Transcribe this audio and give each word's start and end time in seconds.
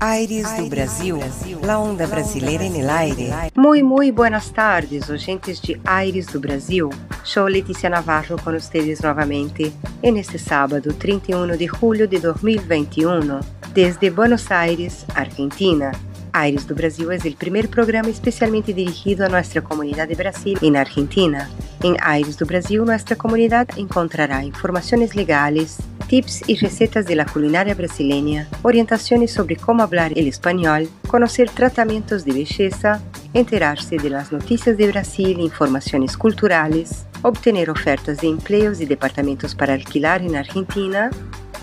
Aires 0.00 0.46
do 0.56 0.68
Brasil, 0.68 1.18
la 1.60 1.80
onda 1.80 2.06
brasileira 2.06 2.64
en 2.64 2.88
aire. 2.88 3.30
Muy, 3.56 3.82
muy 3.82 4.12
buenas 4.12 4.52
tardes, 4.52 5.10
oyentes 5.10 5.60
de 5.60 5.80
Aires 5.84 6.26
do 6.26 6.38
Brasil. 6.38 6.88
Sou 7.24 7.48
Letícia 7.48 7.90
Navarro 7.90 8.36
com 8.38 8.52
vocês 8.52 9.00
novamente 9.00 9.72
en 10.00 10.16
este 10.16 10.38
sábado 10.38 10.94
31 10.94 11.56
de 11.56 11.66
julho 11.66 12.06
de 12.06 12.20
2021, 12.20 13.40
desde 13.74 14.10
Buenos 14.10 14.52
Aires, 14.52 15.04
Argentina. 15.16 15.90
Aires 16.32 16.64
do 16.64 16.76
Brasil 16.76 17.10
é 17.10 17.16
o 17.16 17.36
primeiro 17.36 17.68
programa 17.68 18.08
especialmente 18.08 18.72
dirigido 18.72 19.24
a 19.24 19.28
nossa 19.28 19.60
comunidade 19.60 20.10
de 20.10 20.14
Brasil 20.14 20.56
em 20.62 20.76
Argentina. 20.76 21.50
Em 21.82 21.96
Aires 22.00 22.36
do 22.36 22.46
Brasil, 22.46 22.84
nossa 22.84 23.16
comunidade 23.16 23.80
encontrará 23.80 24.44
informações 24.44 25.12
legais, 25.12 25.78
tips 26.08 26.42
e 26.48 26.54
receitas 26.54 27.04
de 27.04 27.14
la 27.14 27.26
culinária 27.26 27.74
brasileña, 27.74 28.48
orientações 28.62 29.30
sobre 29.30 29.56
como 29.56 29.86
falar 29.86 30.16
el 30.16 30.26
espanhol, 30.26 30.88
conhecer 31.06 31.50
tratamentos 31.50 32.24
de 32.24 32.32
belleza, 32.32 33.00
enterarse 33.34 33.96
de 33.98 34.08
las 34.08 34.32
noticias 34.32 34.76
de 34.76 34.86
Brasil 34.86 35.38
informações 35.38 36.16
culturais, 36.16 37.06
obter 37.22 37.68
ofertas 37.70 38.18
de 38.18 38.26
empleos 38.26 38.80
e 38.80 38.86
departamentos 38.86 39.54
para 39.54 39.74
alquilar 39.74 40.22
em 40.22 40.36
Argentina, 40.36 41.10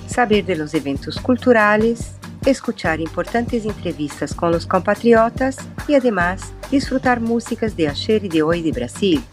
saber 0.07 0.43
de 0.43 0.55
los 0.55 0.73
eventos 0.73 1.17
culturais, 1.17 2.15
escuchar 2.45 2.99
importantes 2.99 3.65
entrevistas 3.65 4.31
com 4.31 4.49
os 4.51 4.65
compatriotas 4.65 5.57
e, 5.89 5.95
además, 5.95 6.53
disfrutar 6.69 7.19
músicas 7.19 7.75
de 7.75 7.87
ayer 7.87 8.23
e 8.25 8.29
de 8.29 8.43
hoje 8.43 8.61
de 8.61 8.71
Brasil. 8.71 9.23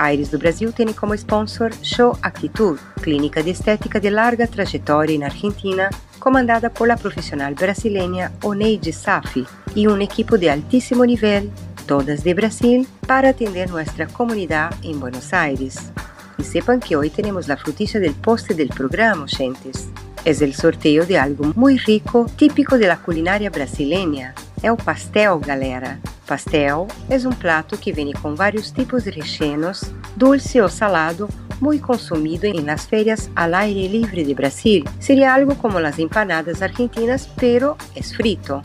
Aires 0.00 0.30
do 0.30 0.38
Brasil 0.38 0.72
tem 0.72 0.94
como 0.94 1.14
sponsor 1.14 1.72
Show 1.82 2.16
Actitude, 2.22 2.80
clínica 3.02 3.42
de 3.42 3.50
estética 3.50 4.00
de 4.00 4.08
larga 4.08 4.46
trajetória 4.46 5.18
na 5.18 5.26
Argentina, 5.26 5.90
comandada 6.18 6.70
por 6.70 6.88
la 6.88 6.96
profissional 6.96 7.54
brasileña 7.54 8.32
Oneide 8.42 8.94
Safi 8.94 9.46
e 9.76 9.86
um 9.86 10.00
equipo 10.00 10.38
de 10.38 10.48
altíssimo 10.48 11.04
nível, 11.04 11.50
todas 11.86 12.22
de 12.22 12.32
Brasil, 12.32 12.86
para 13.06 13.28
atender 13.28 13.68
nossa 13.68 14.06
comunidade 14.06 14.88
em 14.88 14.98
Buenos 14.98 15.34
Aires. 15.34 15.92
E 16.38 16.44
sepan 16.44 16.80
que 16.80 16.96
hoje 16.96 17.10
temos 17.10 17.50
a 17.50 17.56
frutilla 17.58 18.00
del 18.00 18.14
poste 18.14 18.54
del 18.54 18.68
programa, 18.68 19.26
gentes. 19.28 19.90
Es 20.24 20.40
el 20.40 20.54
sorteio 20.54 21.04
de 21.04 21.18
algo 21.18 21.52
muy 21.54 21.76
rico, 21.76 22.24
típico 22.36 22.78
de 22.78 22.86
la 22.86 22.96
culinaria 22.96 23.50
brasileña. 23.50 24.34
É 24.62 24.70
o 24.70 24.76
pastel, 24.76 25.38
galera. 25.38 25.98
Pastel 26.26 26.86
é 27.08 27.16
um 27.26 27.32
prato 27.32 27.78
que 27.78 27.92
vem 27.92 28.12
com 28.12 28.34
vários 28.34 28.70
tipos 28.70 29.04
de 29.04 29.10
recheios, 29.10 29.82
dulce 30.14 30.60
ou 30.60 30.68
salado, 30.68 31.28
muito 31.60 31.86
consumido 31.86 32.46
em 32.46 32.60
las 32.60 32.86
ferias 32.86 33.30
al 33.36 33.54
aire 33.54 33.88
livre 33.88 34.24
de 34.24 34.34
Brasil. 34.34 34.84
Seria 34.98 35.34
algo 35.34 35.54
como 35.54 35.78
as 35.78 35.98
empanadas 35.98 36.62
argentinas, 36.62 37.28
pero 37.36 37.76
é 37.94 38.02
frito. 38.02 38.60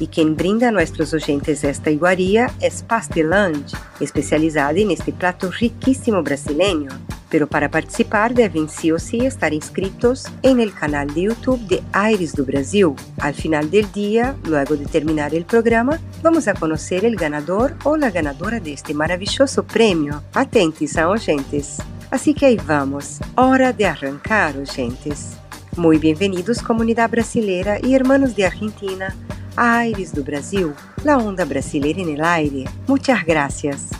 E 0.00 0.06
quem 0.06 0.32
brinda 0.32 0.68
a 0.68 0.72
nossos 0.72 1.12
oyentes 1.12 1.62
esta 1.62 1.90
iguaria 1.90 2.50
é 2.58 2.70
Pasteland, 2.88 3.66
especializada 4.00 4.82
neste 4.82 5.12
prato 5.12 5.50
riquíssimo 5.50 6.22
brasileño. 6.22 6.88
Pero 7.28 7.46
para 7.46 7.68
participar 7.68 8.32
devem 8.32 8.66
sí 8.66 8.90
o 8.92 8.98
sí 8.98 9.26
estar 9.26 9.52
inscritos 9.52 10.24
en 10.42 10.58
el 10.58 10.72
canal 10.72 11.06
de 11.12 11.22
YouTube 11.24 11.60
de 11.68 11.82
Aires 11.92 12.32
do 12.32 12.44
Brasil. 12.44 12.94
Al 13.18 13.34
final 13.34 13.70
del 13.70 13.92
día, 13.92 14.34
luego 14.44 14.74
de 14.74 14.86
terminar 14.86 15.34
el 15.34 15.44
programa, 15.44 16.00
vamos 16.22 16.48
a 16.48 16.54
conocer 16.54 17.04
el 17.04 17.16
ganador 17.16 17.76
o 17.84 17.96
la 17.96 18.10
ganadora 18.10 18.58
de 18.58 18.72
este 18.72 18.94
maravilloso 18.94 19.64
premio. 19.64 20.22
Atentos, 20.32 20.96
oyentes. 20.96 21.76
Así 22.10 22.34
que 22.34 22.46
aí 22.46 22.56
vamos, 22.56 23.20
hora 23.36 23.72
de 23.72 23.86
arrancar, 23.86 24.56
oyentes. 24.56 25.36
Muy 25.76 25.96
bienvenidos 25.96 26.60
comunidade 26.60 27.12
brasileira 27.12 27.78
e 27.84 27.94
hermanos 27.94 28.34
de 28.34 28.44
Argentina 28.44 29.14
a 29.56 29.78
Aires 29.78 30.10
do 30.10 30.24
Brasil, 30.24 30.72
la 31.04 31.18
onda 31.18 31.44
brasileira 31.44 32.00
en 32.00 32.08
el 32.08 32.24
aire. 32.24 32.64
Muchas 32.88 33.24
gracias. 33.24 33.90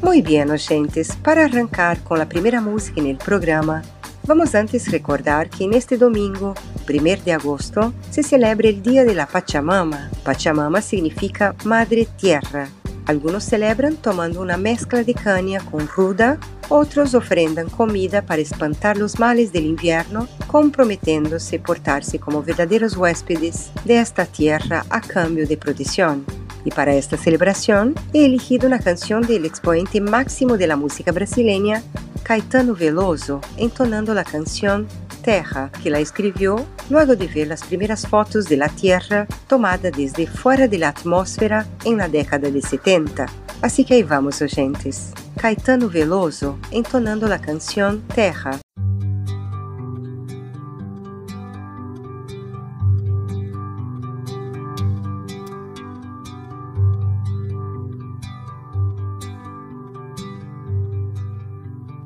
Muy 0.00 0.22
bien, 0.22 0.48
oyentes, 0.48 1.16
para 1.16 1.44
arrancar 1.44 2.04
con 2.04 2.20
la 2.20 2.28
primera 2.28 2.60
música 2.60 3.00
el 3.00 3.16
programa, 3.16 3.82
vamos 4.24 4.54
antes 4.54 4.88
recordar 4.88 5.50
que 5.50 5.64
en 5.64 5.74
este 5.74 5.96
domingo, 5.96 6.54
1 6.88 7.24
de 7.24 7.32
agosto, 7.32 7.92
se 8.10 8.22
celebra 8.22 8.68
el 8.68 8.80
Día 8.80 9.04
de 9.04 9.16
la 9.16 9.26
Pachamama. 9.26 10.08
Pachamama 10.22 10.80
significa 10.80 11.56
Madre 11.64 12.06
Tierra. 12.16 12.68
Algunos 13.08 13.44
celebran 13.44 13.96
tomando 13.96 14.42
una 14.42 14.58
mezcla 14.58 15.02
de 15.02 15.14
caña 15.14 15.60
con 15.60 15.88
ruda, 15.88 16.38
otros 16.68 17.14
ofrendan 17.14 17.70
comida 17.70 18.20
para 18.20 18.42
espantar 18.42 18.98
los 18.98 19.18
males 19.18 19.50
del 19.50 19.64
invierno, 19.64 20.28
comprometiéndose 20.46 21.58
portarse 21.58 22.18
como 22.18 22.42
verdaderos 22.42 22.98
huéspedes 22.98 23.70
de 23.86 23.98
esta 23.98 24.26
tierra 24.26 24.84
a 24.90 25.00
cambio 25.00 25.46
de 25.46 25.56
protección. 25.56 26.26
Y 26.66 26.70
para 26.70 26.94
esta 26.94 27.16
celebración 27.16 27.94
he 28.12 28.26
elegido 28.26 28.66
una 28.66 28.78
canción 28.78 29.22
del 29.22 29.46
expoente 29.46 30.02
máximo 30.02 30.58
de 30.58 30.66
la 30.66 30.76
música 30.76 31.10
brasileña, 31.10 31.82
Caetano 32.24 32.74
Veloso, 32.74 33.40
entonando 33.56 34.12
la 34.12 34.24
canción 34.24 34.86
Terra, 35.28 35.70
que 35.82 35.90
la 35.90 35.98
escribió 35.98 36.64
luego 36.88 37.14
de 37.14 37.26
ver 37.26 37.48
las 37.48 37.62
primeras 37.62 38.06
fotos 38.06 38.46
de 38.46 38.56
la 38.56 38.70
Tierra 38.70 39.26
tomada 39.46 39.90
desde 39.90 40.26
fuera 40.26 40.66
de 40.66 40.78
la 40.78 40.88
atmósfera 40.88 41.66
en 41.84 41.98
la 41.98 42.08
década 42.08 42.50
de 42.50 42.62
70. 42.62 43.26
Así 43.60 43.84
que 43.84 43.92
ahí 43.92 44.02
vamos, 44.02 44.40
oyentes. 44.40 45.12
Caetano 45.36 45.90
Veloso 45.90 46.58
entonando 46.70 47.28
la 47.28 47.42
canción 47.42 48.00
Terra. 48.14 48.58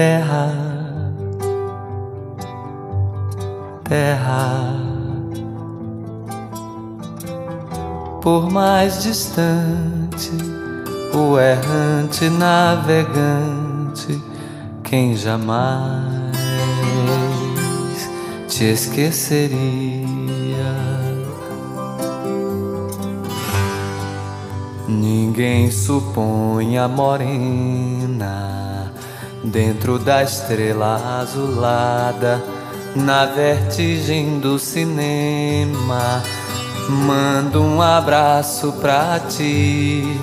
terra, 0.00 0.48
terra. 3.84 4.80
Por 8.22 8.50
mais 8.50 9.02
distante, 9.02 10.32
o 11.12 11.38
errante 11.38 12.30
navegante, 12.30 14.18
quem 14.82 15.14
jamais 15.14 16.34
te 18.48 18.72
esqueceria. 18.72 19.60
Ninguém 24.88 25.70
supõe 25.70 26.78
a 26.78 26.88
morena 26.88 28.60
Dentro 29.42 29.98
da 29.98 30.22
estrela 30.22 31.20
azulada, 31.22 32.42
na 32.94 33.24
vertigem 33.24 34.38
do 34.38 34.58
cinema, 34.58 36.22
mando 36.88 37.62
um 37.62 37.80
abraço 37.80 38.70
pra 38.74 39.18
ti, 39.18 40.20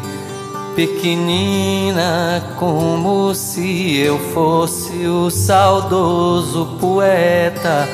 pequenina, 0.76 2.44
como 2.58 3.34
se 3.34 3.98
eu 3.98 4.20
fosse 4.34 5.08
o 5.08 5.32
saudoso 5.32 6.78
poeta 6.80 7.90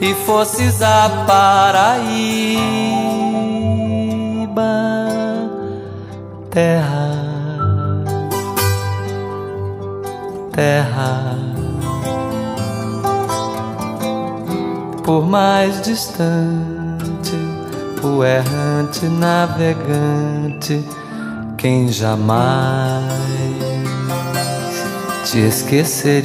e 0.00 0.12
fosses 0.26 0.82
a 0.82 1.24
Paraíba, 1.24 2.12
terra 6.50 7.21
terra. 10.52 11.36
Por 15.02 15.26
mais 15.26 15.82
distante, 15.82 17.36
o 18.02 18.24
errante 18.24 19.06
navegante, 19.06 20.84
quem 21.58 21.88
jamais 21.88 23.12
te 25.24 25.38
esqueceria. 25.38 26.22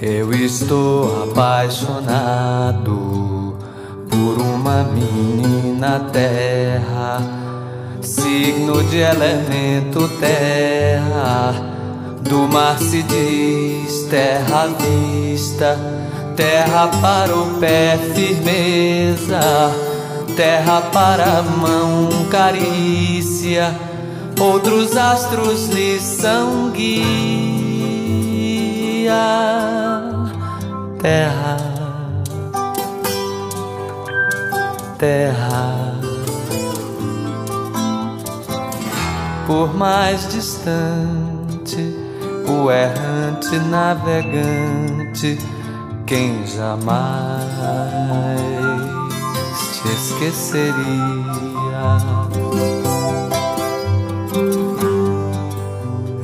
Eu 0.00 0.32
estou 0.32 1.24
apaixonado 1.24 3.58
por 4.08 4.40
uma 4.40 4.84
menina 4.84 5.98
terra, 6.12 7.20
signo 8.26 8.82
de 8.82 9.02
elemento 9.02 10.08
terra. 10.18 11.54
Do 12.22 12.48
mar 12.48 12.76
se 12.78 13.04
diz 13.04 14.08
terra 14.10 14.66
vista, 14.66 15.78
terra 16.34 16.88
para 17.00 17.32
o 17.32 17.60
pé 17.60 17.96
firmeza, 18.14 19.72
terra 20.34 20.80
para 20.92 21.38
a 21.38 21.42
mão 21.42 22.08
carícia. 22.28 23.72
Outros 24.40 24.96
astros 24.96 25.68
lhe 25.68 26.00
são 26.00 26.70
guia 26.70 27.06
terra, 31.00 31.56
terra. 34.98 35.75
Por 39.46 39.74
mais 39.74 40.28
distante, 40.28 41.94
o 42.48 42.68
errante 42.68 43.56
navegante, 43.70 45.38
quem 46.04 46.44
jamais 46.46 47.44
te 49.72 49.88
esqueceria. 49.88 50.74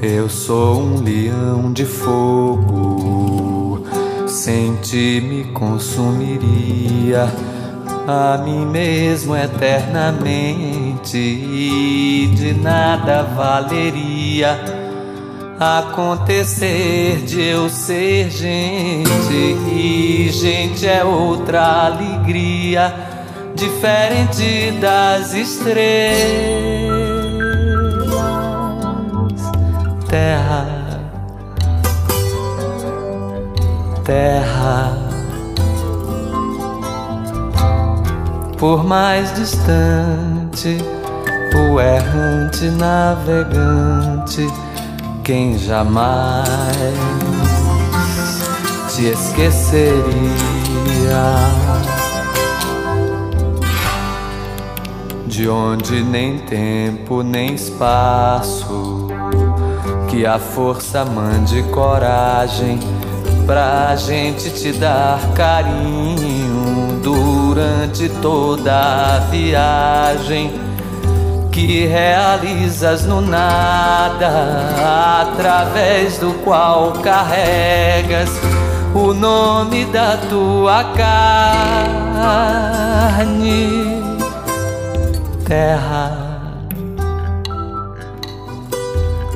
Eu 0.03 0.29
sou 0.29 0.81
um 0.81 1.01
leão 1.01 1.73
de 1.73 1.85
fogo 1.85 3.85
sem 4.27 4.75
ti 4.77 5.23
me 5.25 5.45
consumiria 5.53 7.33
a 8.07 8.39
mim 8.39 8.67
mesmo 8.67 9.37
eternamente 9.37 11.17
e 11.17 12.31
de 12.35 12.55
nada 12.55 13.23
valeria 13.23 14.59
acontecer 15.59 17.23
de 17.25 17.41
eu 17.41 17.69
ser 17.69 18.31
gente 18.31 19.57
e 19.73 20.29
gente 20.33 20.87
é 20.87 21.05
outra 21.05 21.87
alegria 21.87 22.93
diferente 23.55 24.73
das 24.81 25.35
estrelas 25.35 26.73
terra 30.09 30.83
terra. 34.05 35.02
Por 38.63 38.85
mais 38.85 39.35
distante, 39.35 40.79
o 41.53 41.81
errante 41.81 42.67
navegante, 42.67 44.47
quem 45.25 45.59
jamais 45.59 46.47
te 48.95 49.07
esqueceria. 49.07 49.91
De 55.27 55.49
onde 55.49 56.01
nem 56.05 56.39
tempo 56.39 57.25
nem 57.25 57.55
espaço, 57.55 59.09
que 60.09 60.25
a 60.25 60.39
força 60.39 61.05
mande 61.05 61.65
coragem 61.65 62.79
pra 63.45 63.97
gente 63.97 64.51
te 64.51 64.73
dar 64.75 65.19
carinho 65.35 66.42
durante 67.53 68.09
toda 68.23 69.17
a 69.17 69.19
viagem 69.31 70.51
que 71.51 71.85
realizas 71.85 73.05
no 73.05 73.21
nada, 73.21 75.21
através 75.21 76.17
do 76.17 76.33
qual 76.45 76.93
carregas 77.03 78.31
o 78.95 79.13
nome 79.13 79.85
da 79.85 80.17
tua 80.17 80.83
carne, 80.95 82.23
terra, 85.45 86.41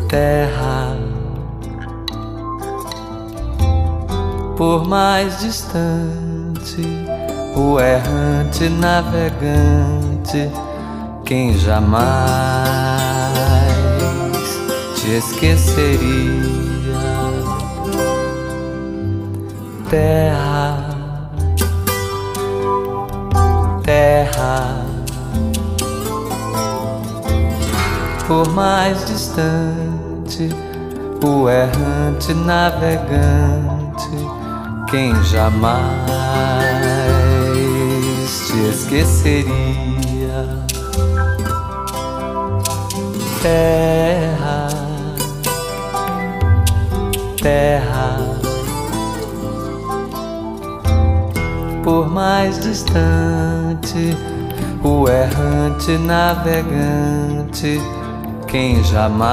terra. 0.09 0.97
por 4.57 4.89
mais 4.89 5.41
distante, 5.41 7.06
o 7.57 7.81
errante 7.81 8.69
navegante, 8.69 10.51
quem 11.25 11.59
jamais 11.59 12.05
te 14.95 15.17
esqueceria. 15.17 16.37
Terra, 19.89 20.91
terra, 23.83 24.85
por 28.27 28.47
mais 28.53 29.07
distante, 29.07 30.51
o 31.25 31.49
errante 31.49 32.35
navegante 32.35 33.57
quem 34.91 35.15
jamais 35.25 36.86
esqueceria. 38.87 39.47
Terra, 43.43 44.69
terra, 47.43 48.19
por 51.83 52.09
mais 52.09 52.61
distante, 52.61 54.17
o 54.83 55.09
errante 55.09 55.99
navegante, 55.99 57.81
quem 58.47 58.83
jamais 58.85 59.27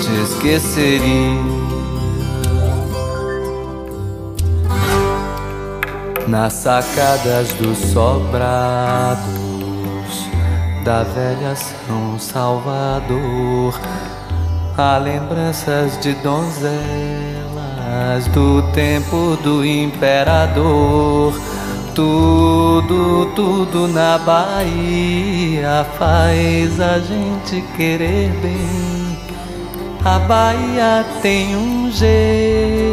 te 0.00 0.12
esqueceria. 0.22 1.65
Nas 6.28 6.52
sacadas 6.54 7.52
dos 7.54 7.78
sobrados 7.78 9.26
da 10.84 11.02
velha 11.02 11.54
São 11.54 12.18
Salvador. 12.18 13.78
Há 14.76 14.98
lembranças 14.98 15.98
de 16.00 16.12
donzelas 16.14 16.66
do 18.32 18.62
tempo 18.72 19.38
do 19.42 19.64
imperador. 19.64 21.32
Tudo, 21.94 23.32
tudo 23.34 23.88
na 23.88 24.18
Bahia 24.18 25.86
faz 25.98 26.78
a 26.80 26.98
gente 26.98 27.62
querer 27.76 28.30
bem. 28.42 29.18
A 30.04 30.18
Bahia 30.18 31.04
tem 31.22 31.56
um 31.56 31.90
jeito 31.90 32.85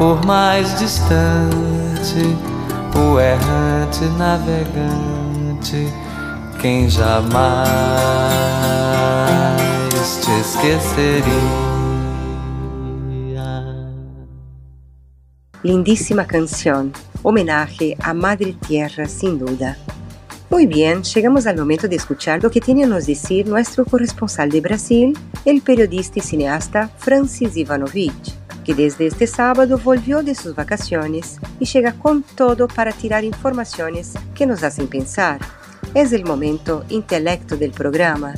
Por 0.00 0.24
mais 0.24 0.78
distante, 0.78 2.24
o 2.96 3.20
errante 3.20 4.06
navegante, 4.16 5.86
quem 6.58 6.88
jamais 6.88 7.68
te 10.24 10.40
esqueceria. 10.40 11.22
Lindíssima 15.62 16.24
canción, 16.24 16.94
homenaje 17.22 17.94
a 18.02 18.14
Madre 18.14 18.54
Tierra 18.54 19.06
sin 19.06 19.38
duda. 19.38 19.76
Muy 20.48 20.66
bien, 20.66 21.02
llegamos 21.02 21.46
al 21.46 21.58
momento 21.58 21.86
de 21.86 21.96
escuchar 21.96 22.42
lo 22.42 22.50
que 22.50 22.62
tiene 22.62 22.84
a 22.84 22.86
nos 22.86 23.04
decir 23.04 23.46
nuestro 23.46 23.84
corresponsal 23.84 24.48
de 24.48 24.62
Brasil, 24.62 25.12
el 25.44 25.60
periodista 25.60 26.20
y 26.20 26.22
cineasta 26.22 26.88
Francis 26.96 27.54
Ivanovich, 27.54 28.39
que 28.64 28.74
desde 28.74 29.06
este 29.06 29.26
sábado 29.26 29.78
volvió 29.78 30.22
de 30.22 30.34
sus 30.34 30.54
vacaciones 30.54 31.38
y 31.58 31.64
llega 31.66 31.92
con 31.92 32.22
todo 32.22 32.68
para 32.68 32.92
tirar 32.92 33.24
informaciones 33.24 34.14
que 34.34 34.46
nos 34.46 34.62
hacen 34.62 34.88
pensar. 34.88 35.40
Es 35.94 36.12
el 36.12 36.24
momento 36.24 36.84
intelecto 36.88 37.56
del 37.56 37.72
programa. 37.72 38.34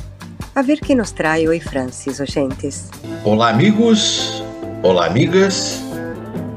A 0.55 0.61
ver 0.61 0.79
qué 0.79 0.95
nos 0.95 1.13
trae 1.13 1.47
hoy 1.47 1.59
Francis, 1.59 2.19
oyentes. 2.19 2.89
Olá, 3.23 3.49
amigos. 3.49 4.43
Olá, 4.81 5.05
amigas. 5.05 5.83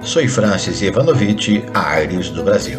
Soy 0.02 0.28
Francis 0.28 0.82
Ivanovich 0.82 1.64
Aires 1.74 2.32
do 2.32 2.44
Brasil. 2.44 2.78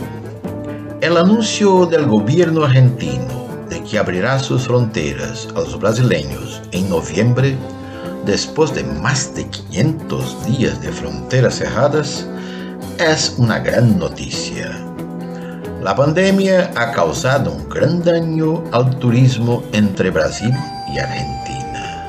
El 1.02 1.18
anuncio 1.18 1.86
del 1.86 2.06
gobierno 2.06 2.64
argentino 2.64 3.48
de 3.70 3.84
que 3.84 3.98
abrirá 3.98 4.40
sus 4.40 4.66
fronteras 4.66 5.48
a 5.56 5.60
los 5.60 5.78
brasileños 5.80 6.62
en 6.72 6.90
noviembre, 6.90 7.56
después 8.28 8.76
de 8.76 8.84
más 8.84 9.34
de 9.34 9.48
500 9.48 10.46
días 10.46 10.80
de 10.82 10.92
fronteras 10.92 11.56
cerradas, 11.56 12.28
es 13.00 13.34
una 13.38 13.58
gran 13.60 13.98
noticia. 13.98 14.78
La 15.82 15.96
pandemia 15.96 16.70
ha 16.76 16.92
causado 16.92 17.54
un 17.54 17.70
gran 17.70 18.04
daño 18.04 18.62
al 18.74 19.00
turismo 19.00 19.64
entre 19.72 20.10
Brasil 20.12 20.54
y 20.94 21.00
Argentina. 21.00 22.06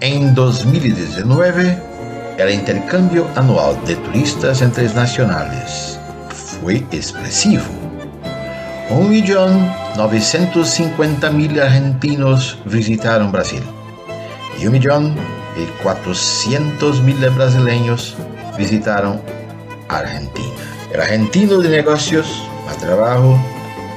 En 0.00 0.34
2019, 0.34 1.80
el 2.38 2.50
intercambio 2.50 3.28
anual 3.36 3.76
de 3.86 3.94
turistas 3.96 4.62
entre 4.62 4.92
nacionales 4.92 6.00
fue 6.60 6.78
expresivo. 6.90 7.62
1.950.000 8.90 11.60
argentinos 11.60 12.58
visitaron 12.64 13.30
Brasil 13.30 13.62
y 14.60 14.66
1.400.000 15.56 17.34
brasileños 17.34 18.16
visitaron 18.56 19.20
Argentina. 19.88 20.48
El 20.92 21.00
argentino 21.00 21.58
de 21.58 21.68
negocios 21.68 22.44
a 22.68 22.74
trabajo, 22.74 23.36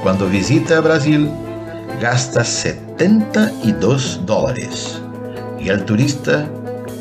cuando 0.02 0.28
visita 0.28 0.80
Brasil, 0.80 1.30
gasta 2.00 2.42
72 2.44 4.20
dólares 4.24 5.00
y 5.58 5.68
el 5.68 5.84
turista 5.84 6.48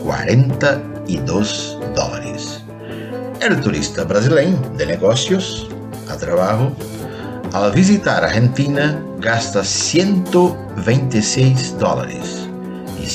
42 0.03 1.79
dólares. 1.95 2.61
El 3.41 3.59
turista 3.61 4.03
brasileño 4.03 4.57
de 4.77 4.85
negocios 4.85 5.67
a 6.09 6.17
trabajo, 6.17 6.71
al 7.53 7.71
visitar 7.71 8.23
Argentina, 8.23 9.01
gasta 9.19 9.63
126 9.63 11.79
dólares 11.79 12.47
y 13.01 13.05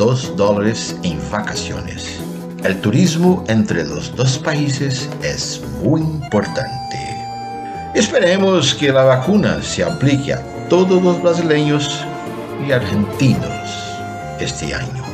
102 0.00 0.34
dólares 0.34 0.96
en 1.02 1.20
vacaciones. 1.30 2.22
El 2.64 2.80
turismo 2.80 3.44
entre 3.48 3.84
los 3.84 4.16
dos 4.16 4.38
países 4.38 5.10
es 5.22 5.60
muy 5.84 6.00
importante. 6.00 6.96
Esperemos 7.94 8.74
que 8.74 8.90
la 8.92 9.04
vacuna 9.04 9.62
se 9.62 9.84
aplique 9.84 10.32
a 10.32 10.40
todos 10.70 11.02
los 11.02 11.22
brasileños 11.22 12.02
y 12.66 12.72
argentinos 12.72 13.94
este 14.40 14.74
año 14.74 15.04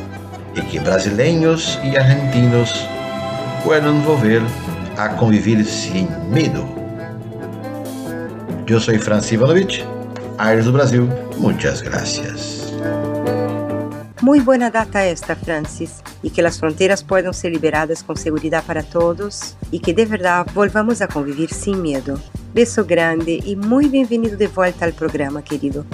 y 0.55 0.61
que 0.61 0.79
brasileños 0.79 1.77
y 1.83 1.97
argentinos 1.97 2.87
puedan 3.65 4.05
volver 4.05 4.41
a 4.97 5.17
convivir 5.17 5.65
sin 5.65 6.07
miedo. 6.31 6.65
Yo 8.65 8.79
soy 8.79 8.97
Francis 8.97 9.33
Ivanovich, 9.33 9.83
Aires 10.37 10.63
do 10.63 10.71
Brasil. 10.71 11.09
Muchas 11.37 11.83
gracias. 11.83 12.66
Muy 14.27 14.41
buena 14.41 14.69
data 14.69 15.05
esta, 15.05 15.37
Francis, 15.37 16.01
y 16.21 16.31
que 16.31 16.41
las 16.41 16.59
fronteras 16.59 17.01
puedan 17.01 17.33
ser 17.33 17.53
liberadas 17.53 18.03
con 18.03 18.17
seguridad 18.17 18.61
para 18.61 18.83
todos 18.83 19.55
y 19.71 19.79
que 19.79 19.93
de 19.93 20.05
verdad 20.05 20.45
volvamos 20.53 21.01
a 21.01 21.07
convivir 21.07 21.53
sin 21.53 21.81
miedo. 21.81 22.19
Beso 22.53 22.83
grande 22.83 23.41
e 23.45 23.55
muito 23.55 23.89
bem-vindo 23.89 24.35
de 24.35 24.47
volta 24.47 24.85
ao 24.85 24.91
programa, 24.91 25.41
querido. 25.41 25.85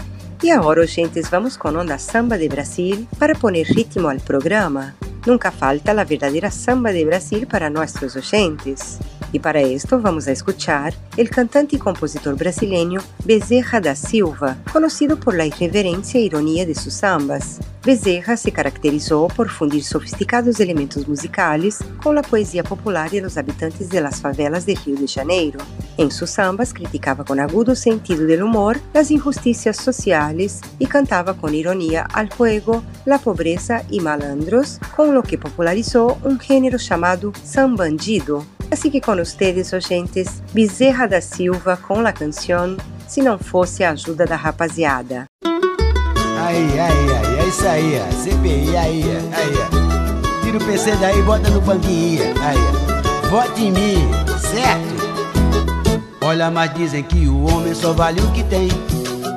E 0.42 0.50
agora, 0.50 0.88
gentes, 0.88 1.30
vamos 1.30 1.56
com 1.56 1.78
onda 1.78 2.00
samba 2.00 2.36
de 2.40 2.50
Brasil 2.50 3.08
para 3.20 3.36
poner 3.36 3.68
ritmo 3.68 4.10
ao 4.10 4.18
programa. 4.18 4.96
Nunca 5.28 5.52
falta 5.52 5.92
a 5.92 6.04
verdadeira 6.04 6.50
samba 6.50 6.92
de 6.92 7.06
Brasil 7.06 7.46
para 7.46 7.70
nossos 7.70 8.16
oyentes. 8.16 8.98
E 9.34 9.40
para 9.40 9.62
esto 9.62 10.00
vamos 10.00 10.28
a 10.28 10.32
escuchar 10.32 10.94
el 11.18 11.28
cantante 11.32 11.75
y 11.75 11.80
compositor 11.80 12.36
brasileño 12.36 13.02
Bezerra 13.25 13.82
da 13.82 13.96
Silva, 13.96 14.58
conocido 14.72 15.20
por 15.20 15.36
la 15.36 15.48
irreverencia 15.48 16.20
e 16.20 16.25
ironia 16.25 16.68
de 16.68 16.75
sus 16.75 16.94
sambas. 16.94 17.60
Bezerra 17.84 18.38
se 18.38 18.52
caracterizou 18.52 19.28
por 19.28 19.50
fundir 19.50 19.84
sofisticados 19.84 20.60
elementos 20.60 21.06
musicales 21.06 21.80
com 22.02 22.18
a 22.18 22.22
poesia 22.22 22.63
popular 22.63 23.10
de 23.10 23.22
los 23.22 23.38
habitantes 23.38 23.90
de 23.90 24.00
las 24.00 24.22
favelas 24.22 24.66
de 24.66 24.75
Rio 24.75 24.96
de 24.96 25.08
Janeiro. 25.08 25.60
Em 25.98 26.10
sus 26.10 26.30
sambas 26.30 26.72
criticava 26.72 27.25
com 27.25 27.34
agudo 27.34 27.75
sentido 27.75 28.25
del 28.25 28.44
humor 28.44 28.80
as 28.94 29.12
injusticias 29.12 29.78
sociais 29.78 30.62
e 30.80 30.86
cantava 30.86 31.34
com 31.34 31.50
ironia 31.50 32.06
al 32.13 32.28
juego, 32.38 32.84
la 33.06 33.20
pobreza 33.20 33.84
e 33.90 34.00
malandros, 34.00 34.80
com 34.96 35.12
lo 35.12 35.22
que 35.22 35.38
popularizou 35.38 36.18
um 36.24 36.40
gênero 36.40 36.80
chamado 36.80 37.34
sambandido, 37.44 38.46
Assim 38.74 38.89
que 38.89 39.00
com 39.00 39.12
ustedes, 39.22 39.72
oyentes, 39.72 40.42
Bezerra 40.51 41.08
da 41.08 41.22
Silva 41.22 41.77
com 41.77 42.00
a 42.00 42.12
canção 42.12 42.75
Se 43.08 43.22
Não 43.22 43.38
Fosse 43.38 43.84
a 43.84 43.92
Ajuda 43.92 44.25
da 44.25 44.36
Rapaziada. 44.36 45.25
Aí, 45.46 46.80
aí, 46.80 46.80
aí, 46.80 47.39
é 47.39 47.48
isso 47.48 47.68
aí, 47.68 48.01
ó. 48.01 48.12
CPI, 48.24 48.75
aí, 48.75 49.03
aí. 49.32 50.42
Tira 50.42 50.58
o 50.58 50.65
PC 50.65 50.96
daí 50.96 51.20
e 51.20 51.22
bota 51.22 51.51
no 51.51 51.62
banquinho, 51.62 52.24
aí. 52.42 53.30
Vote 53.30 53.62
em 53.62 53.72
mim, 53.72 54.10
certo? 54.39 56.01
Olha, 56.22 56.50
mas 56.50 56.74
dizem 56.74 57.03
que 57.03 57.27
o 57.27 57.44
homem 57.44 57.75
só 57.75 57.94
vale 57.94 58.22
o 58.22 58.32
que 58.32 58.44
tem. 58.46 58.70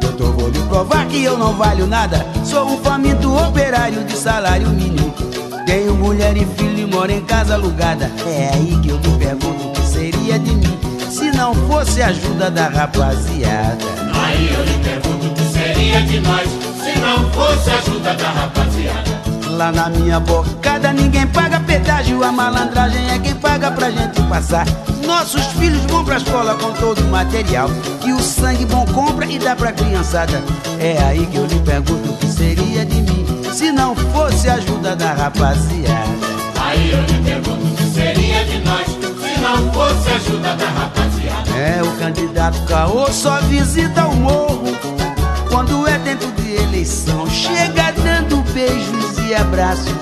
Doutor, 0.01 0.33
vou 0.33 0.49
lhe 0.49 0.61
provar 0.61 1.07
que 1.09 1.23
eu 1.23 1.37
não 1.37 1.53
valho 1.53 1.87
nada. 1.87 2.25
Sou 2.43 2.67
um 2.67 2.79
faminto 2.79 3.31
operário 3.37 4.03
de 4.03 4.17
salário 4.17 4.71
mínimo. 4.71 5.13
Tenho 5.67 5.95
mulher 5.95 6.35
e 6.39 6.47
filho 6.47 6.86
e 6.87 6.95
moro 6.95 7.11
em 7.11 7.21
casa 7.21 7.55
alugada. 7.55 8.11
É 8.27 8.51
aí 8.55 8.79
que 8.83 8.89
eu 8.89 8.99
me 8.99 9.19
pergunto 9.19 9.69
o 9.69 9.73
que 9.73 9.83
seria 9.83 10.39
de 10.39 10.55
mim 10.55 10.79
se 11.11 11.31
não 11.33 11.55
fosse 11.55 12.03
a 12.03 12.09
ajuda 12.09 12.51
da 12.51 12.69
rapaziada. 12.69 13.85
Aí 14.15 14.55
eu 14.55 14.65
lhe 14.65 14.79
pergunto 14.85 15.27
o 15.27 15.35
que 15.35 15.43
seria 15.53 16.03
de 16.03 16.21
nós 16.21 16.49
se 16.83 16.99
não 17.01 17.31
fosse 17.31 17.71
a 17.71 17.79
ajuda 17.79 18.15
da 18.15 18.31
rapaziada. 18.31 19.17
Lá 19.51 19.73
na 19.73 19.89
minha 19.89 20.21
bocada 20.21 20.93
ninguém 20.93 21.27
paga 21.27 21.59
pedágio, 21.61 22.23
a 22.23 22.31
malandragem 22.31 23.11
é 23.11 23.19
quem 23.19 23.35
paga 23.35 23.71
pra 23.71 23.91
gente 23.91 24.23
passar. 24.23 24.67
Nossos 25.05 25.47
filhos 25.59 25.83
vão 25.87 26.05
pra 26.05 26.19
escola 26.19 26.55
com 26.57 26.73
todo 26.73 27.01
o 27.01 27.11
material 27.11 27.69
que 28.01 28.13
o 28.13 28.21
sangue 28.21 28.67
bom 28.67 28.85
compra 28.87 29.27
e 29.27 29.39
dá 29.39 29.57
pra 29.57 29.73
criançada. 29.73 30.43
É 30.79 31.03
aí 31.03 31.27
que 31.27 31.37
eu 31.37 31.47
lhe 31.47 31.59
pergunto 31.61 32.11
o 32.11 32.17
que 32.17 32.27
seria 32.27 32.85
de 32.85 33.03
mim 33.03 33.27
se 33.53 33.73
não 33.73 33.97
fosse 33.97 34.49
a 34.49 34.55
ajuda 34.55 34.95
da 34.95 35.15
rapaziada. 35.15 36.36
Aí 36.77 36.91
eu 36.91 37.01
lhe 37.01 37.23
pergunto 37.25 37.65
o 37.65 37.75
que 37.75 37.85
seria 37.85 38.45
de 38.45 38.59
nós 38.59 38.87
se 38.87 39.41
não 39.41 39.73
fosse 39.73 40.11
a 40.11 40.17
ajuda 40.17 40.57
da 40.57 40.69
rapaziada. 40.69 41.51
É, 41.57 41.83
o 41.83 41.91
candidato 41.99 42.63
Caô 42.67 43.11
só 43.11 43.41
visita 43.43 44.07
o 44.07 44.15
morro 44.15 44.65
quando 45.49 45.89
é 45.89 45.99
tempo 46.01 46.31
de 46.33 46.55
eleição. 46.57 47.27
Chega 47.31 47.93
dando 47.93 48.43
beijos 48.53 49.19
e 49.27 49.35
abraços, 49.35 49.95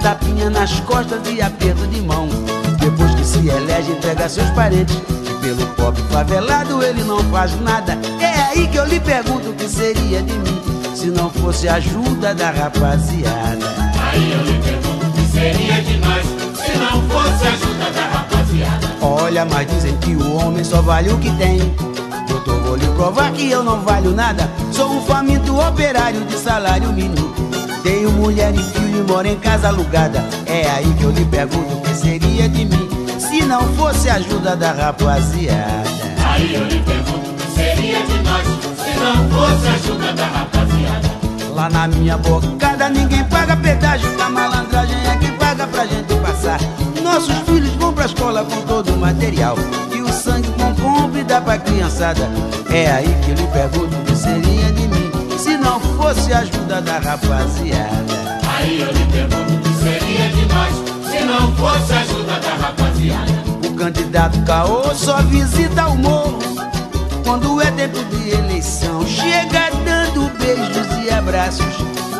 tapinha 0.00 0.48
nas 0.48 0.78
costas 0.80 1.20
e 1.28 1.42
aperto 1.42 1.86
de 1.88 2.00
mão. 2.00 2.28
Depois 2.78 3.12
que 3.16 3.24
se 3.24 3.48
elege, 3.48 3.90
entrega 3.90 4.28
seus 4.28 4.48
parentes. 4.50 4.96
E 5.28 5.34
pelo 5.42 5.66
pobre 5.74 6.02
favelado 6.04 6.82
ele 6.84 7.02
não 7.02 7.18
faz 7.30 7.60
nada. 7.60 7.98
É 8.20 8.42
aí 8.50 8.68
que 8.68 8.78
eu 8.78 8.84
lhe 8.84 9.00
pergunto 9.00 9.50
o 9.50 9.54
que 9.54 9.68
seria 9.68 10.22
de 10.22 10.32
mim 10.32 10.62
se 10.94 11.06
não 11.06 11.28
fosse 11.30 11.68
a 11.68 11.74
ajuda 11.74 12.32
da 12.32 12.52
rapaziada. 12.52 13.66
Aí 14.00 14.32
eu 14.32 14.42
lhe 14.42 14.58
pergunto 14.62 15.06
o 15.06 15.12
que 15.12 15.32
seria 15.32 15.71
a 17.18 17.48
ajuda 17.48 17.90
da 17.90 18.06
rapaziada. 18.18 18.88
Olha, 19.00 19.44
mas 19.44 19.66
dizem 19.68 19.96
que 19.98 20.14
o 20.14 20.36
homem 20.36 20.64
só 20.64 20.80
vale 20.80 21.10
o 21.10 21.18
que 21.18 21.30
tem. 21.36 21.58
Doutor, 22.28 22.60
vou 22.62 22.76
lhe 22.76 22.86
provar 22.88 23.32
que 23.32 23.50
eu 23.50 23.62
não 23.62 23.80
valho 23.80 24.12
nada. 24.12 24.50
Sou 24.72 24.90
um 24.90 25.02
faminto 25.02 25.58
operário 25.58 26.20
de 26.24 26.36
salário 26.36 26.92
mínimo. 26.92 27.32
Tenho 27.82 28.10
mulher 28.12 28.54
e 28.54 28.62
filho 28.62 29.00
e 29.00 29.02
moro 29.02 29.26
em 29.26 29.36
casa 29.38 29.68
alugada. 29.68 30.24
É 30.46 30.70
aí 30.70 30.94
que 30.94 31.02
eu 31.02 31.10
lhe 31.10 31.24
pergunto 31.24 31.74
o 31.74 31.80
que 31.80 31.94
seria 31.94 32.48
de 32.48 32.64
mim 32.64 32.88
se 33.18 33.42
não 33.44 33.62
fosse 33.74 34.08
a 34.08 34.14
ajuda 34.14 34.54
da 34.54 34.72
rapaziada. 34.72 35.82
Aí 36.24 36.54
eu 36.54 36.64
lhe 36.64 36.78
pergunto 36.80 37.30
o 37.30 37.34
que 37.34 37.50
seria 37.52 38.02
de 38.04 38.18
nós 38.22 38.46
se 38.76 38.98
não 39.00 39.28
fosse 39.30 39.66
a 39.66 39.72
ajuda 39.72 40.12
da 40.12 40.26
rapaziada. 40.26 41.10
Lá 41.54 41.68
na 41.68 41.88
minha 41.88 42.18
bocada 42.18 42.88
ninguém 42.88 43.24
paga 43.24 43.56
pedágio, 43.56 44.08
a 44.20 44.28
malandragem 44.28 44.96
é 45.06 45.16
quem 45.16 45.32
paga 45.32 45.66
pra 45.66 45.86
gente 45.86 46.14
passar. 46.16 46.58
Nossos 47.12 47.40
filhos 47.40 47.74
vão 47.74 47.92
pra 47.92 48.06
escola 48.06 48.42
com 48.42 48.62
todo 48.62 48.94
o 48.94 48.96
material 48.96 49.54
e 49.94 50.00
o 50.00 50.10
sangue 50.10 50.48
com 50.52 50.74
compra 50.76 51.20
e 51.20 51.22
dá 51.22 51.42
pra 51.42 51.58
criançada. 51.58 52.26
É 52.70 52.90
aí 52.90 53.14
que 53.22 53.32
eu 53.32 53.34
lhe 53.34 53.46
pergunto 53.48 53.94
o 53.94 54.04
que 54.06 54.16
seria 54.16 54.72
de 54.72 54.88
mim 54.88 55.12
se 55.36 55.58
não 55.58 55.78
fosse 55.78 56.32
a 56.32 56.38
ajuda 56.38 56.80
da 56.80 56.98
rapaziada. 57.00 58.06
Aí 58.56 58.80
eu 58.80 58.90
lhe 58.90 59.04
pergunto 59.12 59.52
o 59.52 59.60
que 59.60 59.84
seria 59.84 60.28
de 60.30 60.46
nós 60.54 61.10
se 61.10 61.24
não 61.26 61.54
fosse 61.54 61.92
a 61.92 62.00
ajuda 62.00 62.40
da 62.40 62.54
rapaziada. 62.54 63.32
O 63.68 63.74
candidato 63.74 64.42
Caô 64.44 64.94
só 64.94 65.20
visita 65.20 65.88
o 65.88 65.98
morro 65.98 66.38
quando 67.26 67.60
é 67.60 67.70
tempo 67.72 68.02
de 68.04 68.30
eleição. 68.30 69.06
Chega 69.06 69.70
dando 69.84 70.32
beijos 70.38 71.04
e 71.04 71.10
abraços, 71.10 71.76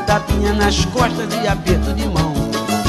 tapinha 0.07 0.53
nas 0.53 0.85
costas 0.85 1.33
e 1.43 1.49
aperto 1.49 1.95
de 1.95 2.07
mão. 2.07 2.22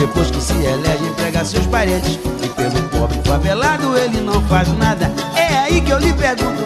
Depois 0.04 0.30
que 0.30 0.42
se 0.42 0.52
elege, 0.52 1.06
emprega 1.06 1.46
seus 1.46 1.66
parentes. 1.68 2.20
E 2.44 2.50
pelo 2.50 2.90
pobre 2.90 3.22
favelado 3.24 3.98
ele 3.98 4.20
não 4.20 4.42
faz 4.50 4.68
nada. 4.78 5.10
É 5.34 5.60
aí 5.60 5.80
que 5.80 5.92
eu 5.92 5.98
lhe 5.98 6.12
pergunto 6.12 6.63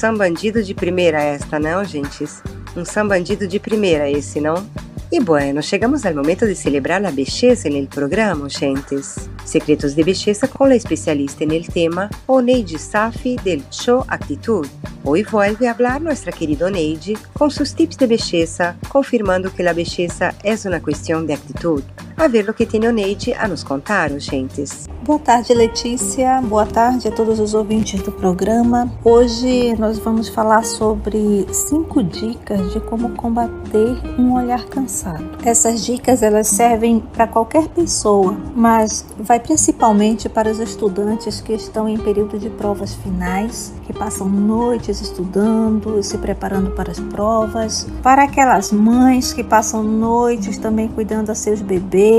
sambandido 0.00 0.62
de 0.62 0.74
primeira 0.74 1.22
esta, 1.22 1.58
não, 1.58 1.84
gentes? 1.84 2.42
Um 2.74 2.86
sambandido 2.86 3.46
de 3.46 3.60
primeira 3.60 4.10
esse, 4.10 4.40
não? 4.40 4.66
E 5.12 5.20
bueno, 5.20 5.60
chegamos 5.60 6.06
al 6.06 6.14
momento 6.14 6.46
de 6.46 6.54
celebrar 6.54 7.02
la 7.02 7.10
belleza 7.10 7.68
el 7.68 7.86
programa, 7.86 8.48
gentes. 8.48 9.28
Secretos 9.44 9.94
de 9.94 10.02
belleza 10.02 10.48
con 10.48 10.70
la 10.70 10.76
especialista 10.76 11.44
el 11.44 11.66
tema, 11.66 12.08
Oneide 12.26 12.78
Safi 12.78 13.36
del 13.44 13.62
Show 13.70 14.02
Actitud. 14.08 14.66
Hoy 15.04 15.22
vuelve 15.22 15.68
a 15.68 15.72
hablar 15.72 16.00
nuestra 16.00 16.32
querida 16.32 16.66
Oneide 16.66 17.18
con 17.34 17.50
sus 17.50 17.74
tips 17.74 17.98
de 17.98 18.06
belleza, 18.06 18.78
confirmando 18.88 19.52
que 19.52 19.62
la 19.62 19.74
belleza 19.74 20.34
es 20.42 20.64
una 20.64 20.80
cuestión 20.80 21.26
de 21.26 21.34
actitud. 21.34 21.82
A 22.20 22.28
ver 22.28 22.44
lo 22.44 22.52
que 22.52 22.66
tiene 22.66 22.86
Oneide 22.86 23.32
a 23.32 23.48
nos 23.48 23.64
contar, 23.64 24.10
gentes. 24.20 24.86
Boa 25.02 25.18
tarde, 25.18 25.54
Letícia. 25.54 26.42
Boa 26.42 26.66
tarde 26.66 27.08
a 27.08 27.10
todos 27.10 27.40
os 27.40 27.54
ouvintes 27.54 28.02
do 28.02 28.12
programa. 28.12 28.92
Hoje 29.02 29.74
nós 29.78 29.98
vamos 29.98 30.28
falar 30.28 30.62
sobre 30.62 31.46
cinco 31.50 32.02
dicas 32.02 32.74
de 32.74 32.80
como 32.80 33.08
combater 33.16 33.98
um 34.18 34.34
olhar 34.34 34.66
cansado. 34.66 35.24
Essas 35.42 35.82
dicas 35.82 36.22
elas 36.22 36.46
servem 36.46 37.00
para 37.00 37.26
qualquer 37.26 37.68
pessoa, 37.68 38.36
mas 38.54 39.06
vai 39.18 39.40
principalmente 39.40 40.28
para 40.28 40.50
os 40.50 40.58
estudantes 40.58 41.40
que 41.40 41.54
estão 41.54 41.88
em 41.88 41.96
período 41.96 42.38
de 42.38 42.50
provas 42.50 42.94
finais, 42.96 43.72
que 43.86 43.94
passam 43.94 44.28
noites 44.28 45.00
estudando 45.00 46.02
se 46.02 46.18
preparando 46.18 46.72
para 46.72 46.92
as 46.92 47.00
provas, 47.00 47.88
para 48.02 48.24
aquelas 48.24 48.70
mães 48.70 49.32
que 49.32 49.42
passam 49.42 49.82
noites 49.82 50.58
também 50.58 50.88
cuidando 50.88 51.30
a 51.30 51.34
seus 51.34 51.62
bebês, 51.62 52.09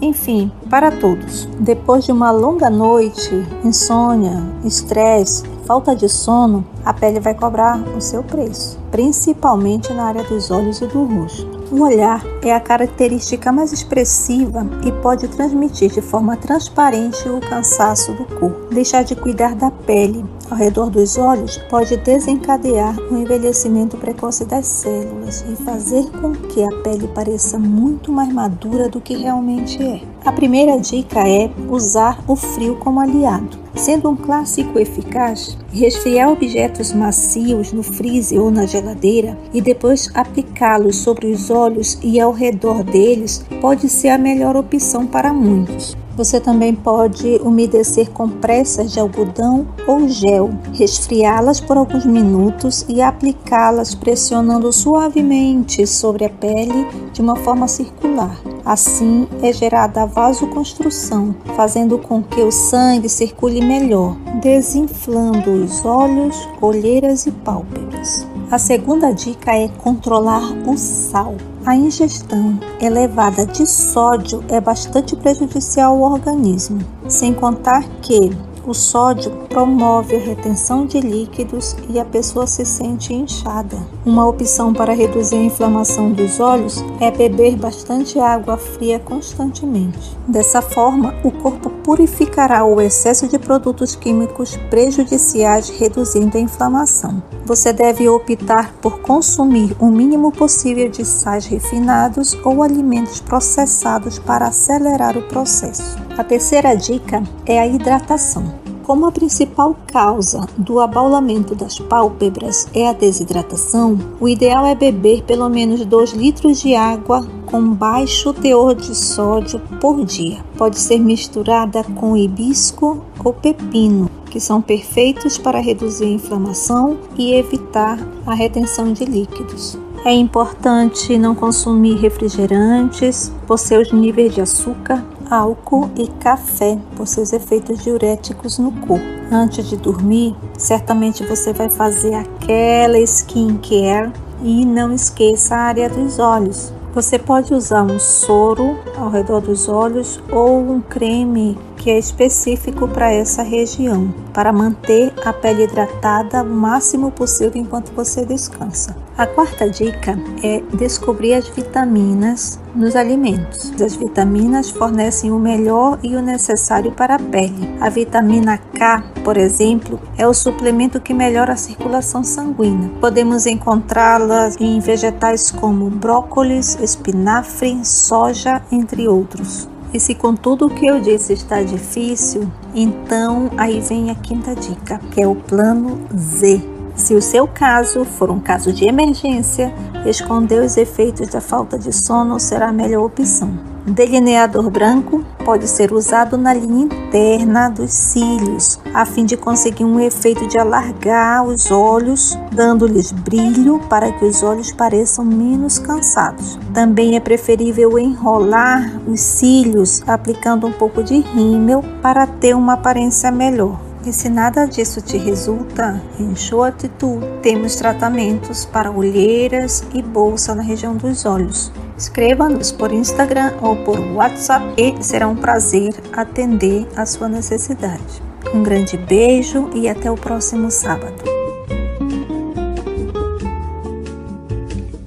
enfim, 0.00 0.52
para 0.70 0.90
todos. 0.90 1.46
Depois 1.58 2.04
de 2.04 2.12
uma 2.12 2.30
longa 2.30 2.70
noite, 2.70 3.30
insônia, 3.64 4.42
estresse, 4.64 5.44
falta 5.66 5.96
de 5.96 6.08
sono, 6.08 6.64
a 6.84 6.92
pele 6.92 7.18
vai 7.18 7.34
cobrar 7.34 7.78
o 7.96 8.00
seu 8.00 8.22
preço, 8.22 8.78
principalmente 8.90 9.92
na 9.92 10.04
área 10.04 10.22
dos 10.24 10.50
olhos 10.50 10.80
e 10.80 10.86
do 10.86 11.04
rosto. 11.04 11.61
O 11.72 11.84
olhar 11.84 12.22
é 12.42 12.52
a 12.52 12.60
característica 12.60 13.50
mais 13.50 13.72
expressiva 13.72 14.66
e 14.84 14.92
pode 15.00 15.26
transmitir 15.26 15.90
de 15.90 16.02
forma 16.02 16.36
transparente 16.36 17.26
o 17.30 17.40
cansaço 17.40 18.12
do 18.12 18.26
corpo. 18.26 18.74
Deixar 18.74 19.02
de 19.02 19.16
cuidar 19.16 19.54
da 19.54 19.70
pele 19.70 20.22
ao 20.50 20.56
redor 20.58 20.90
dos 20.90 21.16
olhos 21.16 21.56
pode 21.70 21.96
desencadear 21.96 22.94
o 23.10 23.16
envelhecimento 23.16 23.96
precoce 23.96 24.44
das 24.44 24.66
células 24.66 25.46
e 25.48 25.56
fazer 25.64 26.10
com 26.20 26.32
que 26.32 26.62
a 26.62 26.68
pele 26.82 27.08
pareça 27.08 27.58
muito 27.58 28.12
mais 28.12 28.30
madura 28.30 28.90
do 28.90 29.00
que 29.00 29.16
realmente 29.16 29.82
é. 29.82 30.11
A 30.24 30.30
primeira 30.30 30.78
dica 30.78 31.28
é 31.28 31.50
usar 31.68 32.22
o 32.28 32.36
frio 32.36 32.76
como 32.76 33.00
aliado. 33.00 33.58
Sendo 33.74 34.08
um 34.08 34.14
clássico 34.14 34.78
eficaz, 34.78 35.58
resfriar 35.72 36.30
objetos 36.30 36.92
macios 36.92 37.72
no 37.72 37.82
freezer 37.82 38.40
ou 38.40 38.50
na 38.50 38.64
geladeira 38.64 39.36
e 39.52 39.60
depois 39.60 40.08
aplicá-los 40.14 40.96
sobre 40.96 41.26
os 41.26 41.50
olhos 41.50 41.98
e 42.02 42.20
ao 42.20 42.32
redor 42.32 42.84
deles 42.84 43.44
pode 43.60 43.88
ser 43.88 44.10
a 44.10 44.18
melhor 44.18 44.54
opção 44.54 45.06
para 45.06 45.32
muitos. 45.32 45.96
Você 46.14 46.38
também 46.38 46.74
pode 46.74 47.40
umedecer 47.42 48.10
compressas 48.10 48.92
de 48.92 49.00
algodão 49.00 49.66
ou 49.86 50.06
gel, 50.08 50.50
resfriá-las 50.74 51.58
por 51.58 51.76
alguns 51.76 52.04
minutos 52.04 52.84
e 52.88 53.00
aplicá-las 53.00 53.94
pressionando 53.94 54.70
suavemente 54.72 55.86
sobre 55.86 56.26
a 56.26 56.28
pele 56.28 56.86
de 57.12 57.22
uma 57.22 57.36
forma 57.36 57.66
circular. 57.66 58.38
Assim 58.64 59.26
é 59.42 59.52
gerada 59.52 60.02
a 60.02 60.06
vasoconstrução, 60.06 61.34
fazendo 61.56 61.98
com 61.98 62.22
que 62.22 62.42
o 62.42 62.52
sangue 62.52 63.08
circule 63.08 63.60
melhor, 63.60 64.14
desinflando 64.40 65.50
os 65.50 65.84
olhos, 65.84 66.36
olheiras 66.60 67.26
e 67.26 67.30
pálpebras. 67.30 68.31
A 68.52 68.58
segunda 68.58 69.14
dica 69.14 69.50
é 69.56 69.66
controlar 69.66 70.42
o 70.68 70.76
sal. 70.76 71.36
A 71.64 71.74
ingestão 71.74 72.60
elevada 72.82 73.46
de 73.46 73.66
sódio 73.66 74.44
é 74.46 74.60
bastante 74.60 75.16
prejudicial 75.16 75.94
ao 76.04 76.12
organismo, 76.12 76.78
sem 77.08 77.32
contar 77.32 77.82
que 78.02 78.30
o 78.66 78.72
sódio 78.72 79.30
promove 79.48 80.16
a 80.16 80.18
retenção 80.18 80.86
de 80.86 81.00
líquidos 81.00 81.76
e 81.88 81.98
a 81.98 82.04
pessoa 82.04 82.46
se 82.46 82.64
sente 82.64 83.12
inchada. 83.12 83.76
Uma 84.04 84.26
opção 84.26 84.72
para 84.72 84.92
reduzir 84.92 85.36
a 85.36 85.44
inflamação 85.44 86.12
dos 86.12 86.38
olhos 86.38 86.84
é 87.00 87.10
beber 87.10 87.56
bastante 87.56 88.18
água 88.18 88.56
fria 88.56 88.98
constantemente. 88.98 90.16
Dessa 90.26 90.62
forma, 90.62 91.14
o 91.24 91.30
corpo 91.30 91.70
purificará 91.70 92.64
o 92.64 92.80
excesso 92.80 93.26
de 93.26 93.38
produtos 93.38 93.96
químicos 93.96 94.56
prejudiciais, 94.70 95.68
reduzindo 95.68 96.38
a 96.38 96.40
inflamação. 96.40 97.22
Você 97.44 97.72
deve 97.72 98.08
optar 98.08 98.72
por 98.80 99.00
consumir 99.00 99.76
o 99.80 99.86
mínimo 99.86 100.30
possível 100.30 100.88
de 100.88 101.04
sais 101.04 101.46
refinados 101.46 102.36
ou 102.44 102.62
alimentos 102.62 103.20
processados 103.20 104.18
para 104.18 104.46
acelerar 104.46 105.18
o 105.18 105.22
processo. 105.22 105.98
A 106.16 106.22
terceira 106.22 106.74
dica 106.74 107.22
é 107.46 107.58
a 107.58 107.66
hidratação. 107.66 108.44
Como 108.82 109.06
a 109.06 109.12
principal 109.12 109.74
causa 109.86 110.46
do 110.58 110.78
abaulamento 110.78 111.54
das 111.54 111.78
pálpebras 111.78 112.68
é 112.74 112.86
a 112.86 112.92
desidratação, 112.92 113.98
o 114.20 114.28
ideal 114.28 114.66
é 114.66 114.74
beber 114.74 115.22
pelo 115.22 115.48
menos 115.48 115.86
2 115.86 116.12
litros 116.12 116.60
de 116.60 116.74
água 116.74 117.26
com 117.46 117.72
baixo 117.72 118.34
teor 118.34 118.74
de 118.74 118.94
sódio 118.94 119.58
por 119.80 120.04
dia. 120.04 120.44
Pode 120.58 120.78
ser 120.78 120.98
misturada 120.98 121.82
com 121.82 122.14
hibisco 122.14 123.02
ou 123.24 123.32
pepino, 123.32 124.10
que 124.26 124.38
são 124.38 124.60
perfeitos 124.60 125.38
para 125.38 125.60
reduzir 125.60 126.04
a 126.04 126.08
inflamação 126.08 126.98
e 127.16 127.32
evitar 127.32 127.98
a 128.26 128.34
retenção 128.34 128.92
de 128.92 129.06
líquidos. 129.06 129.78
É 130.04 130.12
importante 130.12 131.16
não 131.16 131.32
consumir 131.34 131.94
refrigerantes 131.94 133.32
por 133.46 133.56
seus 133.56 133.92
níveis 133.92 134.34
de 134.34 134.40
açúcar, 134.40 135.04
álcool 135.32 135.90
e 135.96 136.08
café 136.08 136.78
por 136.94 137.06
seus 137.06 137.32
efeitos 137.32 137.82
diuréticos 137.82 138.58
no 138.58 138.70
corpo. 138.70 139.04
Antes 139.30 139.66
de 139.66 139.78
dormir, 139.78 140.36
certamente 140.58 141.24
você 141.24 141.54
vai 141.54 141.70
fazer 141.70 142.14
aquela 142.14 142.98
skincare 142.98 144.12
e 144.42 144.66
não 144.66 144.92
esqueça 144.92 145.54
a 145.54 145.60
área 145.60 145.88
dos 145.88 146.18
olhos. 146.18 146.70
Você 146.94 147.18
pode 147.18 147.54
usar 147.54 147.82
um 147.82 147.98
soro 147.98 148.76
ao 148.98 149.08
redor 149.08 149.40
dos 149.40 149.70
olhos 149.70 150.20
ou 150.30 150.58
um 150.58 150.82
creme 150.82 151.56
que 151.82 151.90
é 151.90 151.98
específico 151.98 152.86
para 152.86 153.12
essa 153.12 153.42
região, 153.42 154.14
para 154.32 154.52
manter 154.52 155.12
a 155.24 155.32
pele 155.32 155.64
hidratada 155.64 156.44
o 156.44 156.46
máximo 156.46 157.10
possível 157.10 157.60
enquanto 157.60 157.92
você 157.92 158.24
descansa. 158.24 158.96
A 159.18 159.26
quarta 159.26 159.68
dica 159.68 160.16
é 160.44 160.62
descobrir 160.76 161.34
as 161.34 161.48
vitaminas 161.48 162.58
nos 162.74 162.94
alimentos. 162.94 163.72
As 163.82 163.96
vitaminas 163.96 164.70
fornecem 164.70 165.32
o 165.32 165.38
melhor 165.40 165.98
e 166.04 166.14
o 166.14 166.22
necessário 166.22 166.92
para 166.92 167.16
a 167.16 167.18
pele. 167.18 167.76
A 167.80 167.90
vitamina 167.90 168.58
K, 168.58 169.02
por 169.24 169.36
exemplo, 169.36 170.00
é 170.16 170.26
o 170.26 170.32
suplemento 170.32 171.00
que 171.00 171.12
melhora 171.12 171.54
a 171.54 171.56
circulação 171.56 172.22
sanguínea. 172.22 172.90
Podemos 173.00 173.44
encontrá-la 173.44 174.50
em 174.60 174.78
vegetais 174.78 175.50
como 175.50 175.90
brócolis, 175.90 176.78
espinafre, 176.80 177.84
soja, 177.84 178.62
entre 178.70 179.08
outros. 179.08 179.71
E 179.92 180.00
se 180.00 180.14
com 180.14 180.34
tudo 180.34 180.66
o 180.66 180.70
que 180.70 180.86
eu 180.86 181.00
disse 181.00 181.34
está 181.34 181.62
difícil, 181.62 182.50
então 182.74 183.50
aí 183.58 183.80
vem 183.80 184.10
a 184.10 184.14
quinta 184.14 184.54
dica, 184.54 184.98
que 185.10 185.20
é 185.20 185.26
o 185.26 185.34
plano 185.34 186.00
Z. 186.16 186.71
Se 186.94 187.14
o 187.14 187.22
seu 187.22 187.48
caso 187.48 188.04
for 188.04 188.30
um 188.30 188.38
caso 188.38 188.72
de 188.72 188.86
emergência, 188.86 189.72
esconder 190.06 190.62
os 190.62 190.76
efeitos 190.76 191.28
da 191.28 191.40
falta 191.40 191.78
de 191.78 191.92
sono 191.92 192.38
será 192.38 192.68
a 192.68 192.72
melhor 192.72 193.06
opção. 193.06 193.72
Delineador 193.86 194.70
branco 194.70 195.24
pode 195.44 195.66
ser 195.66 195.92
usado 195.92 196.38
na 196.38 196.54
linha 196.54 196.84
interna 196.84 197.68
dos 197.68 197.92
cílios, 197.92 198.78
a 198.94 199.04
fim 199.04 199.24
de 199.24 199.36
conseguir 199.36 199.84
um 199.84 199.98
efeito 199.98 200.46
de 200.46 200.56
alargar 200.56 201.44
os 201.44 201.68
olhos, 201.70 202.38
dando-lhes 202.52 203.10
brilho 203.10 203.80
para 203.88 204.12
que 204.12 204.24
os 204.24 204.42
olhos 204.44 204.70
pareçam 204.70 205.24
menos 205.24 205.80
cansados. 205.80 206.56
Também 206.72 207.16
é 207.16 207.20
preferível 207.20 207.98
enrolar 207.98 209.00
os 209.04 209.20
cílios 209.20 210.00
aplicando 210.06 210.66
um 210.68 210.72
pouco 210.72 211.02
de 211.02 211.18
rímel 211.18 211.82
para 212.00 212.24
ter 212.24 212.54
uma 212.54 212.74
aparência 212.74 213.32
melhor. 213.32 213.91
E 214.04 214.12
se 214.12 214.28
nada 214.28 214.66
disso 214.66 215.00
te 215.00 215.16
resulta 215.16 216.02
em 216.18 216.34
atitude, 216.64 217.24
temos 217.40 217.76
tratamentos 217.76 218.64
para 218.64 218.90
olheiras 218.90 219.84
e 219.94 220.02
bolsa 220.02 220.54
na 220.56 220.62
região 220.62 220.96
dos 220.96 221.24
olhos. 221.24 221.70
Escreva-nos 221.96 222.72
por 222.72 222.92
Instagram 222.92 223.52
ou 223.62 223.76
por 223.84 224.00
WhatsApp 224.00 224.64
e 224.76 225.00
será 225.04 225.28
um 225.28 225.36
prazer 225.36 225.94
atender 226.12 226.88
a 226.96 227.06
sua 227.06 227.28
necessidade. 227.28 228.20
Um 228.52 228.64
grande 228.64 228.96
beijo 228.96 229.70
e 229.72 229.88
até 229.88 230.10
o 230.10 230.16
próximo 230.16 230.68
sábado. 230.68 231.22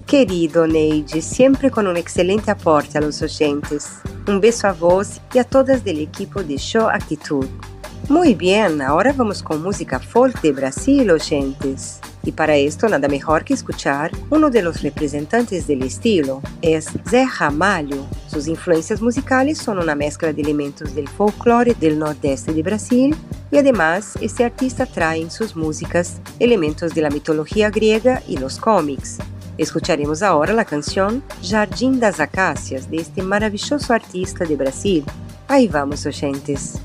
Querido 0.08 0.66
Neide, 0.66 1.22
sempre 1.22 1.70
com 1.70 1.82
um 1.82 1.98
excelente 1.98 2.50
aporte 2.50 2.98
a 2.98 3.02
los 3.02 3.22
oyentes. 3.22 4.00
Um 4.26 4.40
beijo 4.40 4.66
a 4.66 4.72
vos 4.72 5.20
e 5.34 5.40
a 5.40 5.44
todas 5.44 5.82
do 5.82 5.90
equipo 5.90 6.42
de 6.42 6.58
Show 6.58 6.88
Actitude. 6.88 7.75
Muy 8.08 8.36
bien, 8.36 8.84
ahora 8.84 9.14
vamos 9.14 9.42
con 9.42 9.64
música 9.64 10.00
folk 10.00 10.40
de 10.42 10.52
Brasil, 10.52 11.10
oyentes. 11.10 12.00
Y 12.24 12.32
para 12.32 12.56
esto 12.56 12.88
nada 12.88 13.08
mejor 13.08 13.44
que 13.44 13.56
escuchar 13.56 14.12
uno 14.30 14.52
de 14.52 14.62
los 14.62 14.84
representantes 14.84 15.66
del 15.66 15.82
estilo, 15.82 16.40
es 16.62 16.88
Zé 17.10 17.26
Ramalho. 17.40 18.06
Sus 18.28 18.48
influencias 18.48 19.02
musicales 19.02 19.58
son 19.58 19.80
una 19.80 19.96
mezcla 19.96 20.32
de 20.32 20.40
elementos 20.40 20.94
del 20.94 21.08
folclore 21.08 21.74
del 21.74 21.98
nordeste 21.98 22.54
de 22.54 22.62
Brasil 22.62 23.16
y 23.50 23.58
además 23.58 24.14
este 24.22 24.46
artista 24.46 24.86
trae 24.86 25.22
en 25.22 25.32
sus 25.32 25.56
músicas 25.56 26.22
elementos 26.40 26.94
de 26.94 27.02
la 27.02 27.10
mitología 27.10 27.72
griega 27.72 28.22
y 28.28 28.38
los 28.38 28.60
cómics. 28.60 29.18
Escucharemos 29.58 30.22
ahora 30.22 30.54
la 30.54 30.66
canción 30.66 31.24
Jardim 31.42 32.00
das 32.00 32.20
Acácias 32.20 32.90
de 32.92 32.98
este 32.98 33.24
maravilloso 33.24 33.94
artista 33.94 34.46
de 34.46 34.56
Brasil. 34.56 35.04
Ahí 35.48 35.68
vamos, 35.68 36.06
oyentes. 36.06 36.80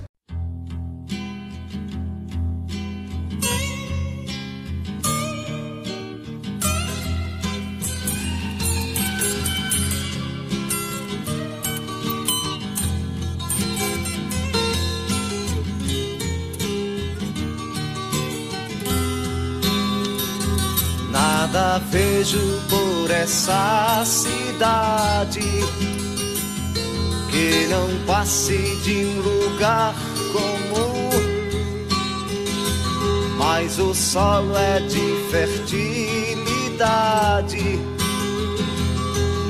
Vejo 21.90 22.60
por 22.68 23.10
essa 23.10 24.04
cidade 24.04 25.40
que 27.30 27.66
não 27.68 27.88
passe 28.06 28.58
de 28.84 29.06
um 29.06 29.20
lugar 29.20 29.94
comum. 30.32 31.10
Mas 33.38 33.78
o 33.78 33.94
solo 33.94 34.54
é 34.56 34.80
de 34.80 35.16
fertilidade. 35.30 37.78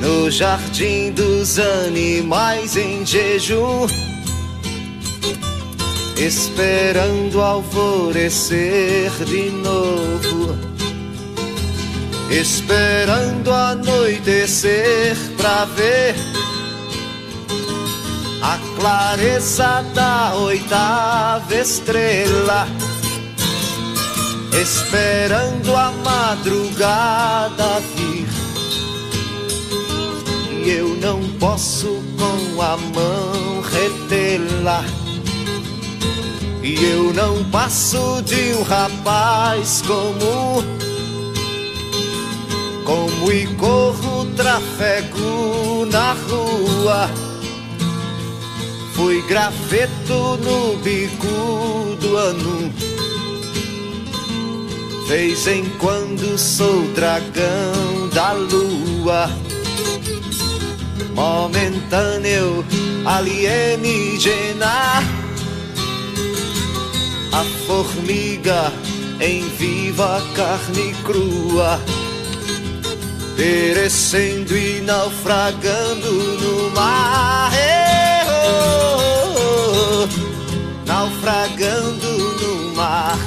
No 0.00 0.30
jardim 0.30 1.10
dos 1.12 1.58
animais 1.58 2.76
em 2.76 3.04
jejum, 3.04 3.86
esperando 6.16 7.40
alvorecer 7.40 9.10
de 9.26 9.50
novo 9.50 10.69
esperando 12.30 13.52
anoitecer 13.52 15.16
pra 15.36 15.64
ver 15.64 16.14
a 18.40 18.56
clareza 18.76 19.84
da 19.92 20.34
oitava 20.36 21.54
estrela, 21.54 22.68
esperando 24.60 25.74
a 25.74 25.90
madrugada 26.04 27.80
vir. 27.96 28.28
E 30.64 30.70
eu 30.70 30.88
não 30.96 31.20
posso 31.38 32.00
com 32.16 32.62
a 32.62 32.76
mão 32.76 33.60
retê-la. 33.62 34.84
E 36.62 36.84
eu 36.84 37.12
não 37.12 37.42
passo 37.50 38.22
de 38.22 38.54
um 38.54 38.62
rapaz 38.62 39.82
comum 39.86 40.79
como 42.90 43.30
e 43.30 43.46
corro 43.54 44.26
trafego 44.34 45.86
na 45.92 46.12
rua. 46.12 47.08
Fui 48.94 49.22
graveto 49.28 50.36
no 50.42 50.76
bico 50.78 51.96
do 52.00 52.16
ano. 52.16 52.72
Vez 55.06 55.46
em 55.46 55.64
quando 55.78 56.36
sou 56.36 56.82
dragão 56.92 58.08
da 58.12 58.32
lua. 58.32 59.30
Momentâneo 61.14 62.64
alienígena. 63.04 64.98
A 67.32 67.44
formiga 67.68 68.72
em 69.20 69.48
viva 69.50 70.20
carne 70.34 70.92
crua 71.04 71.78
perecendo 73.40 74.54
e 74.54 74.82
naufragando 74.82 76.12
no 76.12 76.70
mar. 76.72 77.50
Oh, 78.28 79.00
oh, 79.34 80.04
oh, 80.04 80.84
naufragando 80.84 82.18
no 82.38 82.74
mar. 82.74 83.18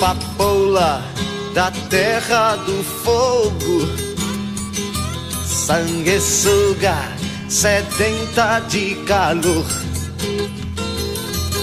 Papoula 0.00 1.02
da 1.54 1.72
terra 1.90 2.56
do 2.56 2.84
fogo, 2.84 3.88
sanguessuga, 5.44 6.96
sedenta 7.48 8.60
de 8.68 8.94
calor. 9.06 9.66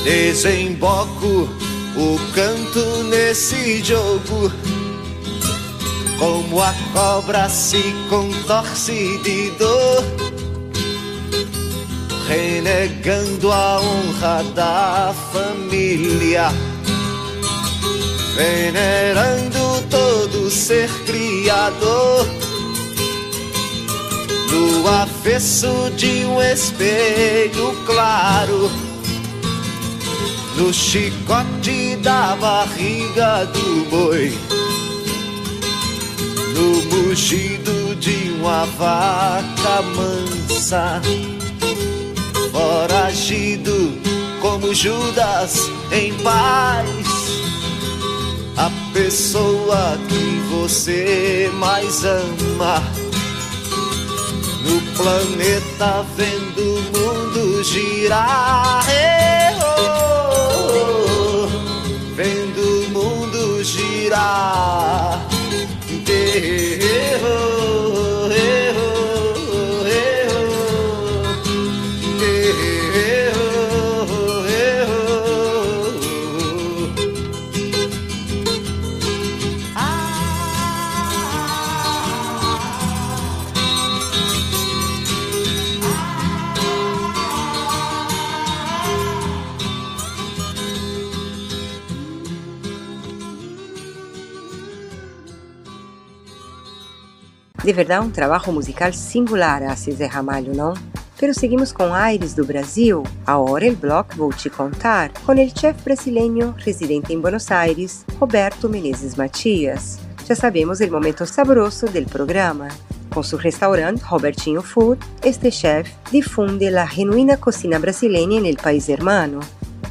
Desemboco 0.04 1.50
o 1.98 2.20
canto 2.34 3.04
nesse 3.06 3.82
jogo, 3.84 4.52
como 6.20 6.62
a 6.62 6.74
cobra 6.94 7.48
se 7.48 7.82
contorce 8.10 9.18
de 9.24 9.50
dor, 9.52 10.04
renegando 12.28 13.52
a 13.52 13.80
honra 13.80 14.44
da 14.54 15.16
família 15.32 16.52
venerando 18.36 19.82
todo 19.90 20.52
ser 20.52 20.90
criador. 21.06 22.28
No 24.52 24.88
avesso 24.88 25.90
de 25.96 26.26
um 26.26 26.42
espelho 26.42 27.76
claro, 27.86 28.70
no 30.58 30.74
chicote 30.74 31.96
da 31.98 32.36
barriga 32.36 33.46
do 33.46 33.90
boi, 33.90 34.38
no 36.54 36.96
mugido 36.96 37.96
de 37.96 38.32
uma 38.40 38.66
vaca 38.78 39.82
mansa, 39.96 41.02
foragido 42.52 43.94
como 44.42 44.74
Judas 44.74 45.60
em 45.92 46.14
paz 46.16 47.16
pessoa 48.96 50.00
que 50.08 50.40
você 50.50 51.52
mais 51.56 52.06
ama. 52.06 52.82
No 54.64 54.80
planeta 54.96 56.06
vendo 56.16 56.62
o 56.62 56.82
mundo 56.98 57.62
girar, 57.62 58.86
oh, 59.60 61.48
vendo 62.16 62.62
o 62.62 62.90
mundo 62.92 63.62
girar. 63.66 65.15
De 97.66 97.74
verdade, 97.74 98.06
um 98.06 98.12
trabalho 98.12 98.54
musical 98.54 98.94
singular 98.94 99.64
a 99.64 99.74
Zé 99.74 100.06
Ramalho, 100.06 100.56
não? 100.56 100.76
Pero 101.18 101.34
seguimos 101.34 101.72
com 101.72 101.96
Aires 101.96 102.36
do 102.36 102.46
Brasil. 102.46 103.02
Agora 103.26 103.68
o 103.68 103.76
bloco 103.76 104.16
vou 104.16 104.32
te 104.32 104.52
contar 104.52 105.12
com 105.26 105.32
o 105.32 105.60
chef 105.60 105.82
brasileiro 105.84 106.54
residente 106.60 107.12
em 107.12 107.20
Buenos 107.20 107.50
Aires, 107.50 108.06
Roberto 108.20 108.70
Menezes 108.70 109.16
Matias. 109.16 109.98
Já 110.28 110.36
sabemos 110.36 110.80
o 110.80 110.92
momento 110.92 111.26
saboroso 111.26 111.88
do 111.88 112.06
programa. 112.06 112.68
Com 113.10 113.24
seu 113.24 113.40
restaurante 113.40 114.02
Robertinho 114.02 114.62
Food, 114.62 115.04
este 115.24 115.50
chef 115.50 115.92
difunde 116.12 116.68
a 116.68 116.86
genuína 116.86 117.36
cocina 117.36 117.80
brasileira 117.80 118.40
no 118.48 118.56
país 118.58 118.90
hermano. 118.90 119.40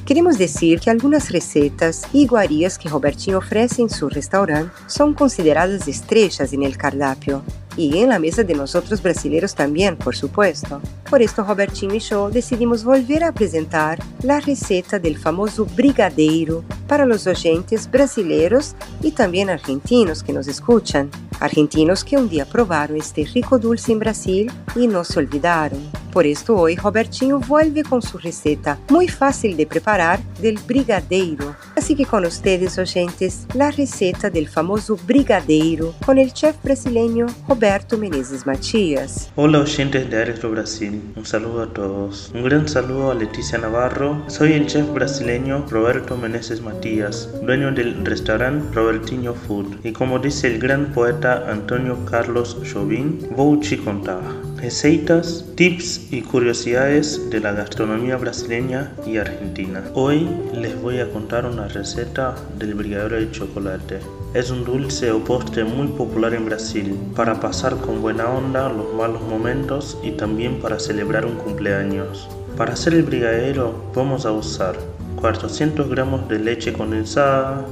Queremos 0.07 0.37
dizer 0.37 0.79
que 0.79 0.91
algumas 0.91 1.27
receitas 1.27 2.03
e 2.15 2.23
iguarias 2.23 2.77
que 2.77 2.87
Robertinho 2.87 3.39
oferece 3.39 3.83
em 3.83 3.89
seu 3.89 4.07
restaurante 4.07 4.71
são 4.87 5.13
consideradas 5.13 5.89
estrechas 5.89 6.53
no 6.53 6.71
cardápio 6.77 7.43
y 7.77 7.99
en 7.99 8.11
la 8.11 8.19
mesa 8.19 8.43
de 8.45 8.55
nosotros 8.55 9.03
brasileños 9.03 9.55
también, 9.55 9.97
por 9.97 10.15
supuesto. 10.15 10.81
Por 11.09 11.23
esto, 11.23 11.45
Robertinho 11.45 11.95
y 11.95 12.01
yo 12.01 12.31
decidimos 12.31 12.85
volver 12.85 13.25
a 13.25 13.33
presentar 13.33 13.99
la 14.23 14.41
receta 14.41 14.99
del 14.99 15.19
famoso 15.19 15.67
brigadeiro 15.67 16.65
para 16.87 17.07
los 17.07 17.27
oyentes 17.27 17.91
brasileños 17.91 18.75
y 19.03 19.11
también 19.11 19.51
argentinos 19.51 20.23
que 20.23 20.33
nos 20.33 20.49
escuchan. 20.49 21.11
Argentinos 21.41 22.05
que 22.05 22.17
un 22.17 22.29
día 22.29 22.47
probaron 22.47 22.97
este 22.97 23.25
rico 23.25 23.59
dulce 23.59 23.93
en 23.93 23.99
Brasil 23.99 24.53
y 24.77 24.87
no 24.87 25.05
se 25.05 25.19
olvidaron. 25.19 25.81
Por 26.13 26.27
esto 26.27 26.57
hoy 26.57 26.77
Robertinho 26.77 27.41
vuelve 27.41 27.83
con 27.83 28.01
su 28.01 28.19
receta 28.19 28.79
muy 28.89 29.09
fácil 29.09 29.57
de 29.57 29.67
preparar 29.67 30.23
del 30.41 30.59
brigadeiro. 30.59 31.57
Así 31.77 31.97
que 31.97 32.07
con 32.07 32.25
ustedes 32.25 32.79
oyentes, 32.79 33.47
la 33.53 33.73
receta 33.73 34.31
del 34.31 34.49
famoso 34.49 34.97
brigadeiro 34.97 35.93
con 36.07 36.19
el 36.19 36.33
chef 36.33 36.57
brasileño 36.63 37.27
Roberto 37.49 37.64
Menezes 37.99 38.45
Matias. 38.45 39.31
Hola 39.37 39.61
oyentes 39.61 40.11
de 40.11 40.21
Ares 40.21 40.43
Brasil, 40.43 41.01
un 41.17 41.25
saludo 41.25 41.63
a 41.63 41.73
todos. 41.73 42.31
Un 42.35 42.45
gran 42.45 42.69
saludo 42.69 43.11
a 43.11 43.15
Leticia 43.15 43.57
Navarro. 43.57 44.23
Soy 44.29 44.53
el 44.53 44.67
chef 44.67 44.93
brasileño 44.93 45.65
Roberto 45.71 46.15
Menezes 46.19 46.61
Matías, 46.61 47.31
dueño 47.43 47.73
del 47.73 48.05
restaurante 48.05 48.67
Robertinho 48.75 49.33
Food. 49.33 49.77
Y 49.83 49.93
como 49.93 50.19
dice 50.19 50.49
el 50.49 50.59
gran 50.59 50.93
poeta 50.93 51.51
Antonio 51.51 51.97
Carlos 52.05 52.59
Jobim, 52.71 53.21
vou 53.35 53.59
te 53.59 53.79
contar 53.79 54.21
receitas, 54.59 55.47
tips 55.57 56.13
y 56.13 56.21
curiosidades 56.21 57.31
de 57.31 57.41
la 57.41 57.53
gastronomía 57.53 58.19
brasileña 58.19 58.93
y 59.07 59.17
argentina. 59.17 59.83
Hoy 59.95 60.29
les 60.53 60.79
voy 60.83 61.01
a 61.01 61.11
contar 61.11 61.47
una 61.47 61.67
receta 61.69 62.35
del 62.59 62.75
brigadero 62.75 63.17
de 63.17 63.31
chocolate. 63.31 64.01
Es 64.35 64.51
un 64.51 64.65
dulce 64.65 65.13
o 65.13 65.23
postre 65.23 65.63
muy 65.63 65.87
popular 65.87 66.35
en 66.35 66.47
Brasil 66.47 66.99
para 67.15 67.39
pasar 67.39 67.77
con 67.77 68.03
buena 68.03 68.29
onda 68.29 68.69
los 68.69 68.93
malos 68.93 69.23
momentos 69.23 69.97
y 70.03 70.11
también 70.11 70.59
para 70.59 70.81
celebrar 70.81 71.25
un 71.25 71.37
cumpleaños. 71.37 72.29
Para 72.57 72.73
hacer 72.73 72.95
el 72.95 73.05
brigadero 73.05 73.73
vamos 73.95 74.27
a 74.27 74.33
usar 74.33 74.75
400 75.21 75.89
gramos 75.89 76.29
de 76.29 76.41
leche 76.41 76.73
condensada, 76.73 77.65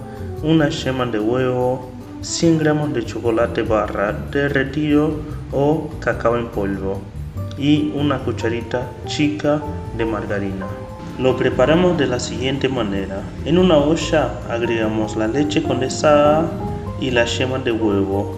una 0.44 0.68
yema 0.68 1.04
de 1.06 1.18
huevo, 1.18 1.90
100 2.20 2.58
gramos 2.58 2.94
de 2.94 3.06
chocolate 3.06 3.62
barra 3.62 4.12
derretido 4.30 5.16
o 5.50 5.90
cacao 5.98 6.36
en 6.36 6.46
polvo 6.46 7.00
y 7.58 7.92
una 7.96 8.20
cucharita 8.20 8.88
chica 9.06 9.60
de 9.98 10.04
margarina. 10.04 10.81
Lo 11.18 11.36
preparamos 11.36 11.98
de 11.98 12.06
la 12.06 12.18
siguiente 12.18 12.70
manera. 12.70 13.20
En 13.44 13.58
una 13.58 13.76
olla 13.76 14.32
agregamos 14.48 15.14
la 15.14 15.28
leche 15.28 15.62
condensada 15.62 16.50
y 17.00 17.10
la 17.10 17.26
yema 17.26 17.58
de 17.58 17.70
huevo. 17.70 18.34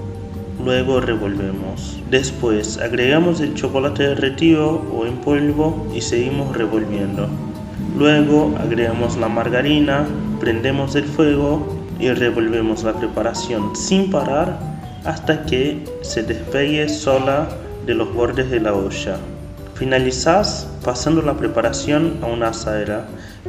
Luego 0.64 1.00
revolvemos. 1.00 2.00
Después 2.10 2.78
agregamos 2.78 3.40
el 3.40 3.54
chocolate 3.54 4.08
derretido 4.08 4.82
o 4.92 5.06
en 5.06 5.18
polvo 5.18 5.86
y 5.94 6.00
seguimos 6.00 6.56
revolviendo. 6.56 7.28
Luego 7.96 8.52
agregamos 8.58 9.16
la 9.18 9.28
margarina, 9.28 10.04
prendemos 10.40 10.96
el 10.96 11.04
fuego 11.04 11.64
y 12.00 12.10
revolvemos 12.10 12.82
la 12.82 12.94
preparación 12.94 13.76
sin 13.76 14.10
parar 14.10 14.58
hasta 15.04 15.46
que 15.46 15.84
se 16.02 16.24
despegue 16.24 16.88
sola 16.88 17.48
de 17.86 17.94
los 17.94 18.12
bordes 18.12 18.50
de 18.50 18.60
la 18.60 18.74
olla. 18.74 19.16
Finalizás 19.74 20.68
pasando 20.84 21.20
la 21.20 21.34
preparación 21.34 22.18
a 22.22 22.26
una 22.26 22.48
asadera 22.48 23.06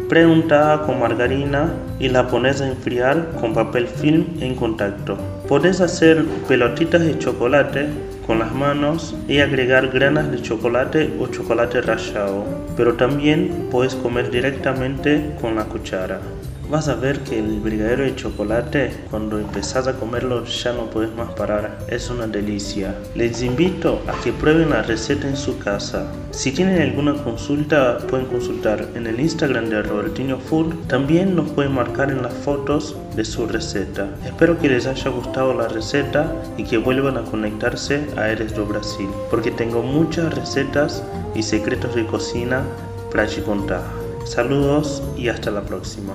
preuntada 0.09 0.81
con 0.81 0.99
margarina 0.99 1.73
y 1.99 2.09
la 2.09 2.27
pones 2.27 2.61
a 2.61 2.67
enfriar 2.67 3.31
con 3.39 3.53
papel 3.53 3.87
film 3.87 4.25
en 4.39 4.55
contacto. 4.55 5.17
Puedes 5.47 5.81
hacer 5.81 6.25
pelotitas 6.47 7.01
de 7.01 7.19
chocolate 7.19 7.87
con 8.25 8.39
las 8.39 8.51
manos 8.53 9.15
y 9.27 9.39
agregar 9.39 9.89
granas 9.89 10.31
de 10.31 10.41
chocolate 10.41 11.13
o 11.19 11.27
chocolate 11.27 11.81
rallado, 11.81 12.43
pero 12.75 12.95
también 12.95 13.67
puedes 13.69 13.93
comer 13.95 14.31
directamente 14.31 15.35
con 15.39 15.55
la 15.55 15.65
cuchara. 15.65 16.19
Vas 16.69 16.87
a 16.87 16.95
ver 16.95 17.19
que 17.19 17.37
el 17.37 17.59
brigadero 17.59 18.03
de 18.03 18.15
chocolate, 18.15 18.91
cuando 19.11 19.37
empezás 19.37 19.87
a 19.87 19.93
comerlo, 19.93 20.45
ya 20.45 20.73
no 20.73 20.89
puedes 20.89 21.13
más 21.15 21.29
parar. 21.33 21.77
Es 21.87 22.09
una 22.09 22.25
delicia. 22.25 22.95
Les 23.13 23.43
invito 23.43 24.01
a 24.07 24.19
que 24.23 24.33
prueben 24.33 24.71
la 24.71 24.81
receta 24.81 25.27
en 25.27 25.37
su 25.37 25.59
casa. 25.59 26.11
Si 26.31 26.51
tienen 26.51 26.81
alguna 26.81 27.13
consulta, 27.23 27.99
pueden 28.09 28.25
consultar 28.25 28.89
en 28.95 29.05
el 29.05 29.19
Instagram 29.19 29.69
de 29.69 29.83
Robertinho 29.83 30.39
Food. 30.39 30.73
También 30.87 31.35
nos 31.35 31.51
pueden 31.51 31.73
marcar 31.73 32.09
en 32.09 32.23
las 32.23 32.33
fotos 32.33 32.97
de 33.15 33.23
su 33.23 33.45
receta. 33.45 34.09
Espero 34.25 34.57
que 34.59 34.69
les 34.69 34.87
haya 34.87 35.11
gustado 35.11 35.53
la 35.53 35.67
receta 35.67 36.33
y 36.57 36.63
que 36.63 36.79
vuelvan 36.79 37.17
a 37.17 37.23
conectarse 37.23 38.01
a 38.17 38.29
Eres 38.29 38.55
do 38.55 38.65
Brasil, 38.65 39.07
porque 39.29 39.51
tengo 39.51 39.83
muchas 39.83 40.33
recetas 40.33 41.03
y 41.35 41.43
secretos 41.43 41.93
de 41.93 42.07
cocina 42.07 42.63
para 43.11 43.27
te 43.27 43.43
contar. 43.43 43.94
Saludos 44.25 45.03
y 45.15 45.29
hasta 45.29 45.51
la 45.51 45.61
próxima. 45.61 46.13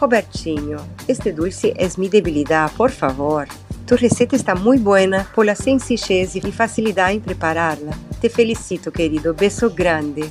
Robertinho, 0.00 0.78
este 1.06 1.32
dulce 1.32 1.74
es 1.76 1.98
mi 1.98 2.08
debilidad, 2.08 2.72
por 2.72 2.90
favor. 2.90 3.46
Tu 3.86 3.96
receta 3.96 4.34
está 4.34 4.54
muy 4.54 4.78
buena 4.78 5.30
por 5.34 5.44
la 5.44 5.54
sencillez 5.54 6.34
y 6.34 6.40
facilidad 6.52 7.12
en 7.12 7.20
prepararla. 7.20 7.92
Te 8.20 8.30
felicito, 8.30 8.90
querido. 8.90 9.34
Beso 9.34 9.70
grande. 9.70 10.30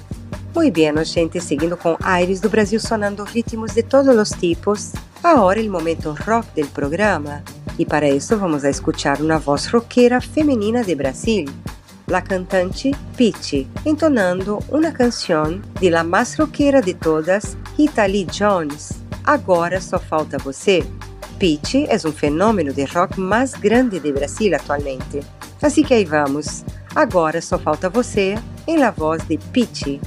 Muy 0.55 0.71
bien, 0.71 0.95
gente, 1.05 1.39
seguindo 1.39 1.77
com 1.77 1.95
Aires 2.01 2.41
do 2.41 2.49
Brasil 2.49 2.79
sonando 2.79 3.23
ritmos 3.25 3.75
de 3.75 3.83
todos 3.83 4.15
os 4.15 4.31
tipos. 4.31 4.93
Agora 5.21 5.61
o 5.61 5.69
momento 5.69 6.15
rock 6.25 6.47
del 6.55 6.67
programa. 6.67 7.43
E 7.77 7.85
para 7.85 8.09
isso 8.09 8.37
vamos 8.37 8.65
a 8.65 8.69
escuchar 8.69 9.21
uma 9.21 9.37
voz 9.37 9.67
roqueira 9.67 10.19
feminina 10.19 10.83
de 10.83 10.95
Brasil. 10.95 11.45
La 12.09 12.23
cantante 12.23 12.91
Pichi, 13.15 13.67
entonando 13.85 14.59
una 14.69 14.91
canción 14.91 15.61
de 15.79 15.91
la 15.91 16.03
más 16.03 16.37
rockera 16.37 16.81
de 16.81 16.95
todas, 16.95 17.57
Rita 17.77 18.07
Lee 18.07 18.27
Jones. 18.27 18.95
Agora 19.23 19.79
só 19.79 19.99
falta 19.99 20.37
você. 20.39 20.83
Pichi 21.37 21.85
é 21.85 21.95
um 22.05 22.11
fenômeno 22.11 22.73
de 22.73 22.83
rock 22.85 23.19
mais 23.19 23.53
grande 23.53 23.99
de 23.99 24.11
Brasil 24.11 24.55
atualmente. 24.55 25.21
Assim 25.61 25.83
que 25.83 25.93
aí 25.93 26.03
vamos. 26.03 26.65
Agora 26.95 27.41
só 27.41 27.57
falta 27.59 27.89
você, 27.89 28.35
em 28.67 28.77
la 28.77 28.91
voz 28.91 29.25
de 29.27 29.37
Pichi. 29.37 30.01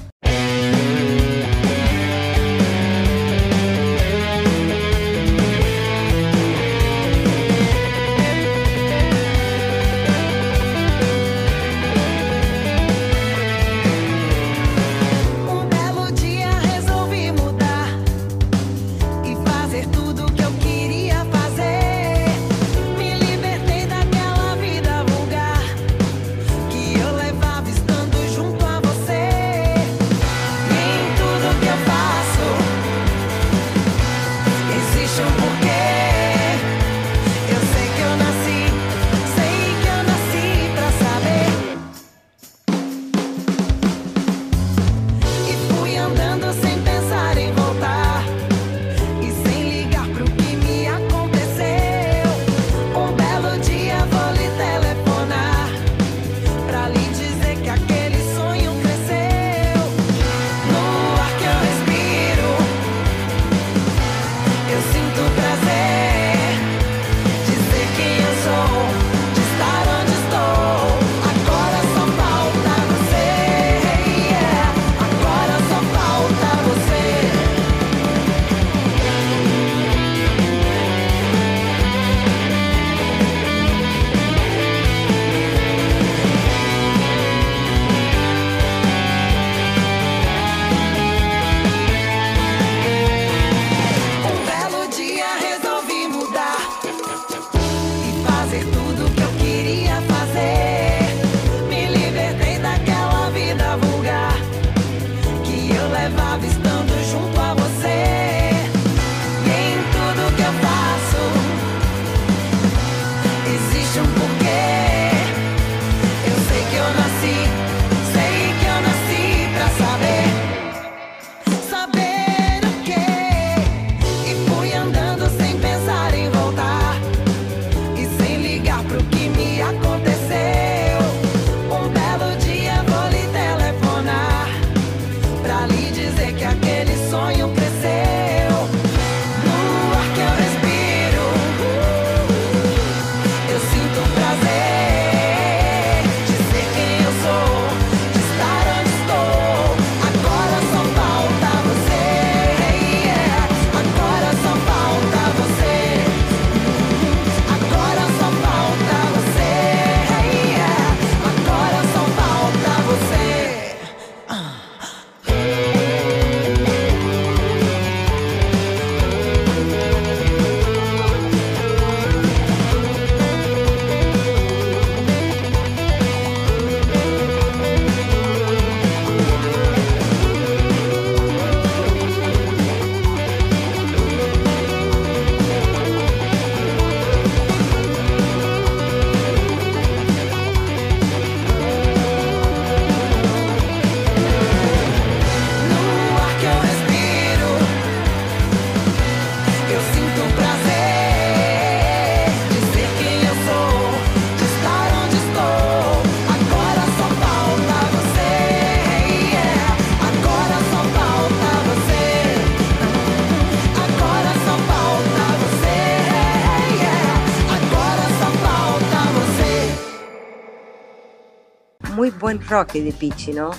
Buen 222.32 222.48
rock 222.48 222.74
de 222.74 222.92
pitch, 222.92 223.28
¿no? 223.28 223.50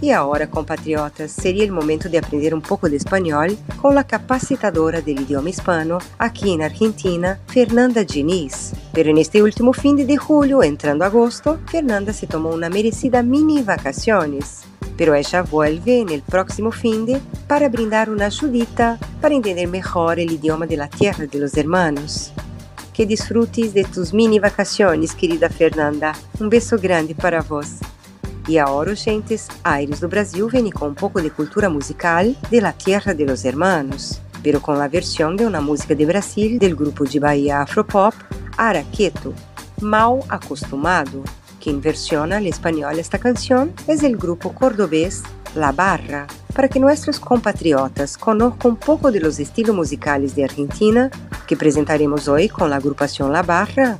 E 0.00 0.12
agora, 0.12 0.46
compatriotas, 0.46 1.32
seria 1.32 1.70
o 1.70 1.74
momento 1.74 2.08
de 2.08 2.16
aprender 2.16 2.54
um 2.54 2.60
pouco 2.60 2.88
de 2.88 2.96
espanhol 2.96 3.48
com 3.82 3.98
a 3.98 4.04
capacitadora 4.04 5.02
do 5.02 5.10
idioma 5.10 5.50
hispano 5.50 5.98
aqui 6.16 6.56
na 6.56 6.66
Argentina, 6.66 7.40
Fernanda 7.48 8.04
Diniz. 8.04 8.74
Pero 8.92 9.12
neste 9.12 9.42
último 9.42 9.72
fim 9.72 9.96
de 9.96 10.16
julho, 10.16 10.62
entrando 10.62 11.02
agosto, 11.02 11.58
Fernanda 11.68 12.12
se 12.12 12.28
tomou 12.28 12.54
uma 12.54 12.70
merecida 12.70 13.24
mini 13.24 13.60
vacaciones. 13.60 14.62
Pero 14.96 15.16
ella 15.16 15.42
vuelve 15.42 16.00
en 16.00 16.10
el 16.10 16.22
próximo 16.22 16.70
fin 16.70 17.04
de 17.04 17.20
para 17.48 17.68
brindar 17.68 18.08
una 18.08 18.26
ayudita 18.26 18.98
para 19.20 19.34
entender 19.34 19.66
mejor 19.66 20.20
el 20.20 20.30
idioma 20.30 20.66
de 20.66 20.76
la 20.76 20.88
tierra 20.88 21.26
de 21.26 21.38
los 21.40 21.56
hermanos. 21.56 22.32
Que 22.92 23.04
disfrutes 23.04 23.74
de 23.74 23.82
tus 23.82 24.12
mini 24.12 24.38
vacaciones, 24.38 25.12
querida 25.12 25.48
Fernanda. 25.48 26.12
Um 26.40 26.48
beijo 26.48 26.78
grande 26.78 27.14
para 27.14 27.42
vós. 27.42 27.78
E 28.48 28.58
agora, 28.58 28.94
gentes, 28.94 29.46
Aires 29.62 30.00
do 30.00 30.08
Brasil 30.08 30.48
vem 30.48 30.70
com 30.70 30.88
um 30.88 30.94
pouco 30.94 31.20
de 31.20 31.28
cultura 31.28 31.68
musical 31.68 32.24
de 32.50 32.60
la 32.60 32.72
tierra 32.72 33.14
de 33.14 33.26
los 33.26 33.44
hermanos, 33.44 34.22
pero 34.42 34.58
com 34.58 34.72
a 34.72 34.88
versão 34.88 35.36
de 35.36 35.44
uma 35.44 35.60
música 35.60 35.94
de 35.94 36.06
Brasil 36.06 36.58
del 36.58 36.74
grupo 36.74 37.04
de 37.04 37.20
Bahia 37.20 37.58
Afropop, 37.58 38.16
Araqueto, 38.56 39.34
Mal 39.82 40.24
Acostumado. 40.30 41.22
Quem 41.60 41.78
versiona 41.78 42.38
al 42.38 42.46
espanhol 42.46 42.98
esta 42.98 43.18
canção 43.18 43.68
é 43.86 44.06
o 44.06 44.16
grupo 44.16 44.48
cordobês 44.54 45.22
La 45.54 45.70
Barra. 45.70 46.26
Para 46.54 46.68
que 46.68 46.80
nossos 46.80 47.18
compatriotas 47.18 48.16
conozcan 48.16 48.70
um 48.70 48.74
pouco 48.74 49.10
de 49.12 49.20
los 49.20 49.38
estilos 49.38 49.76
musicales 49.76 50.34
de 50.34 50.42
Argentina, 50.42 51.10
que 51.46 51.54
apresentaremos 51.54 52.28
hoje 52.28 52.48
com 52.48 52.64
a 52.64 52.76
agrupação 52.76 53.28
La 53.28 53.42
Barra, 53.42 53.98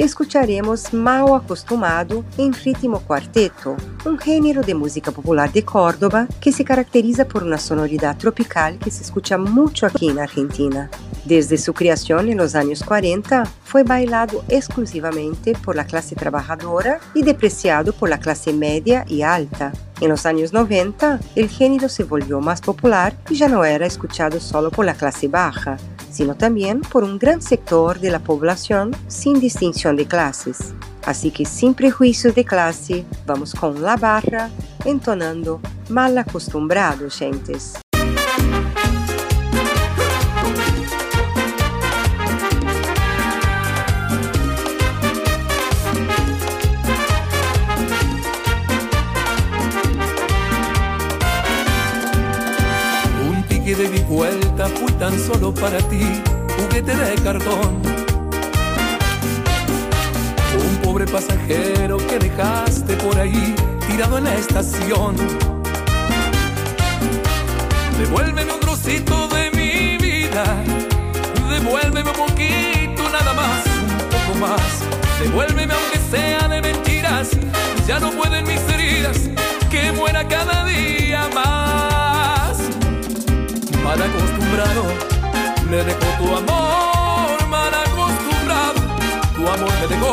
escucharemos 0.00 0.90
Mal 0.92 1.34
Acostumado 1.34 2.24
em 2.38 2.50
ritmo 2.50 3.00
quarteto, 3.02 3.76
um 4.06 4.18
gênero 4.18 4.64
de 4.64 4.72
música 4.72 5.12
popular 5.12 5.48
de 5.50 5.60
Córdoba 5.60 6.26
que 6.40 6.50
se 6.50 6.64
caracteriza 6.64 7.24
por 7.26 7.42
uma 7.42 7.58
sonoridade 7.58 8.18
tropical 8.18 8.72
que 8.74 8.90
se 8.90 9.02
escucha 9.02 9.36
muito 9.36 9.84
aqui 9.84 10.10
na 10.12 10.22
Argentina. 10.22 10.90
Desde 11.24 11.58
sua 11.58 11.74
criação 11.74 12.22
nos 12.22 12.54
anos 12.54 12.80
40, 12.80 13.42
foi 13.62 13.84
bailado 13.84 14.42
exclusivamente 14.48 15.52
por 15.62 15.76
la 15.76 15.84
classe 15.84 16.14
trabalhadora 16.14 16.98
e 17.14 17.22
depreciado 17.22 17.92
por 17.92 18.08
la 18.08 18.16
classe 18.16 18.52
média 18.54 19.04
e 19.06 19.22
alta. 19.22 19.70
En 20.00 20.08
los 20.08 20.24
años 20.24 20.54
90, 20.54 21.20
el 21.36 21.48
género 21.50 21.90
se 21.90 22.04
volvió 22.04 22.40
más 22.40 22.62
popular 22.62 23.14
y 23.28 23.34
ya 23.34 23.48
no 23.48 23.64
era 23.66 23.84
escuchado 23.84 24.40
solo 24.40 24.70
por 24.70 24.86
la 24.86 24.94
clase 24.94 25.28
baja, 25.28 25.76
sino 26.10 26.34
también 26.34 26.80
por 26.80 27.04
un 27.04 27.18
gran 27.18 27.42
sector 27.42 28.00
de 28.00 28.10
la 28.10 28.18
población 28.18 28.96
sin 29.08 29.40
distinción 29.40 29.96
de 29.96 30.06
clases. 30.06 30.72
Así 31.04 31.30
que 31.30 31.44
sin 31.44 31.74
prejuicios 31.74 32.34
de 32.34 32.46
clase, 32.46 33.04
vamos 33.26 33.54
con 33.54 33.82
la 33.82 33.96
barra 33.96 34.48
entonando 34.86 35.60
mal 35.90 36.16
acostumbrado, 36.16 37.10
gentes. 37.10 37.74
De 53.80 53.88
mi 53.88 54.00
vuelta 54.00 54.66
fui 54.66 54.92
tan 54.92 55.18
solo 55.18 55.54
para 55.54 55.78
ti, 55.78 56.04
juguete 56.54 56.94
de 56.94 57.14
cartón. 57.22 57.80
Un 60.68 60.76
pobre 60.82 61.06
pasajero 61.06 61.96
que 61.96 62.18
dejaste 62.18 62.94
por 62.96 63.18
ahí, 63.18 63.54
tirado 63.88 64.18
en 64.18 64.24
la 64.24 64.34
estación. 64.34 65.16
Devuélveme 67.98 68.52
un 68.52 68.60
trocito 68.60 69.28
de 69.28 69.50
mi 69.52 69.96
vida, 69.96 70.44
devuélveme 71.48 72.10
un 72.10 72.16
poquito 72.16 73.02
nada 73.10 73.32
más, 73.32 73.64
un 73.66 74.08
poco 74.14 74.38
más. 74.46 74.72
Devuélveme 75.22 75.72
aunque 75.72 75.98
sea 76.10 76.48
de 76.48 76.60
mentiras, 76.60 77.30
ya 77.86 77.98
no 77.98 78.10
pueden 78.10 78.46
mis 78.46 78.60
heridas, 78.74 79.30
que 79.70 79.90
muera 79.92 80.28
cada 80.28 80.66
día 80.66 81.30
más 81.34 81.69
mal 83.90 84.02
acostumbrado, 84.02 84.84
me 85.68 85.78
dejó 85.78 86.06
tu 86.18 86.26
amor, 86.36 87.46
mal 87.48 87.74
acostumbrado, 87.74 88.80
tu 89.34 89.48
amor 89.48 89.72
me 89.80 89.86
dejó, 89.88 90.12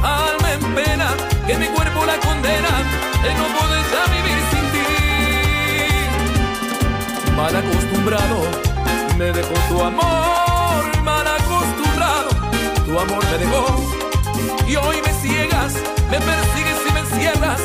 alma 0.00 0.52
en 0.52 0.62
pena, 0.76 1.08
que 1.44 1.54
mi 1.58 1.66
cuerpo 1.66 2.06
la 2.06 2.16
condena, 2.20 2.72
de 3.24 3.34
no 3.34 3.46
poder 3.58 3.82
ya 3.92 4.02
vivir 4.14 4.38
sin 4.50 4.64
ti. 4.74 4.88
Mal 7.36 7.56
acostumbrado, 7.56 8.36
me 9.18 9.32
dejó 9.32 9.54
tu 9.68 9.82
amor, 9.82 11.02
mal 11.02 11.26
acostumbrado, 11.26 12.30
tu 12.86 12.92
amor 12.96 13.24
me 13.32 13.38
dejó, 13.38 13.64
y 14.68 14.76
hoy 14.76 15.02
me 15.04 15.12
ciegas, 15.14 15.74
me 16.12 16.20
persigues 16.20 16.78
y 16.88 16.92
me 16.92 17.00
encierras, 17.00 17.60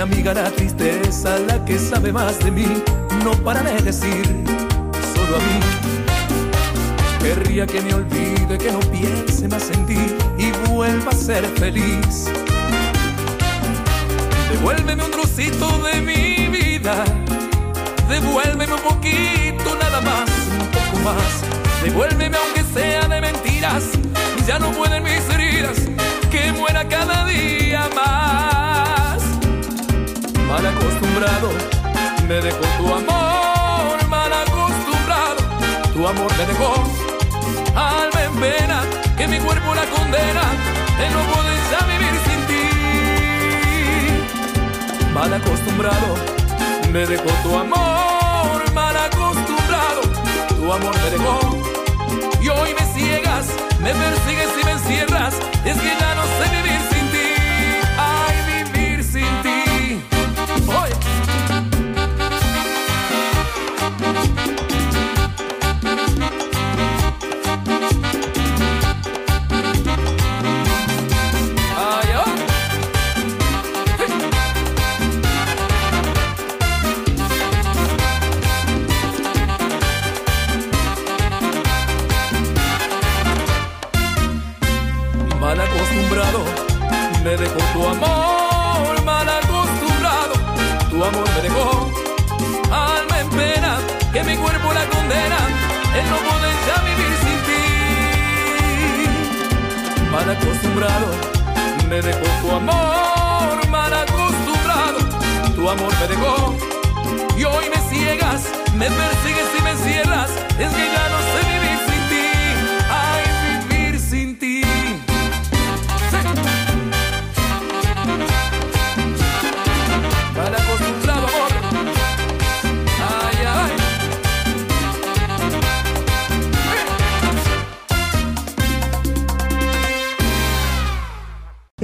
esa 0.00 1.38
la 1.40 1.62
que 1.66 1.78
sabe 1.78 2.10
más 2.10 2.38
de 2.38 2.50
mí, 2.50 2.66
no 3.22 3.32
para 3.44 3.60
de 3.60 3.82
decir 3.82 4.24
solo 5.14 5.36
a 5.36 5.40
mí. 5.40 5.60
Querría 7.22 7.66
que 7.66 7.82
me 7.82 7.92
olvide, 7.92 8.56
que 8.56 8.72
no 8.72 8.80
piense 8.80 9.46
más 9.46 9.70
en 9.70 9.84
ti 9.84 10.16
y 10.38 10.52
vuelva 10.70 11.10
a 11.10 11.14
ser 11.14 11.44
feliz. 11.58 12.30
Devuélveme 14.50 15.04
un 15.04 15.10
trocito 15.10 15.68
de 15.82 16.00
mi 16.00 16.48
vida, 16.48 17.04
devuélveme 18.08 18.72
un 18.72 18.80
poquito 18.80 19.76
nada 19.82 20.00
más, 20.00 20.30
un 20.58 20.66
poco 20.68 20.96
más. 21.04 21.42
Devuélveme 21.84 22.38
aunque 22.38 22.64
sea 22.72 23.06
de 23.06 23.20
mentiras, 23.20 23.84
ya 24.46 24.58
no 24.58 24.70
pueden 24.70 25.02
mis 25.02 25.28
heridas, 25.28 25.76
que 26.30 26.52
muera 26.52 26.88
cada 26.88 27.26
día 27.26 27.86
más. 27.94 28.69
Mal 30.50 30.66
acostumbrado, 30.66 31.48
me 32.26 32.40
dejó 32.40 32.64
tu 32.76 32.92
amor, 32.92 34.06
mal 34.08 34.32
acostumbrado, 34.32 35.36
tu 35.94 36.08
amor 36.08 36.30
me 36.36 36.44
dejó. 36.44 36.74
Alma 37.76 38.24
en 38.24 38.34
pena, 38.40 38.82
que 39.16 39.28
mi 39.28 39.38
cuerpo 39.38 39.74
la 39.74 39.86
condena, 39.86 40.42
de 40.98 41.10
no 41.14 41.20
poder 41.32 41.58
ya 41.70 41.86
vivir 41.86 42.14
sin 42.26 42.40
ti. 42.48 42.66
Mal 45.14 45.32
acostumbrado, 45.32 46.16
me 46.92 47.06
dejó 47.06 47.30
tu 47.44 47.56
amor, 47.56 48.72
mal 48.74 48.96
acostumbrado, 48.96 50.02
tu 50.48 50.72
amor 50.72 50.94
me 51.04 51.10
dejó. 51.10 51.38
Y 52.42 52.48
hoy 52.48 52.74
me 52.74 52.84
ciegas, 52.92 53.46
me 53.78 53.94
persigues 53.94 54.50
y 54.60 54.64
me 54.64 54.72
encierras, 54.72 55.34
es 55.64 55.76
que 55.76 55.96
ya 56.00 56.09
acostumbrado, 100.70 101.06
me 101.88 102.00
dejó 102.00 102.24
tu 102.42 102.50
amor, 102.50 103.68
mal 103.68 103.92
acostumbrado, 103.92 104.98
tu 105.54 105.68
amor 105.68 105.92
me 106.00 106.08
dejó. 106.08 106.54
Y 107.36 107.44
hoy 107.44 107.64
me 107.70 107.80
ciegas, 107.88 108.44
me 108.76 108.86
persigues 108.86 109.48
y 109.58 109.62
me 109.62 109.70
encierras, 109.70 110.30
es 110.30 110.72
que 110.72 110.86
ya 110.92 111.08
no 111.08 111.18
sé 111.32 111.59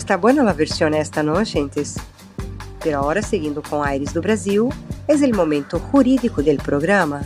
Está 0.07 0.18
buena 0.18 0.44
la 0.44 0.52
versión 0.52 0.94
esta, 0.94 1.24
¿no, 1.24 1.44
gentes? 1.44 1.96
Pero 2.80 2.98
ahora, 2.98 3.22
seguindo 3.22 3.61
com 3.61 3.82
Aires 3.82 4.14
do 4.14 4.22
Brasil, 4.22 4.68
es 5.09 5.20
el 5.20 5.34
momento 5.34 5.80
jurídico 5.80 6.44
del 6.44 6.59
programa 6.59 7.22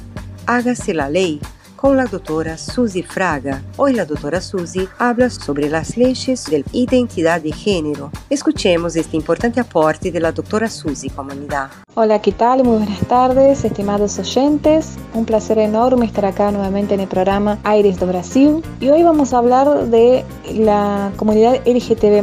Hágase 0.47 0.95
la 0.95 1.11
Ley 1.11 1.43
con 1.81 1.97
la 1.97 2.05
doctora 2.05 2.59
Suzy 2.59 3.03
Fraga. 3.03 3.63
Hoy 3.79 3.95
la 3.95 4.05
doctora 4.05 4.43
Suzy 4.43 4.87
habla 4.99 5.31
sobre 5.31 5.71
las 5.71 5.97
leyes 5.97 6.45
de 6.45 6.63
identidad 6.73 7.41
de 7.41 7.53
género. 7.53 8.11
Escuchemos 8.29 8.97
este 8.97 9.17
importante 9.17 9.61
aporte 9.61 10.13
de 10.13 10.21
la 10.21 10.31
doctora 10.31 10.69
Suzy, 10.69 11.09
comunidad. 11.09 11.71
Hola, 11.95 12.21
¿qué 12.21 12.33
tal? 12.33 12.65
Muy 12.65 12.77
buenas 12.77 13.01
tardes, 13.09 13.65
estimados 13.65 14.19
oyentes. 14.19 14.91
Un 15.15 15.25
placer 15.25 15.59
enorme 15.59 16.05
estar 16.05 16.27
acá 16.27 16.51
nuevamente 16.51 16.93
en 16.93 17.01
el 17.01 17.09
programa 17.09 17.59
Aires 17.65 17.99
do 17.99 18.07
Brasil. 18.07 18.63
Y 18.79 18.91
hoy 18.91 19.03
vamos 19.03 19.33
a 19.33 19.39
hablar 19.39 19.87
de 19.87 20.25
la 20.53 21.13
comunidad 21.17 21.67
LGTB+. 21.67 22.23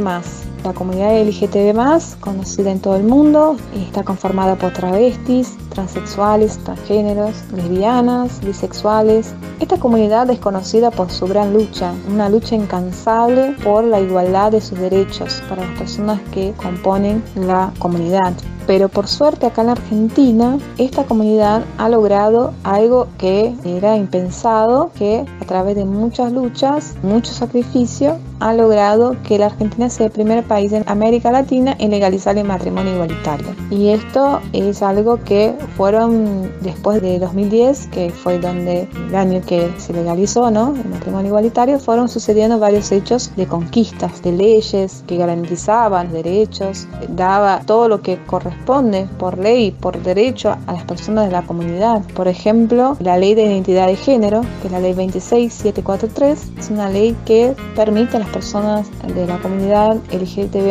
La 0.64 0.72
comunidad 0.72 1.20
LGTB+, 1.20 2.20
conocida 2.20 2.70
en 2.70 2.80
todo 2.80 2.96
el 2.96 3.04
mundo, 3.04 3.56
está 3.74 4.04
conformada 4.04 4.56
por 4.56 4.72
travestis, 4.72 5.56
transexuales, 5.78 6.58
transgéneros, 6.64 7.36
lesbianas, 7.54 8.40
bisexuales. 8.44 9.32
Esta 9.60 9.78
comunidad 9.78 10.28
es 10.28 10.40
conocida 10.40 10.90
por 10.90 11.08
su 11.08 11.28
gran 11.28 11.52
lucha, 11.52 11.92
una 12.10 12.28
lucha 12.28 12.56
incansable 12.56 13.54
por 13.62 13.84
la 13.84 14.00
igualdad 14.00 14.50
de 14.50 14.60
sus 14.60 14.76
derechos 14.80 15.40
para 15.48 15.64
las 15.64 15.78
personas 15.78 16.20
que 16.32 16.52
componen 16.56 17.22
la 17.36 17.72
comunidad. 17.78 18.32
Pero 18.68 18.90
por 18.90 19.06
suerte 19.08 19.46
acá 19.46 19.62
en 19.62 19.70
Argentina, 19.70 20.58
esta 20.76 21.04
comunidad 21.04 21.62
ha 21.78 21.88
logrado 21.88 22.52
algo 22.64 23.06
que 23.16 23.54
era 23.64 23.96
impensado, 23.96 24.90
que 24.94 25.24
a 25.40 25.44
través 25.46 25.74
de 25.74 25.86
muchas 25.86 26.32
luchas, 26.32 26.94
mucho 27.02 27.32
sacrificio, 27.32 28.18
ha 28.40 28.52
logrado 28.52 29.16
que 29.22 29.38
la 29.38 29.46
Argentina 29.46 29.88
sea 29.88 30.06
el 30.06 30.12
primer 30.12 30.44
país 30.44 30.72
en 30.72 30.84
América 30.86 31.32
Latina 31.32 31.74
en 31.78 31.90
legalizar 31.90 32.36
el 32.36 32.46
matrimonio 32.46 32.92
igualitario. 32.92 33.46
Y 33.70 33.88
esto 33.88 34.40
es 34.52 34.82
algo 34.82 35.16
que 35.24 35.54
fueron 35.76 36.50
después 36.60 37.02
de 37.02 37.18
2010, 37.18 37.88
que 37.88 38.10
fue 38.10 38.38
donde 38.38 38.88
el 39.08 39.14
año 39.14 39.40
que 39.46 39.70
se 39.78 39.92
legalizó 39.92 40.50
¿no? 40.50 40.74
el 40.74 40.88
matrimonio 40.88 41.28
igualitario, 41.28 41.78
fueron 41.78 42.08
sucediendo 42.08 42.58
varios 42.58 42.90
hechos 42.92 43.30
de 43.36 43.46
conquistas, 43.46 44.22
de 44.22 44.32
leyes 44.32 45.04
que 45.06 45.16
garantizaban 45.16 46.12
derechos, 46.12 46.86
daba 47.08 47.60
todo 47.66 47.88
lo 47.88 48.02
que 48.02 48.18
corresponde 48.24 49.06
por 49.18 49.38
ley, 49.38 49.70
por 49.72 50.00
derecho 50.02 50.56
a 50.66 50.72
las 50.72 50.84
personas 50.84 51.26
de 51.26 51.32
la 51.32 51.42
comunidad. 51.42 52.02
Por 52.14 52.28
ejemplo, 52.28 52.96
la 53.00 53.18
ley 53.18 53.34
de 53.34 53.44
identidad 53.44 53.86
de 53.86 53.96
género, 53.96 54.42
que 54.60 54.68
es 54.68 54.72
la 54.72 54.80
ley 54.80 54.94
26743, 54.94 56.52
es 56.58 56.70
una 56.70 56.88
ley 56.88 57.16
que 57.24 57.54
permite 57.74 58.16
a 58.16 58.20
las 58.20 58.28
personas 58.28 58.86
de 59.14 59.26
la 59.26 59.38
comunidad 59.38 59.96
LGTB 60.12 60.68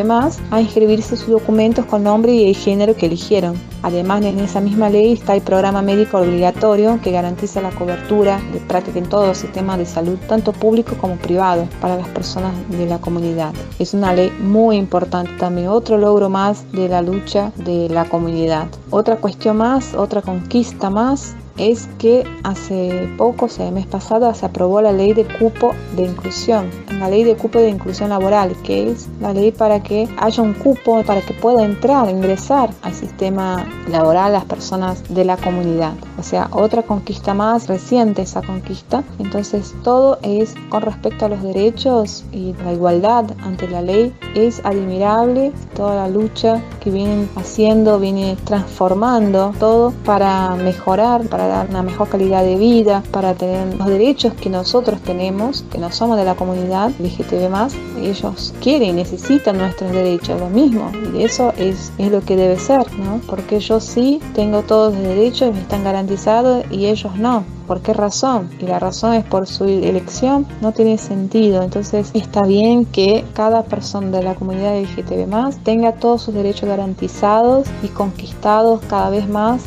a 0.51 0.61
inscribirse 0.61 1.17
sus 1.17 1.29
documentos 1.29 1.85
con 1.85 2.03
nombre 2.03 2.33
y 2.33 2.49
el 2.49 2.55
género 2.55 2.95
que 2.95 3.07
eligieron. 3.07 3.55
Además, 3.81 4.23
en 4.23 4.39
esa 4.39 4.59
misma 4.59 4.86
ley 4.89 5.13
está 5.13 5.35
el 5.35 5.41
programa 5.41 5.81
médico 5.81 6.19
obligatorio 6.19 6.99
que 7.01 7.11
garantiza 7.11 7.61
la 7.61 7.71
cobertura 7.71 8.39
de 8.53 8.59
práctica 8.59 8.99
en 8.99 9.09
todos 9.09 9.27
los 9.27 9.37
sistemas 9.37 9.77
de 9.77 9.85
salud, 9.85 10.17
tanto 10.27 10.53
público 10.53 10.95
como 10.99 11.15
privado, 11.15 11.67
para 11.81 11.97
las 11.97 12.07
personas 12.09 12.53
de 12.69 12.85
la 12.85 12.99
comunidad. 12.99 13.53
Es 13.79 13.93
una 13.93 14.13
ley 14.13 14.31
muy 14.39 14.77
importante 14.77 15.31
también, 15.37 15.67
otro 15.67 15.97
logro 15.97 16.29
más 16.29 16.69
de 16.71 16.89
la 16.89 17.01
lucha 17.01 17.51
de 17.55 17.89
la 17.89 18.05
comunidad. 18.05 18.67
Otra 18.89 19.17
cuestión 19.17 19.57
más, 19.57 19.93
otra 19.93 20.21
conquista 20.21 20.89
más 20.89 21.35
es 21.57 21.87
que 21.97 22.23
hace 22.43 23.09
poco, 23.17 23.45
o 23.45 23.49
sea, 23.49 23.67
el 23.67 23.73
mes 23.73 23.85
pasado, 23.85 24.33
se 24.33 24.45
aprobó 24.45 24.81
la 24.81 24.91
ley 24.91 25.13
de 25.13 25.25
cupo 25.25 25.73
de 25.95 26.05
inclusión, 26.05 26.69
la 26.99 27.09
ley 27.09 27.23
de 27.23 27.35
cupo 27.35 27.59
de 27.59 27.69
inclusión 27.69 28.09
laboral, 28.09 28.55
que 28.63 28.91
es 28.91 29.07
la 29.19 29.33
ley 29.33 29.51
para 29.51 29.81
que 29.81 30.07
haya 30.17 30.43
un 30.43 30.53
cupo, 30.53 31.03
para 31.03 31.21
que 31.21 31.33
pueda 31.33 31.63
entrar, 31.63 32.09
ingresar 32.09 32.69
al 32.81 32.93
sistema 32.93 33.67
laboral 33.89 34.33
las 34.33 34.45
personas 34.45 35.03
de 35.13 35.25
la 35.25 35.37
comunidad. 35.37 35.93
O 36.17 36.23
sea, 36.23 36.47
otra 36.51 36.83
conquista 36.83 37.33
más 37.33 37.67
reciente 37.67 38.23
esa 38.23 38.41
conquista. 38.41 39.03
Entonces, 39.19 39.75
todo 39.83 40.19
es 40.21 40.55
con 40.69 40.81
respecto 40.81 41.25
a 41.25 41.29
los 41.29 41.43
derechos 41.43 42.25
y 42.31 42.53
la 42.63 42.73
igualdad 42.73 43.25
ante 43.43 43.67
la 43.67 43.81
ley. 43.81 44.13
Es 44.35 44.61
admirable 44.65 45.51
toda 45.75 45.95
la 45.95 46.07
lucha 46.07 46.61
que 46.79 46.89
vienen 46.89 47.29
haciendo, 47.35 47.99
viene 47.99 48.37
transformando 48.45 49.53
todo 49.59 49.91
para 50.05 50.55
mejorar, 50.55 51.27
para 51.27 51.46
dar 51.47 51.69
una 51.69 51.83
mejor 51.83 52.09
calidad 52.09 52.43
de 52.43 52.55
vida, 52.55 53.03
para 53.11 53.33
tener 53.33 53.75
los 53.75 53.87
derechos 53.87 54.33
que 54.33 54.49
nosotros 54.49 55.01
tenemos, 55.01 55.63
que 55.71 55.77
no 55.77 55.91
somos 55.91 56.17
de 56.17 56.25
la 56.25 56.35
comunidad 56.35 56.91
LGTB 56.99 57.47
ellos 58.01 58.53
quieren 58.61 58.89
y 58.89 58.93
necesitan 58.93 59.57
nuestros 59.57 59.91
derechos, 59.91 60.39
lo 60.39 60.49
mismo, 60.49 60.91
y 61.13 61.23
eso 61.23 61.53
es, 61.57 61.91
es 61.97 62.11
lo 62.11 62.21
que 62.21 62.35
debe 62.35 62.57
ser, 62.57 62.85
¿no? 62.99 63.21
Porque 63.27 63.59
yo 63.59 63.79
sí 63.79 64.19
tengo 64.33 64.61
todos 64.63 64.93
los 64.93 65.03
derechos, 65.03 65.53
me 65.53 65.61
están 65.61 65.83
garantizados 65.83 66.65
y 66.71 66.85
ellos 66.87 67.15
no. 67.17 67.43
¿Por 67.67 67.81
qué 67.81 67.93
razón? 67.93 68.49
Y 68.59 68.65
la 68.65 68.79
razón 68.79 69.13
es 69.13 69.25
por 69.25 69.45
su 69.45 69.65
elección, 69.65 70.47
no 70.61 70.71
tiene 70.71 70.97
sentido. 70.97 71.61
Entonces 71.63 72.11
está 72.13 72.43
bien 72.43 72.85
que 72.85 73.25
cada 73.33 73.63
persona 73.63 74.09
de 74.09 74.23
la 74.23 74.35
comunidad 74.35 74.79
LGTB 74.79 75.63
tenga 75.63 75.91
todos 75.91 76.21
sus 76.21 76.33
derechos 76.33 76.69
garantizados 76.69 77.67
y 77.83 77.89
conquistados 77.89 78.79
cada 78.87 79.09
vez 79.09 79.27
más 79.27 79.63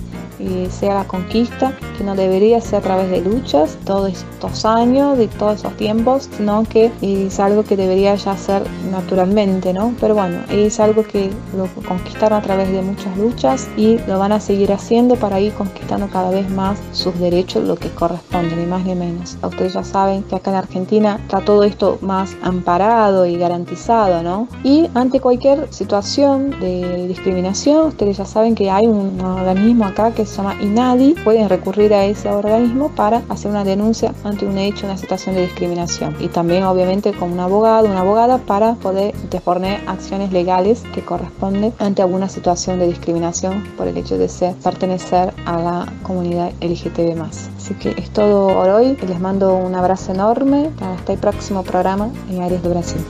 sea 0.71 0.95
la 0.95 1.05
conquista, 1.05 1.73
que 1.97 2.05
no 2.05 2.15
debería 2.15 2.61
ser 2.61 2.81
a 2.81 2.83
través 2.83 3.11
de 3.11 3.21
luchas 3.21 3.77
todos 3.85 4.13
estos 4.13 4.65
años, 4.65 5.19
de 5.19 5.29
todos 5.29 5.61
esos 5.61 5.77
tiempos, 5.77 6.29
sino 6.37 6.65
que 6.65 6.91
es 7.03 7.39
algo 7.41 7.65
que 7.65 7.77
debería 7.77 8.15
ya 8.15 8.37
ser 8.37 8.63
naturalmente, 8.91 9.73
¿no? 9.73 9.95
Pero 10.01 10.15
bueno, 10.15 10.39
es 10.51 10.81
algo 10.81 11.05
que 11.05 11.31
lo 11.57 11.67
conquistaron 11.87 12.39
a 12.39 12.43
través 12.43 12.71
de 12.71 12.83
muchas 12.83 13.17
luchas 13.17 13.69
y 13.77 13.99
lo 14.07 14.19
van 14.19 14.33
a 14.33 14.41
seguir 14.41 14.73
haciendo 14.73 15.17
para 15.17 15.41
ir 15.41 15.53
conquistando 15.55 16.09
cada 16.09 16.31
vez 16.31 16.49
más 16.51 16.79
sus 16.93 17.19
derechos, 17.19 17.65
lo 17.65 17.77
que 17.77 17.91
corresponde, 17.91 18.57
ni 18.57 18.67
más 18.67 18.85
ni 18.85 18.95
menos. 18.95 19.37
Ustedes 19.43 19.75
ya 19.75 19.85
saben 19.85 20.23
que 20.23 20.37
acá 20.37 20.51
en 20.51 20.57
Argentina 20.57 21.19
está 21.23 21.41
todo 21.41 21.65
esto 21.65 21.99
más 22.01 22.37
amparado 22.43 23.27
y 23.27 23.37
garantizado, 23.37 24.23
¿no? 24.23 24.49
Y 24.65 24.89
ante 24.95 25.21
cualquier 25.21 25.73
situación 25.73 26.51
de 26.61 27.07
discriminación, 27.09 27.89
ustedes 27.89 28.17
ya 28.17 28.25
saben 28.25 28.55
que 28.55 28.71
hay 28.71 28.87
un 28.87 29.21
organismo 29.21 29.85
acá 29.85 30.13
que 30.13 30.27
llama 30.39 30.57
INADI, 30.61 31.15
pueden 31.25 31.49
recurrir 31.49 31.95
a 31.95 32.05
ese 32.05 32.29
organismo 32.29 32.91
para 32.91 33.23
hacer 33.29 33.51
una 33.51 33.65
denuncia 33.65 34.15
ante 34.25 34.47
un 34.47 34.59
hecho, 34.59 34.87
una 34.87 34.97
situación 34.97 35.35
de 35.35 35.43
discriminación. 35.43 36.17
Y 36.21 36.29
también 36.29 36.65
obviamente 36.65 37.13
con 37.13 37.33
un 37.33 37.41
abogado, 37.41 37.87
una 37.87 38.01
abogada 38.01 38.39
para 38.39 38.75
poder 38.75 39.15
disponer 39.31 39.81
acciones 39.87 40.33
legales 40.33 40.83
que 40.95 41.03
corresponden 41.03 41.73
ante 41.79 42.03
alguna 42.03 42.29
situación 42.29 42.79
de 42.79 42.87
discriminación 42.87 43.65
por 43.77 43.89
el 43.89 43.97
hecho 43.97 44.19
de 44.19 44.29
ser, 44.29 44.55
pertenecer 44.57 45.33
a 45.47 45.59
la 45.59 45.93
comunidad 46.03 46.53
LGTB+. 46.61 47.21
Así 47.21 47.75
que 47.75 47.91
es 47.91 48.11
todo 48.11 48.55
por 48.55 48.69
hoy. 48.69 48.97
Les 49.07 49.21
mando 49.21 49.55
un 49.57 49.75
abrazo 49.75 50.13
enorme. 50.13 50.71
Hasta 50.81 51.13
el 51.13 51.19
próximo 51.19 51.63
programa 51.63 52.11
en 52.31 52.43
Áreas 52.43 52.63
de 52.63 52.69
Brasil. 52.69 53.01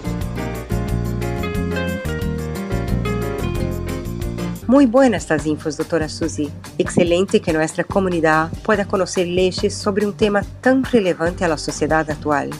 Muy 4.71 4.87
buenas 4.87 5.25
estas 5.25 5.47
infos, 5.47 5.77
doutora 5.77 6.09
Suzy. 6.09 6.49
Excelente 6.79 7.41
que 7.41 7.53
nuestra 7.53 7.83
comunidad 7.83 8.53
pueda 8.63 8.85
conocer 8.85 9.27
leyes 9.27 9.75
sobre 9.75 10.07
un 10.07 10.13
tema 10.13 10.43
tan 10.61 10.85
relevante 10.85 11.45
a 11.45 11.49
la 11.49 11.59
sociedad 11.59 12.09
actual. 12.09 12.51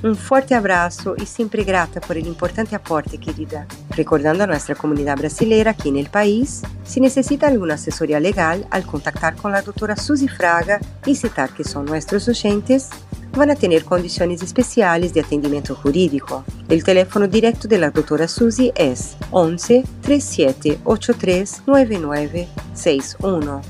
Un 0.00 0.14
fuerte 0.14 0.54
abrazo 0.54 1.16
y 1.20 1.26
siempre 1.26 1.64
grata 1.64 2.00
por 2.00 2.16
el 2.16 2.28
importante 2.28 2.76
aporte, 2.76 3.18
querida. 3.18 3.66
Recordando 3.96 4.44
a 4.44 4.46
nuestra 4.46 4.76
comunidad 4.76 5.16
brasileira 5.16 5.72
aquí 5.72 5.88
en 5.88 5.96
el 5.96 6.08
país, 6.08 6.62
si 6.84 7.00
necesita 7.00 7.48
alguna 7.48 7.74
asesoría 7.74 8.20
legal, 8.20 8.64
al 8.70 8.86
contactar 8.86 9.34
con 9.34 9.50
la 9.50 9.62
doctora 9.62 9.96
Suzy 9.96 10.28
Fraga 10.28 10.78
y 11.04 11.16
citar 11.16 11.50
que 11.50 11.64
son 11.64 11.84
nuestros 11.84 12.28
oyentes, 12.28 12.90
van 13.32 13.50
a 13.50 13.56
tener 13.56 13.84
condiciones 13.84 14.40
especiales 14.40 15.12
de 15.14 15.22
atendimiento 15.22 15.74
jurídico. 15.74 16.44
El 16.68 16.84
teléfono 16.84 17.26
directo 17.26 17.66
de 17.66 17.78
la 17.78 17.90
doctora 17.90 18.28
Suzy 18.28 18.70
es 18.76 19.16
11 19.32 19.82
37 20.02 20.78
83 20.84 21.62
9961. 21.66 23.62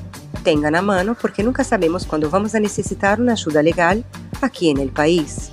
Tengan 0.45 0.76
a 0.76 0.83
mano 0.83 1.16
porque 1.18 1.43
nunca 1.43 1.64
sabemos 1.64 2.05
cuándo 2.05 2.29
vamos 2.29 2.55
a 2.55 2.61
necesitar 2.61 3.18
una 3.18 3.33
ayuda 3.33 3.62
legal 3.62 4.05
aquí 4.43 4.68
en 4.68 4.76
el 4.79 4.91
país. 4.91 5.53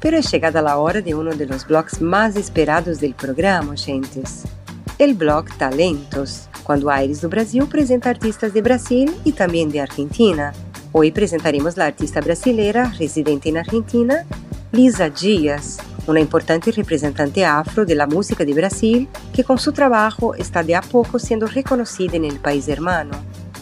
Pero 0.00 0.16
es 0.16 0.30
llegada 0.30 0.62
la 0.62 0.78
hora 0.78 1.02
de 1.02 1.14
uno 1.14 1.32
de 1.32 1.46
los 1.46 1.66
blogs 1.66 2.00
más 2.00 2.34
esperados 2.36 3.00
del 3.00 3.14
programa, 3.14 3.76
gentes. 3.76 4.44
El 4.98 5.14
blog 5.14 5.46
Talentos, 5.58 6.48
cuando 6.62 6.90
Aires 6.90 7.20
do 7.20 7.28
Brasil 7.28 7.66
presenta 7.68 8.10
artistas 8.10 8.54
de 8.54 8.62
Brasil 8.62 9.14
y 9.24 9.32
también 9.32 9.70
de 9.70 9.80
Argentina. 9.80 10.52
Hoy 10.92 11.10
presentaremos 11.10 11.76
la 11.76 11.86
artista 11.86 12.20
brasileira 12.20 12.92
residente 12.98 13.50
en 13.50 13.58
Argentina, 13.58 14.24
Lisa 14.72 15.10
Dias, 15.10 15.78
una 16.06 16.20
importante 16.20 16.72
representante 16.72 17.44
afro 17.44 17.84
de 17.84 17.94
la 17.94 18.06
música 18.06 18.44
de 18.44 18.54
Brasil 18.54 19.08
que 19.34 19.44
con 19.44 19.58
su 19.58 19.72
trabajo 19.72 20.34
está 20.34 20.62
de 20.62 20.76
a 20.76 20.80
poco 20.80 21.18
siendo 21.18 21.46
reconocida 21.46 22.16
en 22.16 22.24
el 22.24 22.40
país 22.40 22.68
hermano. 22.68 23.12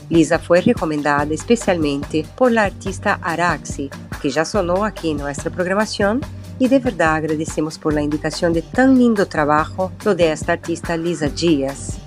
Lisa 0.08 0.38
fue 0.38 0.60
recomendada 0.60 1.34
especialmente 1.34 2.24
por 2.36 2.52
la 2.52 2.64
artista 2.64 3.18
Araxi, 3.22 3.90
que 4.18 4.30
ya 4.30 4.44
sonó 4.44 4.84
aquí 4.84 5.10
en 5.10 5.18
nuestra 5.18 5.50
programación 5.50 6.20
y 6.58 6.68
de 6.68 6.78
verdad 6.78 7.14
agradecemos 7.14 7.78
por 7.78 7.94
la 7.94 8.02
indicación 8.02 8.52
de 8.52 8.62
tan 8.62 8.98
lindo 8.98 9.26
trabajo 9.26 9.92
lo 10.04 10.14
de 10.14 10.32
esta 10.32 10.52
artista 10.52 10.96
Lisa 10.96 11.28
Dias. 11.28 11.98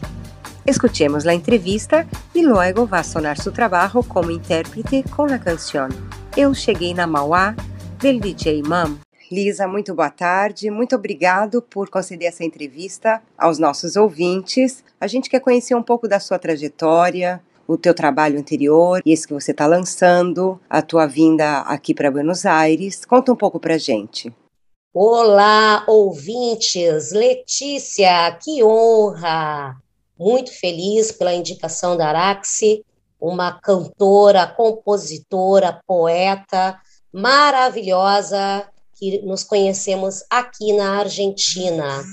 Escuchemos 0.66 1.26
la 1.26 1.34
entrevista 1.34 2.05
e 2.36 2.43
logo 2.43 2.86
vai 2.86 3.03
sonar 3.03 3.38
seu 3.38 3.51
trabalho 3.51 4.03
como 4.03 4.30
intérprete 4.30 5.03
com 5.09 5.24
a 5.24 5.39
canção 5.39 5.89
Eu 6.38 6.53
Cheguei 6.53 6.93
na 6.93 7.07
Mauá, 7.07 7.55
del 7.99 8.20
DJ 8.20 8.62
Mam. 8.62 8.99
Lisa, 9.32 9.68
muito 9.68 9.95
boa 9.95 10.09
tarde. 10.09 10.70
Muito 10.70 10.95
obrigado 10.95 11.62
por 11.62 11.89
conceder 11.89 12.28
essa 12.28 12.43
entrevista 12.43 13.22
aos 13.38 13.57
nossos 13.57 13.95
ouvintes. 13.95 14.84
A 14.99 15.07
gente 15.07 15.30
quer 15.30 15.39
conhecer 15.39 15.74
um 15.74 15.82
pouco 15.82 16.07
da 16.07 16.20
sua 16.20 16.38
trajetória, 16.38 17.41
o 17.74 17.78
teu 17.78 17.94
trabalho 17.94 18.40
anterior 18.40 19.02
e 19.06 19.12
esse 19.12 19.28
que 19.28 19.34
você 19.34 19.52
está 19.52 19.66
lançando, 19.66 20.60
a 20.70 20.82
tua 20.82 21.06
vinda 21.06 21.60
aqui 21.60 21.94
para 21.94 22.12
Buenos 22.12 22.46
Aires. 22.46 23.06
Conta 23.06 23.32
um 23.32 23.36
pouco 23.36 23.60
para 23.60 23.78
gente. 23.78 24.34
Olá, 24.94 25.84
ouvintes! 25.88 27.12
Letícia, 27.12 28.38
que 28.44 28.64
honra! 28.64 29.82
muito 30.22 30.52
feliz 30.52 31.12
pela 31.12 31.34
indicação 31.34 31.98
da 31.98 32.10
Araxi, 32.10 32.86
uma 33.20 33.60
cantora, 33.60 34.46
compositora, 34.46 35.82
poeta 35.88 36.80
maravilhosa 37.12 38.68
que 38.96 39.20
nos 39.24 39.44
conhecemos 39.44 40.24
aqui 40.30 40.74
na 40.74 41.00
Argentina. 41.00 42.04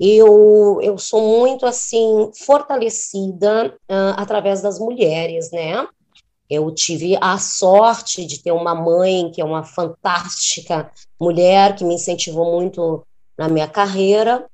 Eu, 0.00 0.78
eu 0.82 0.96
sou 0.98 1.20
muito, 1.20 1.66
assim, 1.66 2.30
fortalecida 2.44 3.74
uh, 3.90 4.14
através 4.16 4.62
das 4.62 4.78
mulheres, 4.78 5.50
né? 5.50 5.86
Eu 6.48 6.72
tive 6.72 7.18
a 7.20 7.38
sorte 7.38 8.24
de 8.24 8.40
ter 8.40 8.52
uma 8.52 8.74
mãe 8.74 9.30
que 9.32 9.40
é 9.40 9.44
uma 9.44 9.64
fantástica 9.64 10.90
mulher, 11.20 11.74
que 11.74 11.84
me 11.84 11.94
incentivou 11.94 12.52
muito 12.52 13.04
na 13.36 13.48
minha 13.48 13.66
carreira, 13.66 14.46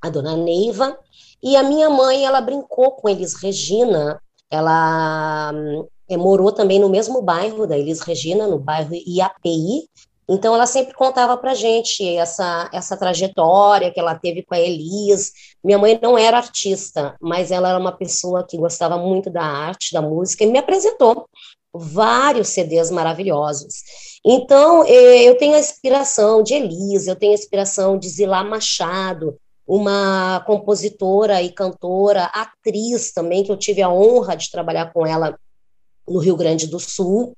a 0.00 0.08
dona 0.08 0.36
Neiva, 0.36 0.96
e 1.42 1.56
a 1.56 1.62
minha 1.62 1.90
mãe, 1.90 2.24
ela 2.24 2.40
brincou 2.40 2.92
com 2.92 3.08
eles, 3.08 3.34
Regina, 3.34 4.20
ela 4.50 5.52
é, 6.08 6.16
morou 6.16 6.52
também 6.52 6.78
no 6.78 6.88
mesmo 6.88 7.22
bairro 7.22 7.66
da 7.66 7.76
Elis 7.76 8.00
Regina, 8.00 8.46
no 8.46 8.58
bairro 8.58 8.94
IAPI, 8.94 9.88
então 10.28 10.54
ela 10.54 10.66
sempre 10.66 10.92
contava 10.94 11.36
para 11.36 11.54
gente 11.54 12.04
essa 12.16 12.68
essa 12.72 12.96
trajetória 12.96 13.92
que 13.92 14.00
ela 14.00 14.14
teve 14.14 14.42
com 14.42 14.54
a 14.54 14.58
Elis. 14.58 15.32
Minha 15.62 15.78
mãe 15.78 15.98
não 16.02 16.18
era 16.18 16.38
artista, 16.38 17.14
mas 17.20 17.50
ela 17.50 17.68
era 17.68 17.78
uma 17.78 17.92
pessoa 17.92 18.44
que 18.44 18.56
gostava 18.56 18.98
muito 18.98 19.30
da 19.30 19.44
arte, 19.44 19.92
da 19.92 20.02
música 20.02 20.42
e 20.44 20.46
me 20.48 20.58
apresentou 20.58 21.28
vários 21.72 22.48
CDs 22.48 22.90
maravilhosos. 22.90 23.74
Então 24.24 24.84
é, 24.84 25.22
eu 25.22 25.38
tenho 25.38 25.54
a 25.54 25.60
inspiração 25.60 26.42
de 26.42 26.54
Elis, 26.54 27.06
eu 27.06 27.14
tenho 27.16 27.32
a 27.32 27.36
inspiração 27.36 27.96
de 27.96 28.08
Zilá 28.08 28.42
Machado, 28.42 29.36
uma 29.66 30.42
compositora 30.46 31.40
e 31.42 31.52
cantora, 31.52 32.24
atriz 32.26 33.12
também 33.12 33.44
que 33.44 33.52
eu 33.52 33.56
tive 33.56 33.82
a 33.82 33.90
honra 33.90 34.36
de 34.36 34.50
trabalhar 34.50 34.92
com 34.92 35.06
ela 35.06 35.38
no 36.08 36.18
Rio 36.18 36.36
Grande 36.36 36.66
do 36.66 36.78
Sul, 36.78 37.36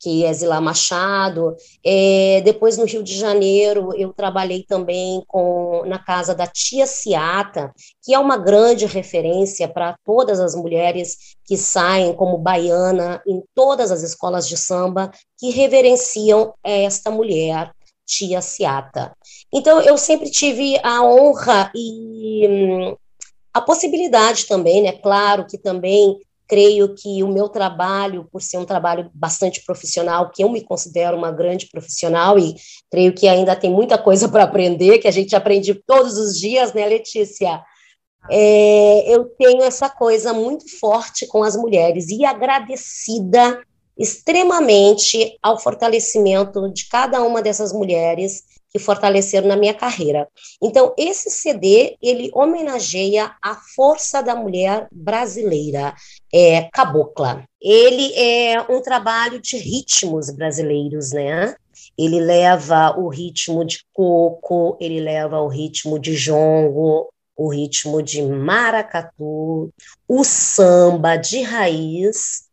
que 0.00 0.24
é 0.24 0.32
Zilá 0.32 0.60
Machado. 0.60 1.56
É, 1.84 2.40
depois, 2.44 2.76
no 2.76 2.84
Rio 2.84 3.02
de 3.02 3.16
Janeiro, 3.16 3.90
eu 3.96 4.12
trabalhei 4.12 4.62
também 4.62 5.22
com, 5.26 5.82
na 5.86 5.98
casa 5.98 6.34
da 6.34 6.46
Tia 6.46 6.86
Ciata, 6.86 7.72
que 8.02 8.14
é 8.14 8.18
uma 8.18 8.36
grande 8.36 8.86
referência 8.86 9.68
para 9.68 9.96
todas 10.04 10.40
as 10.40 10.54
mulheres 10.54 11.36
que 11.44 11.56
saem 11.56 12.14
como 12.14 12.38
baiana 12.38 13.20
em 13.26 13.42
todas 13.54 13.90
as 13.90 14.02
escolas 14.02 14.48
de 14.48 14.56
samba 14.56 15.10
que 15.38 15.50
reverenciam 15.50 16.54
esta 16.62 17.10
mulher, 17.10 17.72
Tia 18.06 18.40
Ciata. 18.40 19.12
Então, 19.52 19.80
eu 19.80 19.98
sempre 19.98 20.30
tive 20.30 20.78
a 20.82 21.02
honra 21.02 21.70
e 21.74 22.46
hum, 22.48 22.96
a 23.52 23.60
possibilidade 23.60 24.46
também, 24.46 24.82
né? 24.82 24.92
Claro 24.92 25.46
que 25.46 25.58
também 25.58 26.16
creio 26.48 26.94
que 26.94 27.22
o 27.22 27.28
meu 27.28 27.48
trabalho, 27.48 28.26
por 28.32 28.40
ser 28.40 28.56
um 28.56 28.64
trabalho 28.64 29.10
bastante 29.14 29.62
profissional, 29.64 30.30
que 30.30 30.42
eu 30.42 30.48
me 30.48 30.62
considero 30.62 31.16
uma 31.16 31.30
grande 31.30 31.66
profissional 31.66 32.38
e 32.38 32.54
creio 32.90 33.12
que 33.12 33.28
ainda 33.28 33.54
tem 33.54 33.70
muita 33.70 33.98
coisa 33.98 34.28
para 34.28 34.44
aprender, 34.44 34.98
que 34.98 35.06
a 35.06 35.12
gente 35.12 35.36
aprende 35.36 35.74
todos 35.74 36.16
os 36.16 36.38
dias, 36.38 36.72
né, 36.72 36.86
Letícia? 36.86 37.62
É, 38.30 39.14
eu 39.14 39.26
tenho 39.38 39.62
essa 39.62 39.90
coisa 39.90 40.32
muito 40.32 40.64
forte 40.78 41.26
com 41.26 41.42
as 41.42 41.54
mulheres 41.54 42.08
e 42.08 42.24
agradecida 42.24 43.62
extremamente 43.96 45.36
ao 45.42 45.58
fortalecimento 45.58 46.72
de 46.72 46.88
cada 46.88 47.22
uma 47.22 47.42
dessas 47.42 47.72
mulheres 47.72 48.44
que 48.70 48.78
fortaleceram 48.78 49.48
na 49.48 49.56
minha 49.56 49.74
carreira. 49.74 50.28
Então, 50.62 50.94
esse 50.96 51.30
CD, 51.30 51.96
ele 52.02 52.30
homenageia 52.34 53.32
a 53.42 53.54
força 53.54 54.22
da 54.22 54.34
mulher 54.34 54.88
brasileira, 54.92 55.94
é, 56.32 56.68
cabocla. 56.72 57.44
Ele 57.60 58.12
é 58.14 58.60
um 58.68 58.80
trabalho 58.80 59.40
de 59.40 59.56
ritmos 59.56 60.30
brasileiros, 60.30 61.12
né? 61.12 61.54
ele 61.98 62.20
leva 62.20 62.96
o 62.96 63.08
ritmo 63.08 63.64
de 63.64 63.80
coco, 63.92 64.76
ele 64.80 65.00
leva 65.00 65.40
o 65.40 65.48
ritmo 65.48 65.98
de 65.98 66.14
jongo, 66.14 67.08
o 67.36 67.48
ritmo 67.48 68.02
de 68.02 68.22
maracatu, 68.22 69.72
o 70.06 70.24
samba 70.24 71.16
de 71.16 71.42
raiz 71.42 72.47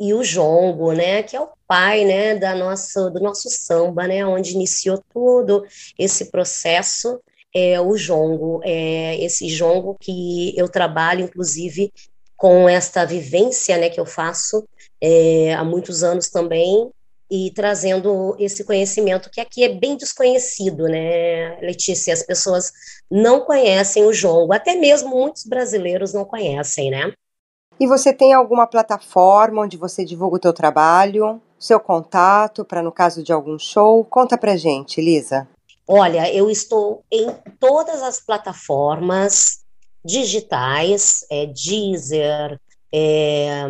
e 0.00 0.12
o 0.12 0.22
jongo, 0.22 0.92
né, 0.92 1.22
que 1.22 1.36
é 1.36 1.40
o 1.40 1.48
pai, 1.66 2.04
né, 2.04 2.34
da 2.34 2.54
nossa, 2.54 3.10
do 3.10 3.20
nosso 3.20 3.48
samba, 3.48 4.06
né, 4.06 4.26
onde 4.26 4.52
iniciou 4.52 5.02
todo 5.12 5.64
esse 5.98 6.30
processo 6.30 7.20
é 7.54 7.80
o 7.80 7.96
jongo, 7.96 8.60
é 8.64 9.16
esse 9.22 9.48
jongo 9.48 9.96
que 10.00 10.52
eu 10.58 10.68
trabalho, 10.68 11.24
inclusive, 11.24 11.92
com 12.36 12.68
esta 12.68 13.04
vivência, 13.04 13.78
né, 13.78 13.88
que 13.88 14.00
eu 14.00 14.06
faço 14.06 14.66
é, 15.00 15.54
há 15.54 15.62
muitos 15.62 16.02
anos 16.02 16.28
também, 16.28 16.90
e 17.30 17.50
trazendo 17.52 18.36
esse 18.38 18.64
conhecimento 18.64 19.30
que 19.30 19.40
aqui 19.40 19.64
é 19.64 19.68
bem 19.68 19.96
desconhecido, 19.96 20.84
né, 20.84 21.58
Letícia? 21.60 22.12
As 22.12 22.22
pessoas 22.22 22.70
não 23.10 23.40
conhecem 23.40 24.04
o 24.04 24.12
jongo, 24.12 24.52
até 24.52 24.74
mesmo 24.74 25.10
muitos 25.10 25.44
brasileiros 25.44 26.12
não 26.12 26.24
conhecem, 26.24 26.90
né? 26.90 27.12
E 27.78 27.86
você 27.86 28.12
tem 28.12 28.32
alguma 28.32 28.66
plataforma 28.66 29.62
onde 29.62 29.76
você 29.76 30.04
divulga 30.04 30.36
o 30.36 30.40
teu 30.40 30.52
trabalho, 30.52 31.40
seu 31.58 31.80
contato 31.80 32.64
para 32.64 32.82
no 32.82 32.92
caso 32.92 33.22
de 33.22 33.32
algum 33.32 33.58
show? 33.58 34.04
Conta 34.04 34.38
pra 34.38 34.56
gente, 34.56 35.00
Lisa. 35.00 35.48
Olha, 35.86 36.32
eu 36.32 36.50
estou 36.50 37.02
em 37.10 37.30
todas 37.58 38.02
as 38.02 38.20
plataformas 38.20 39.64
digitais, 40.04 41.24
é, 41.30 41.46
Deezer, 41.46 42.60
é, 42.92 43.64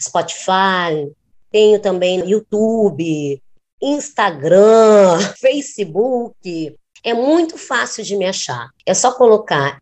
Spotify, 0.00 1.12
tenho 1.50 1.80
também 1.80 2.20
YouTube, 2.28 3.42
Instagram, 3.80 5.18
Facebook. 5.38 6.76
É 7.02 7.12
muito 7.12 7.58
fácil 7.58 8.04
de 8.04 8.16
me 8.16 8.26
achar. 8.26 8.68
É 8.86 8.94
só 8.94 9.12
colocar 9.12 9.80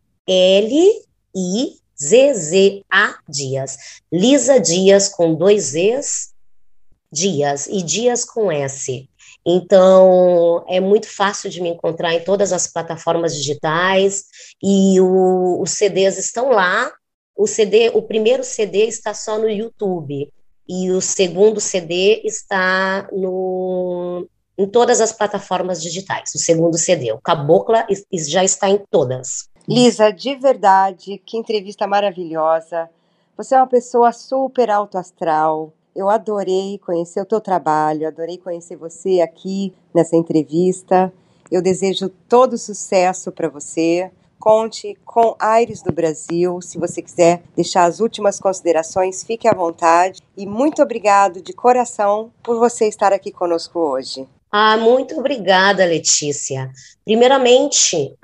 L-I-Z-Z-A 2.01 3.15
Dias. 3.27 3.77
Lisa 4.11 4.59
Dias 4.59 5.09
com 5.09 5.33
dois 5.33 5.71
Z's, 5.71 6.33
Dias, 7.11 7.67
e 7.67 7.81
Dias 7.83 8.25
com 8.25 8.51
S. 8.51 9.07
Então, 9.45 10.63
é 10.67 10.79
muito 10.79 11.07
fácil 11.07 11.49
de 11.49 11.61
me 11.61 11.69
encontrar 11.69 12.13
em 12.13 12.23
todas 12.23 12.53
as 12.53 12.67
plataformas 12.67 13.35
digitais 13.35 14.25
e 14.61 14.99
o, 14.99 15.61
os 15.61 15.71
CDs 15.71 16.17
estão 16.17 16.49
lá. 16.49 16.91
O 17.35 17.45
CD, 17.47 17.89
o 17.93 18.01
primeiro 18.01 18.43
CD 18.43 18.85
está 18.85 19.13
só 19.13 19.37
no 19.37 19.49
YouTube 19.49 20.31
e 20.67 20.91
o 20.91 21.01
segundo 21.01 21.59
CD 21.59 22.21
está 22.23 23.07
no, 23.11 24.27
em 24.57 24.67
todas 24.67 25.01
as 25.01 25.11
plataformas 25.11 25.81
digitais. 25.81 26.33
O 26.35 26.39
segundo 26.39 26.77
CD, 26.77 27.11
o 27.11 27.19
Cabocla, 27.19 27.85
já 28.13 28.43
está 28.43 28.69
em 28.69 28.81
todas. 28.89 29.49
Lisa, 29.67 30.11
de 30.11 30.35
verdade, 30.35 31.21
que 31.25 31.37
entrevista 31.37 31.87
maravilhosa. 31.87 32.89
Você 33.37 33.55
é 33.55 33.57
uma 33.57 33.67
pessoa 33.67 34.11
super 34.11 34.69
alto 34.69 34.97
astral, 34.97 35.71
eu 35.95 36.09
adorei 36.09 36.79
conhecer 36.79 37.21
o 37.21 37.25
teu 37.25 37.39
trabalho, 37.39 38.07
adorei 38.07 38.37
conhecer 38.37 38.75
você 38.75 39.21
aqui 39.21 39.73
nessa 39.93 40.15
entrevista. 40.15 41.13
Eu 41.51 41.61
desejo 41.61 42.09
todo 42.27 42.57
sucesso 42.57 43.31
para 43.31 43.47
você. 43.47 44.11
Conte 44.39 44.97
com 45.05 45.35
Aires 45.39 45.83
do 45.83 45.93
Brasil. 45.93 46.59
Se 46.61 46.79
você 46.79 47.01
quiser 47.01 47.43
deixar 47.55 47.85
as 47.85 47.99
últimas 47.99 48.39
considerações, 48.39 49.23
fique 49.23 49.47
à 49.47 49.53
vontade. 49.53 50.19
E 50.35 50.47
muito 50.47 50.81
obrigado 50.81 51.41
de 51.41 51.53
coração 51.53 52.31
por 52.41 52.57
você 52.57 52.87
estar 52.87 53.13
aqui 53.13 53.31
conosco 53.31 53.79
hoje. 53.79 54.27
Ah, 54.55 54.77
muito 54.77 55.17
obrigada, 55.19 55.83
Letícia. 55.83 56.71
Primeiramente, 57.03 58.15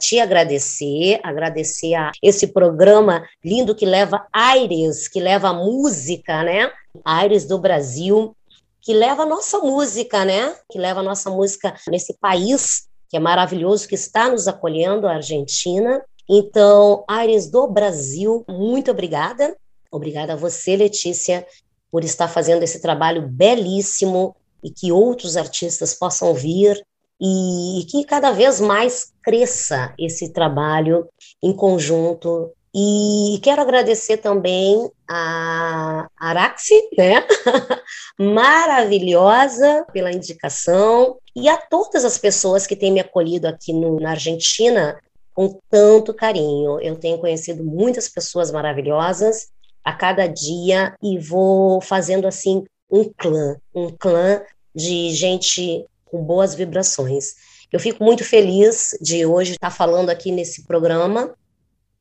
te 0.00 0.18
agradecer, 0.18 1.20
agradecer 1.22 1.94
a 1.94 2.10
esse 2.22 2.46
programa 2.46 3.22
lindo 3.44 3.74
que 3.74 3.84
leva 3.84 4.26
aires, 4.32 5.08
que 5.08 5.20
leva 5.20 5.52
música, 5.52 6.42
né? 6.42 6.72
Aires 7.04 7.44
do 7.44 7.58
Brasil, 7.58 8.34
que 8.80 8.94
leva 8.94 9.24
a 9.24 9.26
nossa 9.26 9.58
música, 9.58 10.24
né? 10.24 10.56
Que 10.72 10.78
leva 10.78 11.00
a 11.00 11.02
nossa 11.02 11.28
música 11.28 11.74
nesse 11.86 12.14
país 12.14 12.88
que 13.10 13.18
é 13.18 13.20
maravilhoso, 13.20 13.86
que 13.86 13.94
está 13.94 14.30
nos 14.30 14.48
acolhendo, 14.48 15.06
a 15.06 15.16
Argentina. 15.16 16.02
Então, 16.26 17.04
Aires 17.06 17.50
do 17.50 17.68
Brasil, 17.68 18.42
muito 18.48 18.90
obrigada. 18.90 19.54
Obrigada 19.92 20.32
a 20.32 20.36
você, 20.36 20.76
Letícia, 20.76 21.46
por 21.92 22.02
estar 22.02 22.26
fazendo 22.26 22.62
esse 22.62 22.80
trabalho 22.80 23.28
belíssimo 23.28 24.34
e 24.64 24.70
que 24.70 24.90
outros 24.90 25.36
artistas 25.36 25.92
possam 25.92 26.32
vir 26.32 26.82
e, 27.20 27.86
que 27.90 28.04
cada 28.04 28.32
vez 28.32 28.60
mais 28.60 29.12
cresça 29.22 29.94
esse 29.98 30.32
trabalho 30.32 31.06
em 31.42 31.54
conjunto. 31.54 32.50
E 32.74 33.38
quero 33.42 33.62
agradecer 33.62 34.16
também 34.16 34.90
a 35.08 36.08
Araxi, 36.18 36.74
né? 36.98 37.24
Maravilhosa 38.18 39.86
pela 39.92 40.10
indicação, 40.10 41.16
e 41.36 41.48
a 41.48 41.56
todas 41.56 42.04
as 42.04 42.18
pessoas 42.18 42.66
que 42.66 42.74
têm 42.74 42.92
me 42.92 43.00
acolhido 43.00 43.46
aqui 43.46 43.72
no, 43.72 44.00
na 44.00 44.10
Argentina 44.10 44.98
com 45.32 45.58
tanto 45.70 46.12
carinho. 46.14 46.80
Eu 46.80 46.96
tenho 46.96 47.18
conhecido 47.18 47.62
muitas 47.62 48.08
pessoas 48.08 48.50
maravilhosas 48.50 49.48
a 49.84 49.92
cada 49.92 50.26
dia 50.26 50.96
e 51.02 51.18
vou 51.18 51.80
fazendo 51.80 52.26
assim 52.26 52.64
um 52.90 53.10
clã, 53.16 53.56
um 53.74 53.90
clã 53.90 54.40
de 54.74 55.10
gente 55.12 55.84
com 56.04 56.22
boas 56.22 56.54
vibrações. 56.54 57.34
Eu 57.72 57.80
fico 57.80 58.04
muito 58.04 58.24
feliz 58.24 58.96
de 59.00 59.26
hoje 59.26 59.52
estar 59.52 59.70
falando 59.70 60.10
aqui 60.10 60.30
nesse 60.30 60.64
programa 60.64 61.34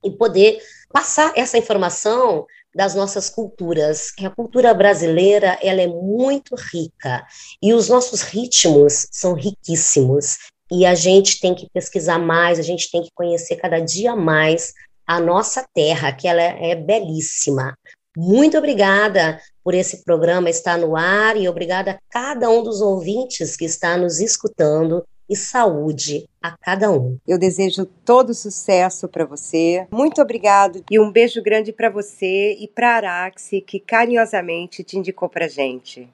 e 0.04 0.12
poder 0.12 0.62
passar 0.92 1.34
essa 1.36 1.58
informação 1.58 2.46
das 2.76 2.96
nossas 2.96 3.30
culturas, 3.30 4.12
que 4.12 4.26
a 4.26 4.30
cultura 4.30 4.74
brasileira 4.74 5.58
ela 5.62 5.82
é 5.82 5.88
muito 5.88 6.56
rica 6.56 7.26
e 7.62 7.74
os 7.74 7.88
nossos 7.88 8.22
ritmos 8.22 9.08
são 9.12 9.34
riquíssimos 9.34 10.38
e 10.72 10.86
a 10.86 10.96
gente 10.96 11.40
tem 11.40 11.54
que 11.54 11.68
pesquisar 11.72 12.18
mais, 12.18 12.58
a 12.58 12.64
gente 12.64 12.90
tem 12.90 13.04
que 13.04 13.12
conhecer 13.14 13.58
cada 13.58 13.80
dia 13.80 14.16
mais 14.16 14.74
a 15.06 15.20
nossa 15.20 15.66
terra, 15.74 16.12
que 16.12 16.28
ela 16.28 16.42
é, 16.42 16.76
belíssima. 16.76 17.78
Muito 18.16 18.58
obrigada 18.58 19.40
por 19.64 19.74
esse 19.74 20.03
programa 20.03 20.49
estar 20.49 20.78
no 20.78 20.95
ar 20.95 21.38
e 21.38 21.47
obrigada 21.47 21.91
a 21.91 21.97
cada 22.09 22.49
um 22.49 22.61
dos 22.61 22.82
ouvintes 22.82 23.55
que 23.55 23.66
está 23.66 23.97
nos 23.97 24.20
escutando 24.20 25.03
e 25.30 25.36
saúde 25.36 26.28
a 26.41 26.55
cada 26.57 26.91
um. 26.91 27.18
Eu 27.26 27.39
desejo 27.39 27.86
todo 27.86 28.34
sucesso 28.34 29.07
para 29.07 29.26
você. 29.26 29.88
Muito 29.91 30.22
obrigado 30.22 30.84
e 30.91 30.99
um 30.99 31.11
beijo 31.11 31.41
grande 31.41 31.72
para 31.72 31.89
você 31.89 32.57
e 32.59 32.68
para 32.68 32.95
Araxi 32.95 33.61
que 33.61 33.80
carinhosamente 33.80 34.84
te 34.84 34.97
indicou 34.97 35.30
para 35.30 35.47
gente. 35.47 36.09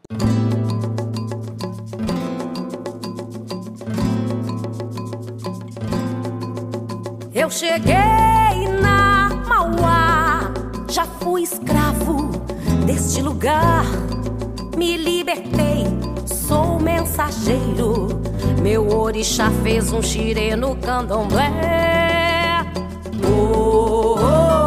Eu 7.33 7.49
cheguei 7.49 7.95
na 8.81 9.29
Mauá, 9.47 10.53
já 10.89 11.05
fui 11.05 11.43
escravo 11.43 12.18
deste 12.89 13.21
lugar. 13.21 13.85
Me 14.75 14.97
libertei, 14.97 15.85
sou 16.25 16.79
mensageiro. 16.79 18.07
Meu 18.63 18.87
orixá 18.87 19.51
fez 19.61 19.93
um 19.93 20.01
xirê 20.01 20.55
no 20.55 20.75
candomblé. 20.75 21.51
Oh, 23.23 24.15
oh, 24.17 24.58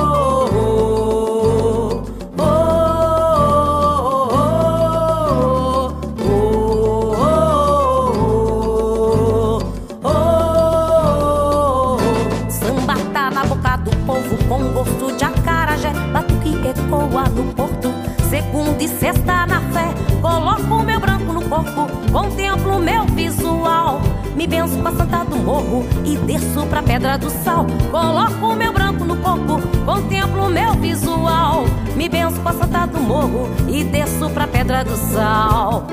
Coloco 20.23 20.85
meu 20.85 21.01
branco 21.01 21.33
no 21.33 21.43
corpo, 21.43 21.89
contemplo 22.13 22.79
meu 22.79 23.05
visual. 23.07 24.01
Me 24.37 24.47
benço 24.47 24.79
pra 24.79 24.93
Santa 24.93 25.25
do 25.25 25.37
Morro 25.37 25.85
e 26.05 26.17
desço 26.17 26.65
pra 26.67 26.81
Pedra 26.81 27.19
do 27.19 27.29
Sal. 27.29 27.67
Coloco 27.91 28.55
meu 28.55 28.73
branco 28.73 29.05
no 29.05 29.17
corpo, 29.17 29.61
contemplo 29.85 30.49
meu 30.49 30.75
visual. 30.75 31.65
Me 31.97 32.09
benço 32.09 32.41
pra 32.41 32.53
Santa 32.53 32.87
do 32.87 33.01
Morro 33.01 33.51
e 33.69 33.83
desço 33.83 34.31
pra 34.31 34.47
Pedra 34.47 34.85
do 34.85 34.97
Sal. 34.97 35.89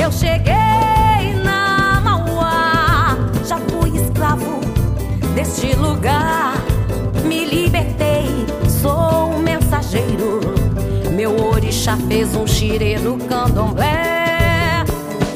Eu 0.00 0.12
cheguei 0.12 1.34
na 1.42 2.00
Mauá, 2.00 3.16
já 3.44 3.58
fui 3.58 3.90
escravo 3.96 4.60
deste 5.34 5.74
lugar. 5.74 6.54
Me 7.24 7.44
libertei, 7.44 8.46
Já 11.84 11.98
fez 11.98 12.34
um 12.34 12.46
xirê 12.46 12.98
no 12.98 13.18
candomblé. 13.18 14.86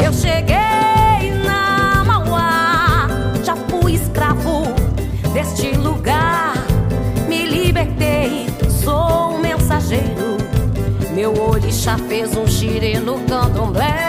Eu 0.02 0.10
cheguei 0.14 1.30
na 1.44 2.02
Mauá, 2.06 3.06
já 3.44 3.54
fui 3.54 3.96
escravo 3.96 4.62
deste 5.34 5.76
lugar. 5.76 6.54
Me 7.28 7.44
libertei, 7.44 8.46
sou 8.82 9.34
um 9.34 9.42
mensageiro. 9.42 10.38
Meu 11.14 11.38
orixá 11.38 11.98
fez 12.08 12.34
um 12.34 12.46
xirê 12.46 12.98
no 12.98 13.18
candomblé. 13.26 14.07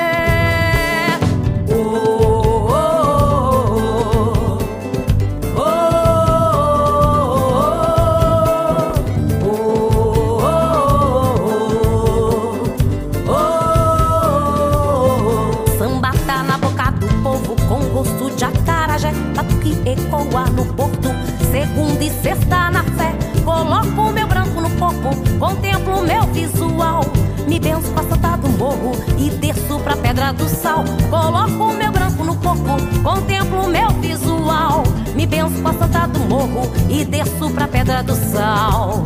Contemplo 25.39 26.01
meu 26.01 26.23
visual. 26.27 27.05
Me 27.47 27.59
benço 27.59 27.89
com 27.93 27.99
a 27.99 28.03
santa 28.03 28.37
do 28.37 28.49
morro 28.49 28.91
e 29.17 29.29
desço 29.29 29.79
pra 29.79 29.95
pedra 29.95 30.31
do 30.33 30.47
sal. 30.47 30.83
Coloco 31.09 31.73
meu 31.73 31.91
branco 31.91 32.23
no 32.23 32.35
corpo, 32.35 32.77
contemplo 33.01 33.67
meu 33.67 33.89
visual. 34.01 34.83
Me 35.15 35.25
benço 35.25 35.59
com 35.61 35.69
a 35.69 35.73
santa 35.73 36.07
do 36.07 36.19
morro 36.19 36.71
e 36.89 37.03
desço 37.05 37.49
pra 37.51 37.67
pedra 37.67 38.03
do 38.03 38.13
sal. 38.13 39.03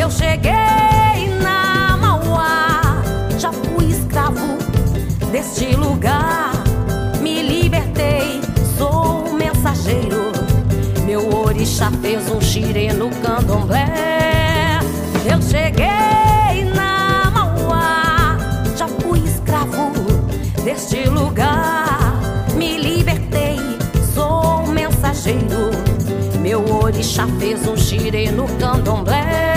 Eu 0.00 0.10
cheguei 0.10 1.38
na 1.42 1.96
Mauá, 1.98 3.02
já 3.38 3.52
fui 3.52 3.86
escravo 3.86 4.58
deste 5.30 5.76
lugar. 5.76 6.52
Me 7.20 7.42
libertei, 7.42 8.40
sou 8.76 9.28
um 9.28 9.34
mensageiro. 9.34 10.32
Meu 11.04 11.44
orixá 11.44 11.90
fez 12.02 12.28
um 12.30 12.40
xirê 12.40 12.92
no 12.92 13.10
candomblé. 13.10 14.17
Eu 15.38 15.42
cheguei 15.42 16.64
na 16.74 17.30
Mauá, 17.30 18.36
já 18.76 18.88
fui 18.88 19.20
escravo 19.20 19.92
deste 20.64 21.08
lugar. 21.08 22.18
Me 22.56 22.76
libertei, 22.76 23.56
sou 24.12 24.64
um 24.64 24.72
mensageiro. 24.72 25.70
Meu 26.40 26.64
orixá 26.82 27.24
fez 27.38 27.68
um 27.68 27.76
xirê 27.76 28.32
no 28.32 28.48
candomblé. 28.58 29.47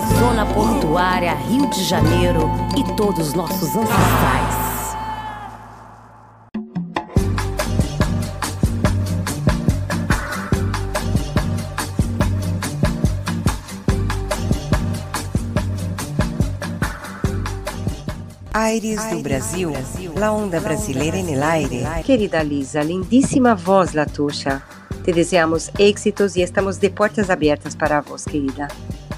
A 0.00 0.18
zona 0.18 0.46
portuária 0.46 1.34
Rio 1.34 1.68
de 1.68 1.84
Janeiro 1.84 2.50
e 2.74 2.96
todos 2.96 3.28
os 3.28 3.34
nossos 3.34 3.76
ancestrais. 3.76 4.70
Aires 18.54 19.04
do 19.10 19.22
Brasil, 19.22 19.70
la 20.16 20.32
onda 20.32 20.60
brasileira 20.60 21.18
en 21.18 21.28
el 21.28 21.42
aire. 21.42 21.84
Querida 22.04 22.42
Lisa, 22.42 22.82
lindíssima 22.82 23.54
voz, 23.54 23.92
Latuxa. 23.92 24.62
Te 25.04 25.12
desejamos 25.12 25.70
éxitos 25.78 26.36
e 26.36 26.42
estamos 26.42 26.78
de 26.78 26.88
portas 26.88 27.28
abertas 27.28 27.76
para 27.76 28.00
vos, 28.00 28.24
querida. 28.24 28.68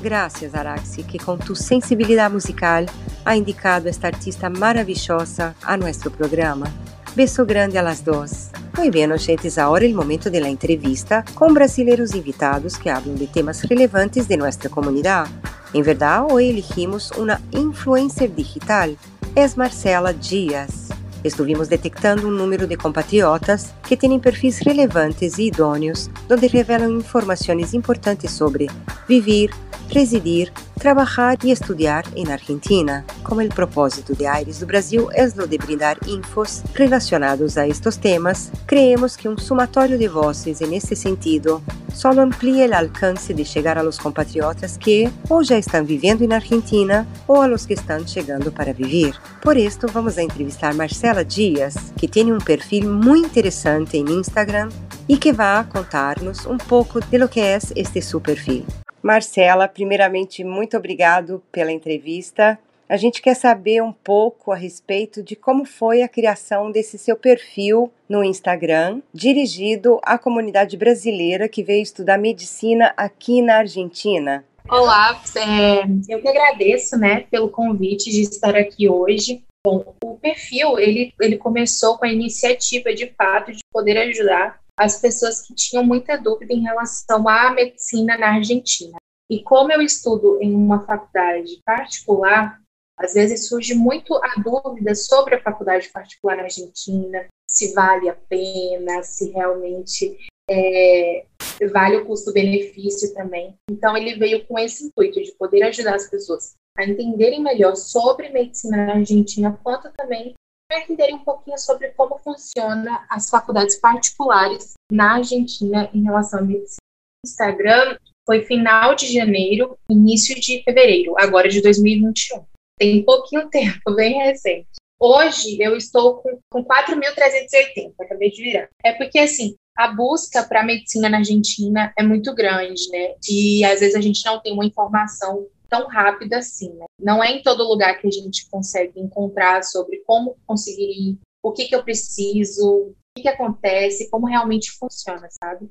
Graças, 0.02 0.52
Araxi, 0.52 1.04
que 1.04 1.16
com 1.16 1.38
tu 1.38 1.54
sensibilidade 1.54 2.34
musical 2.34 2.86
ha 3.24 3.36
indicado 3.36 3.88
esta 3.88 4.08
artista 4.08 4.50
maravilhosa 4.50 5.54
a 5.62 5.76
nosso 5.76 6.10
programa. 6.10 6.66
Beso 7.14 7.46
grande 7.46 7.78
a 7.78 7.82
las 7.82 8.02
dos. 8.02 8.50
Muy 8.76 8.90
bien, 8.90 9.12
oyentes, 9.12 9.58
ahora 9.58 9.84
el 9.84 9.94
momento 9.94 10.28
de 10.28 10.40
la 10.40 10.48
entrevista 10.48 11.24
con 11.34 11.54
brasileiros 11.54 12.16
invitados 12.16 12.76
que 12.76 12.90
hablan 12.90 13.16
de 13.16 13.28
temas 13.28 13.62
relevantes 13.62 14.26
de 14.26 14.36
nuestra 14.36 14.68
comunidad. 14.68 15.28
En 15.72 15.84
verdad, 15.84 16.26
hoy 16.28 16.50
elegimos 16.50 17.12
una 17.12 17.40
influencer 17.52 18.34
digital. 18.34 18.98
Es 19.36 19.56
Marcela 19.56 20.12
Dias. 20.12 20.81
Estuvimos 21.24 21.68
detectando 21.68 22.26
um 22.26 22.30
número 22.30 22.66
de 22.66 22.76
compatriotas 22.76 23.72
que 23.84 23.96
têm 23.96 24.18
perfis 24.18 24.58
relevantes 24.58 25.38
e 25.38 25.46
idôneos, 25.46 26.10
onde 26.30 26.46
revelam 26.46 26.98
informações 26.98 27.74
importantes 27.74 28.32
sobre 28.32 28.68
viver, 29.08 29.50
residir, 29.88 30.52
trabalhar 30.82 31.38
e 31.44 31.52
estudar 31.52 32.04
em 32.16 32.32
Argentina. 32.32 33.04
Como 33.22 33.40
o 33.40 33.48
propósito 33.48 34.16
de 34.16 34.26
Aires 34.26 34.58
do 34.58 34.66
Brasil 34.66 35.08
é 35.12 35.24
o 35.24 35.46
de 35.46 35.56
brindar 35.56 35.96
infos 36.08 36.60
relacionados 36.74 37.56
a 37.56 37.68
estes 37.68 37.96
temas, 37.96 38.50
creemos 38.66 39.14
que 39.14 39.28
um 39.28 39.38
somatório 39.38 39.96
de 39.96 40.08
voces 40.08 40.58
nesse 40.58 40.96
sentido 40.96 41.62
só 41.94 42.10
amplia 42.10 42.68
o 42.68 42.74
alcance 42.74 43.32
de 43.32 43.44
chegar 43.44 43.78
a 43.78 43.82
los 43.82 43.96
compatriotas 43.96 44.76
que 44.76 45.08
ou 45.30 45.44
já 45.44 45.56
estão 45.56 45.84
vivendo 45.84 46.26
na 46.26 46.34
Argentina 46.34 47.06
ou 47.28 47.40
a 47.40 47.46
los 47.46 47.64
que 47.64 47.74
estão 47.74 48.04
chegando 48.04 48.50
para 48.50 48.72
viver. 48.72 49.14
Por 49.40 49.56
isto, 49.56 49.86
vamos 49.86 50.18
a 50.18 50.22
entrevistar 50.22 50.74
Marcela 50.74 51.24
Dias, 51.24 51.76
que 51.96 52.08
tem 52.08 52.32
um 52.32 52.38
perfil 52.38 52.92
muito 52.92 53.26
interessante 53.26 53.98
em 53.98 54.10
Instagram 54.10 54.68
e 55.08 55.16
que 55.16 55.32
vai 55.32 55.62
contar-nos 55.62 56.44
um 56.44 56.58
pouco 56.58 57.00
de 57.00 57.18
lo 57.18 57.28
que 57.28 57.38
é 57.38 57.56
este 57.76 58.02
seu 58.02 58.20
perfil. 58.20 58.66
Marcela, 59.02 59.66
primeiramente, 59.66 60.44
muito 60.44 60.76
obrigado 60.76 61.42
pela 61.50 61.72
entrevista. 61.72 62.58
A 62.88 62.96
gente 62.96 63.20
quer 63.20 63.34
saber 63.34 63.82
um 63.82 63.92
pouco 63.92 64.52
a 64.52 64.56
respeito 64.56 65.22
de 65.22 65.34
como 65.34 65.64
foi 65.64 66.02
a 66.02 66.08
criação 66.08 66.70
desse 66.70 66.98
seu 66.98 67.16
perfil 67.16 67.90
no 68.08 68.22
Instagram, 68.22 69.00
dirigido 69.12 69.98
à 70.02 70.18
comunidade 70.18 70.76
brasileira 70.76 71.48
que 71.48 71.62
veio 71.64 71.82
estudar 71.82 72.18
medicina 72.18 72.92
aqui 72.96 73.42
na 73.42 73.56
Argentina. 73.56 74.44
Olá, 74.68 75.20
é, 75.36 75.84
eu 76.08 76.20
que 76.20 76.28
agradeço, 76.28 76.96
né, 76.96 77.24
pelo 77.30 77.48
convite 77.48 78.10
de 78.10 78.22
estar 78.22 78.54
aqui 78.54 78.88
hoje. 78.88 79.42
Bom, 79.66 79.94
o 80.04 80.14
perfil 80.16 80.78
ele, 80.78 81.12
ele 81.20 81.36
começou 81.36 81.96
com 81.96 82.04
a 82.04 82.12
iniciativa 82.12 82.92
de 82.92 83.06
fato 83.16 83.52
de 83.52 83.60
poder 83.72 83.96
ajudar 83.96 84.61
as 84.78 85.00
pessoas 85.00 85.46
que 85.46 85.54
tinham 85.54 85.84
muita 85.84 86.16
dúvida 86.16 86.52
em 86.52 86.62
relação 86.62 87.28
à 87.28 87.52
medicina 87.52 88.16
na 88.16 88.34
Argentina. 88.34 88.96
E 89.30 89.42
como 89.42 89.72
eu 89.72 89.80
estudo 89.80 90.38
em 90.42 90.54
uma 90.54 90.84
faculdade 90.84 91.60
particular, 91.64 92.60
às 92.98 93.14
vezes 93.14 93.48
surge 93.48 93.74
muito 93.74 94.14
a 94.14 94.34
dúvida 94.40 94.94
sobre 94.94 95.34
a 95.34 95.42
faculdade 95.42 95.88
particular 95.88 96.36
na 96.36 96.44
Argentina, 96.44 97.26
se 97.48 97.72
vale 97.72 98.08
a 98.08 98.14
pena, 98.14 99.02
se 99.02 99.30
realmente 99.30 100.16
é, 100.48 101.24
vale 101.72 101.96
o 101.96 102.06
custo-benefício 102.06 103.14
também. 103.14 103.54
Então, 103.70 103.96
ele 103.96 104.16
veio 104.16 104.46
com 104.46 104.58
esse 104.58 104.86
intuito 104.86 105.22
de 105.22 105.32
poder 105.32 105.62
ajudar 105.64 105.94
as 105.94 106.08
pessoas 106.08 106.54
a 106.76 106.84
entenderem 106.84 107.42
melhor 107.42 107.76
sobre 107.76 108.30
medicina 108.30 108.86
na 108.86 108.94
Argentina, 108.94 109.58
quanto 109.62 109.92
também 109.92 110.34
a 110.74 110.80
entenderem 110.80 111.14
um 111.14 111.24
pouquinho 111.24 111.58
sobre 111.58 111.88
como 111.90 112.18
funciona 112.18 113.04
as 113.08 113.28
faculdades 113.28 113.76
particulares 113.76 114.74
na 114.90 115.14
Argentina 115.14 115.90
em 115.92 116.02
relação 116.02 116.40
à 116.40 116.42
medicina. 116.42 116.78
Instagram 117.24 117.96
foi 118.26 118.42
final 118.42 118.94
de 118.94 119.12
janeiro, 119.12 119.78
início 119.88 120.34
de 120.40 120.62
fevereiro, 120.62 121.14
agora 121.18 121.48
de 121.48 121.60
2021. 121.60 122.44
Tem 122.78 123.04
pouquinho 123.04 123.48
tempo, 123.50 123.94
bem 123.94 124.14
recente. 124.14 124.68
Hoje 124.98 125.56
eu 125.60 125.76
estou 125.76 126.16
com, 126.18 126.38
com 126.48 126.64
4.380, 126.64 127.92
acabei 128.00 128.30
de 128.30 128.42
virar. 128.42 128.68
É 128.84 128.92
porque, 128.92 129.18
assim, 129.18 129.56
a 129.76 129.88
busca 129.88 130.44
para 130.44 130.60
a 130.60 130.64
medicina 130.64 131.08
na 131.08 131.18
Argentina 131.18 131.92
é 131.98 132.02
muito 132.02 132.32
grande, 132.34 132.88
né? 132.90 133.14
E 133.28 133.64
às 133.64 133.80
vezes 133.80 133.96
a 133.96 134.00
gente 134.00 134.24
não 134.24 134.40
tem 134.40 134.52
uma 134.52 134.64
informação 134.64 135.46
tão 135.72 135.88
rápida 135.88 136.36
assim, 136.36 136.70
né? 136.74 136.84
Não 137.00 137.24
é 137.24 137.32
em 137.32 137.42
todo 137.42 137.66
lugar 137.66 137.98
que 137.98 138.06
a 138.06 138.10
gente 138.10 138.46
consegue 138.50 139.00
encontrar 139.00 139.64
sobre 139.64 140.02
como 140.06 140.36
conseguir 140.46 140.84
ir, 140.84 141.18
o 141.42 141.50
que, 141.50 141.64
que 141.64 141.74
eu 141.74 141.82
preciso, 141.82 142.88
o 142.88 142.94
que, 143.16 143.22
que 143.22 143.28
acontece, 143.28 144.10
como 144.10 144.26
realmente 144.26 144.70
funciona, 144.72 145.26
sabe? 145.42 145.70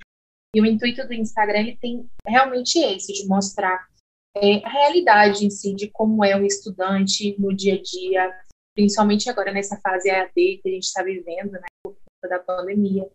E 0.56 0.60
o 0.60 0.66
intuito 0.66 1.06
do 1.06 1.14
Instagram 1.14 1.60
ele 1.60 1.78
tem 1.78 2.10
realmente 2.28 2.80
esse, 2.80 3.14
de 3.14 3.28
mostrar 3.28 3.88
é, 4.36 4.66
a 4.66 4.70
realidade 4.70 5.46
em 5.46 5.52
si, 5.52 5.76
de 5.76 5.88
como 5.92 6.26
é 6.26 6.36
o 6.36 6.44
estudante 6.44 7.40
no 7.40 7.56
dia 7.56 7.76
a 7.76 7.82
dia, 7.82 8.42
principalmente 8.76 9.30
agora 9.30 9.54
nessa 9.54 9.80
fase 9.82 10.10
AD 10.10 10.34
que 10.34 10.62
a 10.66 10.72
gente 10.72 10.84
está 10.84 11.04
vivendo, 11.04 11.52
né, 11.52 11.68
por 11.84 11.94
conta 11.94 12.28
da 12.28 12.40
pandemia. 12.40 13.08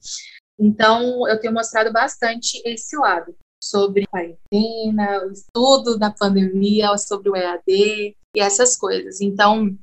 Então, 0.57 1.28
eu 1.28 1.41
tenho 1.41 1.53
mostrado 1.53 1.93
bastante 1.93 2.62
esse 2.64 2.97
lado 2.97 3.37
sobre 3.69 4.07
quarentena, 4.07 5.25
o 5.27 5.33
estudo 5.33 5.99
da 5.99 6.11
pandemia, 6.11 6.97
sobre 6.99 7.31
o 7.31 7.37
EAD 7.37 8.17
e 8.35 8.41
essas 8.41 8.77
coisas. 8.77 9.21
Então, 9.21 9.77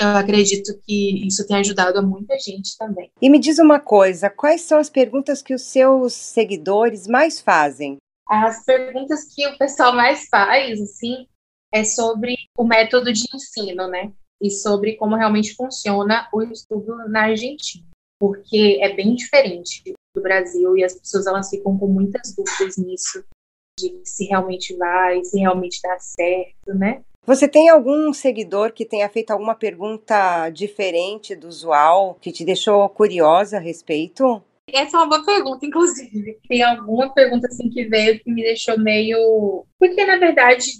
eu 0.00 0.08
acredito 0.08 0.78
que 0.84 1.26
isso 1.26 1.46
tem 1.46 1.56
ajudado 1.56 1.98
a 1.98 2.02
muita 2.02 2.38
gente 2.38 2.76
também. 2.78 3.10
E 3.20 3.28
me 3.28 3.38
diz 3.38 3.58
uma 3.58 3.80
coisa, 3.80 4.30
quais 4.30 4.62
são 4.62 4.78
as 4.78 4.88
perguntas 4.88 5.42
que 5.42 5.52
os 5.52 5.62
seus 5.62 6.12
seguidores 6.12 7.06
mais 7.06 7.40
fazem? 7.40 7.96
As 8.28 8.64
perguntas 8.64 9.24
que 9.34 9.46
o 9.46 9.58
pessoal 9.58 9.92
mais 9.94 10.28
faz, 10.28 10.80
assim, 10.80 11.26
é 11.72 11.82
sobre 11.82 12.36
o 12.56 12.64
método 12.64 13.12
de 13.12 13.24
ensino, 13.34 13.88
né? 13.88 14.12
E 14.40 14.50
sobre 14.50 14.96
como 14.96 15.16
realmente 15.16 15.54
funciona 15.54 16.28
o 16.32 16.42
estudo 16.42 16.96
na 17.08 17.24
Argentina. 17.24 17.84
Porque 18.20 18.78
é 18.80 18.94
bem 18.94 19.14
diferente 19.14 19.94
do 20.14 20.22
Brasil 20.22 20.76
e 20.76 20.84
as 20.84 20.94
pessoas 20.94 21.26
elas 21.26 21.48
ficam 21.50 21.78
com 21.78 21.86
muitas 21.86 22.34
dúvidas 22.34 22.76
nisso, 22.76 23.24
de 23.78 24.00
se 24.04 24.26
realmente 24.26 24.76
vai, 24.76 25.22
se 25.24 25.38
realmente 25.38 25.80
dá 25.82 25.98
certo, 25.98 26.74
né? 26.74 27.02
Você 27.24 27.46
tem 27.46 27.68
algum 27.68 28.12
seguidor 28.12 28.72
que 28.72 28.86
tenha 28.86 29.08
feito 29.08 29.30
alguma 29.30 29.54
pergunta 29.54 30.48
diferente 30.48 31.36
do 31.36 31.46
usual, 31.46 32.16
que 32.20 32.32
te 32.32 32.42
deixou 32.44 32.88
curiosa 32.88 33.58
a 33.58 33.60
respeito? 33.60 34.42
Essa 34.72 34.96
é 34.96 35.00
uma 35.00 35.08
boa 35.08 35.24
pergunta, 35.24 35.64
inclusive. 35.64 36.38
Tem 36.48 36.62
alguma 36.62 37.12
pergunta 37.12 37.46
assim 37.46 37.68
que 37.70 37.84
veio 37.84 38.18
que 38.20 38.30
me 38.30 38.42
deixou 38.42 38.78
meio. 38.78 39.66
Porque, 39.78 40.04
na 40.04 40.18
verdade, 40.18 40.70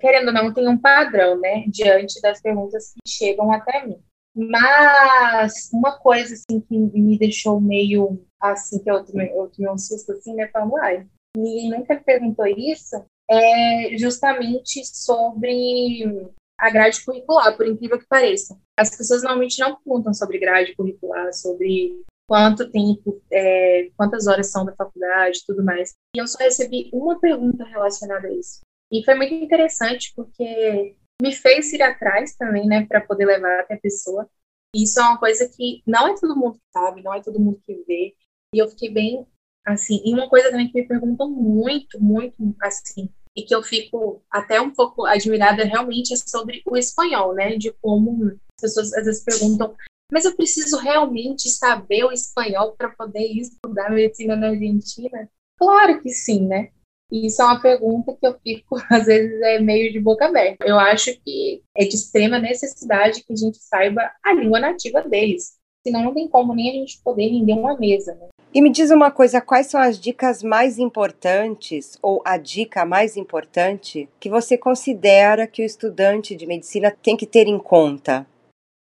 querendo 0.00 0.28
ou 0.28 0.34
não, 0.34 0.52
tem 0.52 0.68
um 0.68 0.78
padrão, 0.78 1.38
né? 1.40 1.64
Diante 1.68 2.20
das 2.20 2.40
perguntas 2.40 2.92
que 2.92 3.10
chegam 3.10 3.50
até 3.52 3.86
mim. 3.86 3.98
Mas 4.38 5.68
uma 5.72 5.98
coisa 5.98 6.32
assim 6.32 6.60
que 6.60 6.78
me 6.78 7.18
deixou 7.18 7.60
meio 7.60 8.24
assim, 8.40 8.78
que 8.78 8.88
eu 8.88 9.04
tomei, 9.04 9.32
eu 9.32 9.50
tomei 9.50 9.70
um 9.70 9.76
susto 9.76 10.12
assim, 10.12 10.32
né? 10.34 10.48
Falando, 10.52 10.76
ai, 10.76 11.04
ninguém 11.36 11.70
nunca 11.70 11.96
perguntou 11.96 12.46
isso 12.46 13.04
é 13.28 13.96
justamente 13.98 14.84
sobre 14.86 16.32
a 16.58 16.70
grade 16.70 17.04
curricular, 17.04 17.56
por 17.56 17.66
incrível 17.66 17.98
que 17.98 18.06
pareça. 18.06 18.58
As 18.78 18.96
pessoas 18.96 19.22
normalmente 19.22 19.58
não 19.60 19.76
perguntam 19.76 20.14
sobre 20.14 20.38
grade 20.38 20.74
curricular, 20.74 21.32
sobre 21.32 22.02
quanto 22.28 22.70
tempo, 22.70 23.20
é, 23.30 23.90
quantas 23.96 24.26
horas 24.26 24.50
são 24.50 24.64
da 24.64 24.74
faculdade, 24.74 25.44
tudo 25.46 25.64
mais. 25.64 25.94
E 26.14 26.20
eu 26.20 26.26
só 26.26 26.38
recebi 26.38 26.90
uma 26.92 27.18
pergunta 27.20 27.64
relacionada 27.64 28.28
a 28.28 28.32
isso. 28.32 28.60
E 28.90 29.04
foi 29.04 29.14
muito 29.14 29.34
interessante 29.34 30.12
porque 30.16 30.96
me 31.20 31.34
fez 31.34 31.72
ir 31.72 31.82
atrás 31.82 32.34
também, 32.36 32.66
né, 32.66 32.86
para 32.86 33.00
poder 33.00 33.26
levar 33.26 33.60
até 33.60 33.74
a 33.74 33.80
pessoa. 33.80 34.28
Isso 34.74 35.00
é 35.00 35.02
uma 35.02 35.18
coisa 35.18 35.48
que 35.48 35.82
não 35.86 36.08
é 36.08 36.14
todo 36.14 36.36
mundo 36.36 36.54
que 36.54 36.72
sabe, 36.72 37.02
não 37.02 37.14
é 37.14 37.22
todo 37.22 37.40
mundo 37.40 37.60
que 37.66 37.74
vê. 37.86 38.14
E 38.54 38.58
eu 38.58 38.68
fiquei 38.68 38.90
bem 38.90 39.26
assim. 39.66 40.00
E 40.04 40.14
uma 40.14 40.28
coisa 40.28 40.50
também 40.50 40.70
que 40.70 40.80
me 40.80 40.86
perguntam 40.86 41.30
muito, 41.30 42.00
muito, 42.00 42.36
assim, 42.60 43.08
e 43.36 43.42
que 43.42 43.54
eu 43.54 43.62
fico 43.62 44.22
até 44.30 44.60
um 44.60 44.70
pouco 44.70 45.04
admirada 45.04 45.64
realmente 45.64 46.12
é 46.12 46.16
sobre 46.16 46.62
o 46.66 46.76
espanhol, 46.76 47.34
né? 47.34 47.56
De 47.56 47.72
como 47.80 48.26
as 48.26 48.60
pessoas 48.60 48.92
às 48.94 49.04
vezes 49.04 49.24
perguntam, 49.24 49.76
mas 50.12 50.24
eu 50.24 50.34
preciso 50.34 50.78
realmente 50.78 51.48
saber 51.48 52.04
o 52.04 52.12
espanhol 52.12 52.72
para 52.72 52.90
poder 52.90 53.26
estudar 53.26 53.90
medicina 53.90 54.34
na 54.34 54.48
Argentina? 54.48 55.30
Claro 55.58 56.00
que 56.00 56.10
sim, 56.10 56.46
né? 56.46 56.70
Isso 57.10 57.40
é 57.40 57.44
uma 57.44 57.60
pergunta 57.60 58.14
que 58.14 58.26
eu 58.26 58.38
fico, 58.40 58.76
às 58.90 59.06
vezes, 59.06 59.40
é 59.42 59.58
meio 59.58 59.92
de 59.92 59.98
boca 59.98 60.26
aberta. 60.26 60.66
Eu 60.66 60.78
acho 60.78 61.12
que 61.24 61.62
é 61.76 61.84
de 61.84 61.94
extrema 61.94 62.38
necessidade 62.38 63.24
que 63.24 63.32
a 63.32 63.36
gente 63.36 63.58
saiba 63.58 64.10
a 64.22 64.34
língua 64.34 64.60
nativa 64.60 65.02
deles. 65.02 65.56
Senão 65.86 66.02
não 66.02 66.14
tem 66.14 66.28
como 66.28 66.54
nem 66.54 66.70
a 66.70 66.72
gente 66.74 67.00
poder 67.02 67.28
render 67.28 67.54
uma 67.54 67.78
mesa, 67.78 68.14
né? 68.14 68.28
E 68.52 68.62
me 68.62 68.70
diz 68.70 68.90
uma 68.90 69.10
coisa, 69.10 69.40
quais 69.40 69.66
são 69.66 69.80
as 69.80 70.00
dicas 70.00 70.42
mais 70.42 70.78
importantes 70.78 71.98
ou 72.02 72.22
a 72.24 72.38
dica 72.38 72.84
mais 72.84 73.16
importante 73.16 74.08
que 74.18 74.30
você 74.30 74.56
considera 74.56 75.46
que 75.46 75.62
o 75.62 75.64
estudante 75.64 76.34
de 76.34 76.46
medicina 76.46 76.90
tem 76.90 77.16
que 77.16 77.26
ter 77.26 77.46
em 77.46 77.58
conta? 77.58 78.26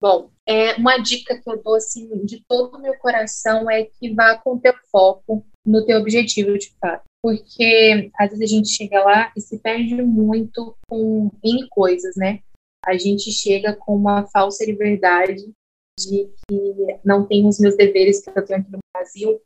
Bom, 0.01 0.31
é 0.49 0.75
uma 0.77 0.97
dica 0.97 1.39
que 1.39 1.49
eu 1.49 1.63
dou 1.63 1.75
assim 1.75 2.09
de 2.25 2.43
todo 2.49 2.77
o 2.77 2.81
meu 2.81 2.97
coração 2.99 3.71
é 3.71 3.85
que 3.85 4.15
vá 4.15 4.39
com 4.39 4.59
teu 4.59 4.73
foco 4.91 5.45
no 5.65 5.85
teu 5.85 6.01
objetivo 6.01 6.57
de 6.57 6.75
fato. 6.81 7.05
Porque 7.23 8.11
às 8.19 8.31
vezes 8.31 8.45
a 8.45 8.55
gente 8.55 8.69
chega 8.71 9.05
lá 9.05 9.33
e 9.37 9.41
se 9.41 9.59
perde 9.59 10.03
muito 10.03 10.75
com 10.89 11.31
em 11.43 11.69
coisas, 11.69 12.17
né? 12.17 12.41
A 12.85 12.97
gente 12.97 13.31
chega 13.31 13.75
com 13.77 13.95
uma 13.95 14.27
falsa 14.29 14.65
liberdade 14.65 15.53
de 15.99 16.31
que 16.49 16.99
não 17.05 17.27
tenho 17.27 17.47
os 17.47 17.59
meus 17.59 17.77
deveres 17.77 18.23
que 18.23 18.31
eu 18.31 18.45
tenho 18.45 18.61
aqui 18.61 18.73
no 18.73 18.79
Brasil 18.95 19.41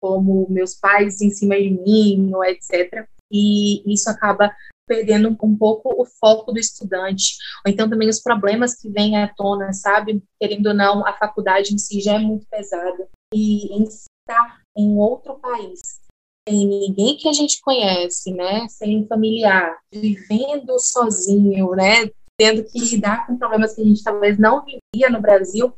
como 0.00 0.46
meus 0.50 0.74
pais 0.74 1.20
em 1.20 1.30
cima 1.30 1.56
de 1.56 1.70
mim, 1.70 2.30
ou 2.34 2.44
etc. 2.44 3.08
E 3.32 3.82
isso 3.92 4.08
acaba 4.10 4.54
perdendo 4.86 5.36
um 5.42 5.56
pouco 5.56 6.00
o 6.00 6.04
foco 6.04 6.52
do 6.52 6.60
estudante, 6.60 7.36
ou 7.64 7.72
então 7.72 7.90
também 7.90 8.08
os 8.08 8.20
problemas 8.20 8.80
que 8.80 8.88
vêm 8.88 9.16
à 9.16 9.32
tona, 9.34 9.72
sabe? 9.72 10.22
Querendo 10.40 10.68
ou 10.68 10.74
não, 10.74 11.04
a 11.04 11.12
faculdade 11.12 11.74
em 11.74 11.78
si 11.78 12.00
já 12.00 12.14
é 12.14 12.18
muito 12.18 12.46
pesada. 12.46 13.08
E 13.34 13.82
estar 13.82 14.60
em 14.76 14.96
outro 14.96 15.34
país, 15.40 16.00
sem 16.48 16.66
ninguém 16.66 17.16
que 17.16 17.28
a 17.28 17.32
gente 17.32 17.60
conhece, 17.60 18.32
né? 18.32 18.68
Sem 18.68 19.06
familiar, 19.06 19.78
vivendo 19.92 20.78
sozinho, 20.78 21.70
né? 21.70 22.10
Tendo 22.38 22.64
que 22.64 22.78
lidar 22.78 23.26
com 23.26 23.36
problemas 23.36 23.74
que 23.74 23.80
a 23.80 23.84
gente 23.84 24.02
talvez 24.02 24.38
não 24.38 24.64
vivia 24.64 25.10
no 25.10 25.20
Brasil, 25.20 25.72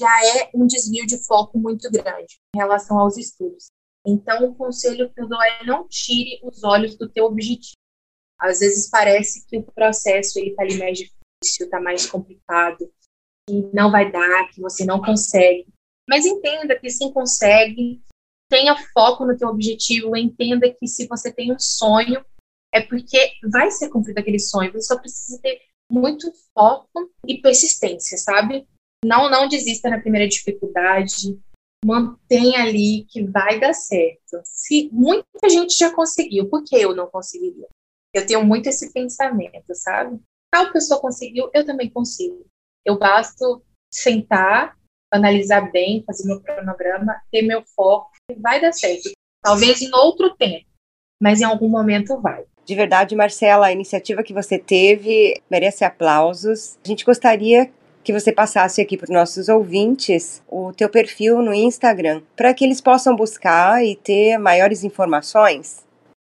já 0.00 0.26
é 0.38 0.50
um 0.54 0.66
desvio 0.66 1.06
de 1.06 1.24
foco 1.24 1.58
muito 1.58 1.90
grande 1.90 2.40
em 2.54 2.58
relação 2.58 2.98
aos 2.98 3.16
estudos. 3.16 3.68
Então, 4.04 4.44
o 4.44 4.54
conselho 4.54 5.12
que 5.12 5.20
eu 5.20 5.28
dou 5.28 5.40
é 5.40 5.64
não 5.64 5.86
tire 5.88 6.40
os 6.42 6.64
olhos 6.64 6.96
do 6.96 7.08
teu 7.08 7.26
objetivo. 7.26 7.76
Às 8.38 8.58
vezes 8.58 8.90
parece 8.90 9.46
que 9.46 9.58
o 9.58 9.62
processo 9.62 10.40
está 10.40 10.62
ali 10.64 10.76
mais 10.76 10.98
difícil, 10.98 11.66
está 11.66 11.80
mais 11.80 12.04
complicado, 12.06 12.90
que 13.48 13.62
não 13.72 13.90
vai 13.92 14.10
dar, 14.10 14.48
que 14.50 14.60
você 14.60 14.84
não 14.84 15.00
consegue. 15.00 15.68
Mas 16.08 16.26
entenda 16.26 16.76
que 16.76 16.90
sim 16.90 17.12
consegue, 17.12 18.02
tenha 18.52 18.76
foco 18.92 19.24
no 19.24 19.34
teu 19.34 19.48
objetivo, 19.48 20.14
entenda 20.14 20.70
que 20.70 20.86
se 20.86 21.06
você 21.06 21.32
tem 21.32 21.50
um 21.50 21.58
sonho, 21.58 22.22
é 22.70 22.82
porque 22.82 23.32
vai 23.50 23.70
ser 23.70 23.88
cumprido 23.88 24.20
aquele 24.20 24.38
sonho, 24.38 24.70
você 24.70 24.82
só 24.82 24.98
precisa 24.98 25.40
ter 25.40 25.58
muito 25.90 26.30
foco 26.52 27.10
e 27.26 27.40
persistência, 27.40 28.18
sabe? 28.18 28.68
Não, 29.02 29.30
não 29.30 29.48
desista 29.48 29.88
na 29.88 29.98
primeira 29.98 30.28
dificuldade. 30.28 31.40
Mantenha 31.82 32.62
ali 32.62 33.06
que 33.08 33.24
vai 33.24 33.58
dar 33.58 33.72
certo. 33.72 34.42
Se 34.44 34.90
muita 34.92 35.48
gente 35.48 35.74
já 35.74 35.90
conseguiu, 35.90 36.48
por 36.50 36.62
que 36.62 36.76
eu 36.76 36.94
não 36.94 37.06
conseguiria? 37.06 37.66
Eu 38.14 38.26
tenho 38.26 38.44
muito 38.44 38.68
esse 38.68 38.92
pensamento, 38.92 39.74
sabe? 39.74 40.20
Tal 40.50 40.70
pessoa 40.70 41.00
conseguiu, 41.00 41.50
eu 41.54 41.64
também 41.64 41.90
consigo. 41.90 42.44
Eu 42.84 42.98
basto 42.98 43.64
sentar, 43.90 44.76
analisar 45.12 45.70
bem, 45.70 46.02
fazer 46.06 46.26
meu 46.26 46.40
cronograma, 46.40 47.20
ter 47.30 47.42
meu 47.42 47.62
foco 47.76 48.10
vai 48.38 48.60
dar 48.60 48.72
certo. 48.72 49.10
Talvez 49.42 49.82
em 49.82 49.94
outro 49.94 50.34
tempo, 50.36 50.66
mas 51.20 51.40
em 51.40 51.44
algum 51.44 51.68
momento 51.68 52.20
vai. 52.20 52.44
De 52.64 52.74
verdade, 52.74 53.16
Marcela, 53.16 53.66
a 53.66 53.72
iniciativa 53.72 54.22
que 54.22 54.32
você 54.32 54.58
teve 54.58 55.40
merece 55.50 55.84
aplausos. 55.84 56.78
A 56.84 56.88
gente 56.88 57.04
gostaria 57.04 57.70
que 58.04 58.12
você 58.12 58.32
passasse 58.32 58.80
aqui 58.80 58.96
para 58.96 59.04
os 59.04 59.10
nossos 59.10 59.48
ouvintes 59.48 60.42
o 60.48 60.72
teu 60.72 60.88
perfil 60.88 61.42
no 61.42 61.52
Instagram, 61.52 62.22
para 62.36 62.54
que 62.54 62.64
eles 62.64 62.80
possam 62.80 63.14
buscar 63.14 63.84
e 63.84 63.96
ter 63.96 64.38
maiores 64.38 64.84
informações. 64.84 65.84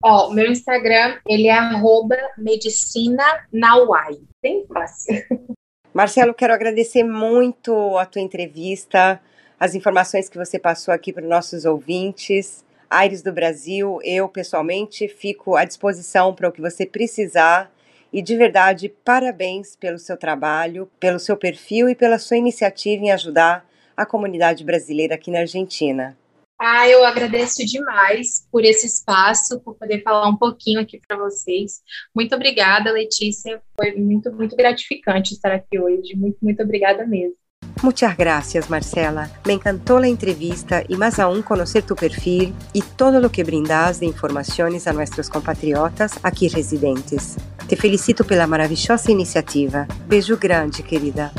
Ó, 0.05 0.27
oh, 0.29 0.31
meu 0.33 0.51
Instagram, 0.51 1.19
ele 1.27 1.49
é 1.49 1.53
arroba 1.53 2.17
medicinanauai. 2.39 4.19
Bem 4.43 4.67
fácil. 4.67 5.15
Marcelo, 5.97 6.35
quero 6.35 6.53
agradecer 6.53 7.03
muito 7.03 7.97
a 7.97 8.05
tua 8.05 8.21
entrevista, 8.21 9.19
as 9.59 9.75
informações 9.75 10.29
que 10.29 10.37
você 10.37 10.59
passou 10.59 10.93
aqui 10.93 11.11
para 11.11 11.23
os 11.23 11.29
nossos 11.31 11.65
ouvintes. 11.65 12.63
Aires 12.91 13.23
do 13.23 13.33
Brasil, 13.33 13.99
eu 14.05 14.29
pessoalmente 14.29 15.09
fico 15.09 15.57
à 15.57 15.65
disposição 15.65 16.35
para 16.35 16.51
o 16.51 16.53
que 16.53 16.61
você 16.61 16.85
precisar 16.85 17.73
e 18.13 18.21
de 18.21 18.37
verdade, 18.37 18.91
parabéns 18.91 19.75
pelo 19.75 19.99
seu 19.99 20.19
trabalho, 20.19 20.87
pelo 21.01 21.19
seu 21.19 21.35
perfil 21.35 21.89
e 21.89 21.95
pela 21.95 22.19
sua 22.19 22.37
iniciativa 22.37 23.03
em 23.03 23.11
ajudar 23.11 23.67
a 23.97 24.05
comunidade 24.05 24.65
brasileira 24.65 25.15
aqui 25.15 25.31
na 25.31 25.39
Argentina. 25.39 26.15
Ah, 26.59 26.89
eu 26.89 27.05
agradeço 27.05 27.65
demais 27.67 28.47
por 28.51 28.65
esse 28.65 28.87
espaço, 28.87 29.61
por 29.61 29.75
poder 29.75 30.03
falar 30.03 30.29
um 30.29 30.37
pouquinho 30.37 30.81
aqui 30.81 30.99
para 31.07 31.19
vocês. 31.19 31.83
Muito 32.15 32.35
obrigada, 32.35 32.91
Letícia. 32.91 33.61
Foi 33.79 33.95
muito, 33.95 34.33
muito 34.33 34.57
gratificante 34.57 35.35
estar 35.35 35.53
aqui 35.53 35.79
hoje. 35.79 36.17
Muito, 36.17 36.39
muito 36.41 36.63
obrigada 36.63 37.07
mesmo. 37.07 37.37
Muchas 37.83 38.17
gracias, 38.17 38.71
Marcela. 38.71 39.31
Me 39.45 39.53
encantó 39.53 40.01
la 40.01 40.09
entrevista 40.09 40.83
y 40.89 40.97
más 40.97 41.19
aún 41.19 41.43
conocer 41.43 41.83
tu 41.83 41.95
perfil 41.95 42.55
y 42.73 42.81
todo 42.81 43.21
lo 43.21 43.31
que 43.31 43.45
brindas 43.45 44.01
de 44.01 44.07
informaciones 44.07 44.87
a 44.87 44.95
nuestros 44.95 45.29
compatriotas 45.29 46.19
aquí 46.23 46.49
residentes. 46.49 47.37
Te 47.69 47.77
felicito 47.77 48.25
pela 48.25 48.47
maravilhosa 48.47 49.13
iniciativa. 49.13 49.87
Beijo 50.09 50.39
grande, 50.39 50.83
querida. 50.83 51.33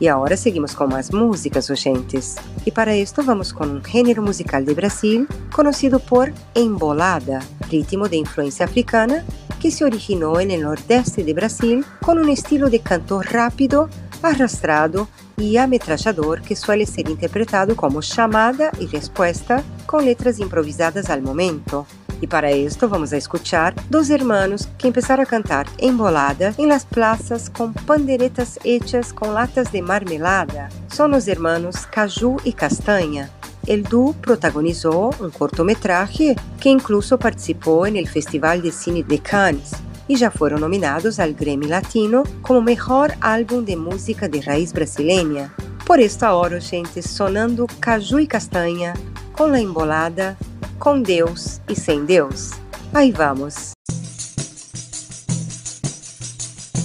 E 0.00 0.08
agora 0.08 0.36
seguimos 0.36 0.74
com 0.74 0.86
mais 0.86 1.10
músicas, 1.10 1.70
oyentes. 1.70 2.36
E 2.66 2.70
para 2.70 2.96
isto 2.96 3.22
vamos 3.22 3.52
com 3.52 3.64
um 3.64 3.82
gênero 3.84 4.22
musical 4.22 4.62
de 4.62 4.74
Brasil 4.74 5.26
conhecido 5.52 6.00
por 6.00 6.32
embolada, 6.54 7.40
ritmo 7.70 8.08
de 8.08 8.16
influência 8.16 8.64
africana 8.64 9.24
que 9.60 9.70
se 9.70 9.84
originou 9.84 10.44
no 10.44 10.58
nordeste 10.58 11.22
de 11.22 11.32
Brasil 11.32 11.84
com 12.02 12.14
um 12.14 12.28
estilo 12.28 12.68
de 12.68 12.80
canto 12.80 13.18
rápido, 13.18 13.88
arrastrado 14.20 15.06
e 15.38 15.56
ametralhador 15.56 16.40
que 16.40 16.56
suele 16.56 16.84
ser 16.84 17.08
interpretado 17.08 17.76
como 17.76 18.02
chamada 18.02 18.72
e 18.80 18.86
resposta 18.86 19.64
com 19.86 19.98
letras 19.98 20.40
improvisadas 20.40 21.08
ao 21.08 21.20
momento. 21.22 21.86
E 22.22 22.26
para 22.28 22.52
isto 22.52 22.88
vamos 22.88 23.12
a 23.12 23.16
escuchar 23.16 23.74
dos 23.90 24.08
hermanos 24.08 24.68
que 24.78 24.86
empezaram 24.86 25.24
a 25.24 25.26
cantar 25.26 25.66
embolada 25.76 26.54
em 26.56 26.66
las 26.66 26.84
plazas 26.84 27.48
com 27.48 27.72
panderetas 27.72 28.60
hechas 28.64 29.10
com 29.10 29.26
latas 29.26 29.68
de 29.68 29.82
marmelada. 29.82 30.68
São 30.88 31.10
os 31.10 31.26
hermanos 31.26 31.84
Caju 31.84 32.36
e 32.44 32.52
Castanha. 32.52 33.28
El 33.66 33.82
duo 33.82 34.14
protagonizou 34.14 35.12
um 35.20 35.30
cortometraje 35.30 36.36
que 36.60 36.68
incluso 36.68 37.18
participou 37.18 37.90
no 37.90 38.06
Festival 38.06 38.60
de 38.60 38.70
Cine 38.70 39.02
de 39.02 39.18
Cannes 39.18 39.72
e 40.08 40.16
já 40.16 40.30
foram 40.30 40.58
nominados 40.58 41.18
ao 41.20 41.32
Grammy 41.32 41.66
Latino 41.66 42.24
como 42.42 42.60
melhor 42.60 43.16
álbum 43.20 43.62
de 43.62 43.76
música 43.76 44.28
de 44.28 44.40
raiz 44.40 44.72
brasileira. 44.72 45.52
Por 45.84 46.00
esta 46.00 46.34
hora, 46.34 46.60
gente, 46.60 47.02
sonando 47.02 47.66
Caju 47.80 48.20
e 48.20 48.26
Castanha, 48.26 48.94
com 49.32 49.46
la 49.46 49.60
embolada 49.60 50.36
com 50.82 51.00
Deus 51.00 51.60
e 51.68 51.76
sem 51.76 52.04
Deus. 52.04 52.50
Aí 52.92 53.12
vamos. 53.12 53.70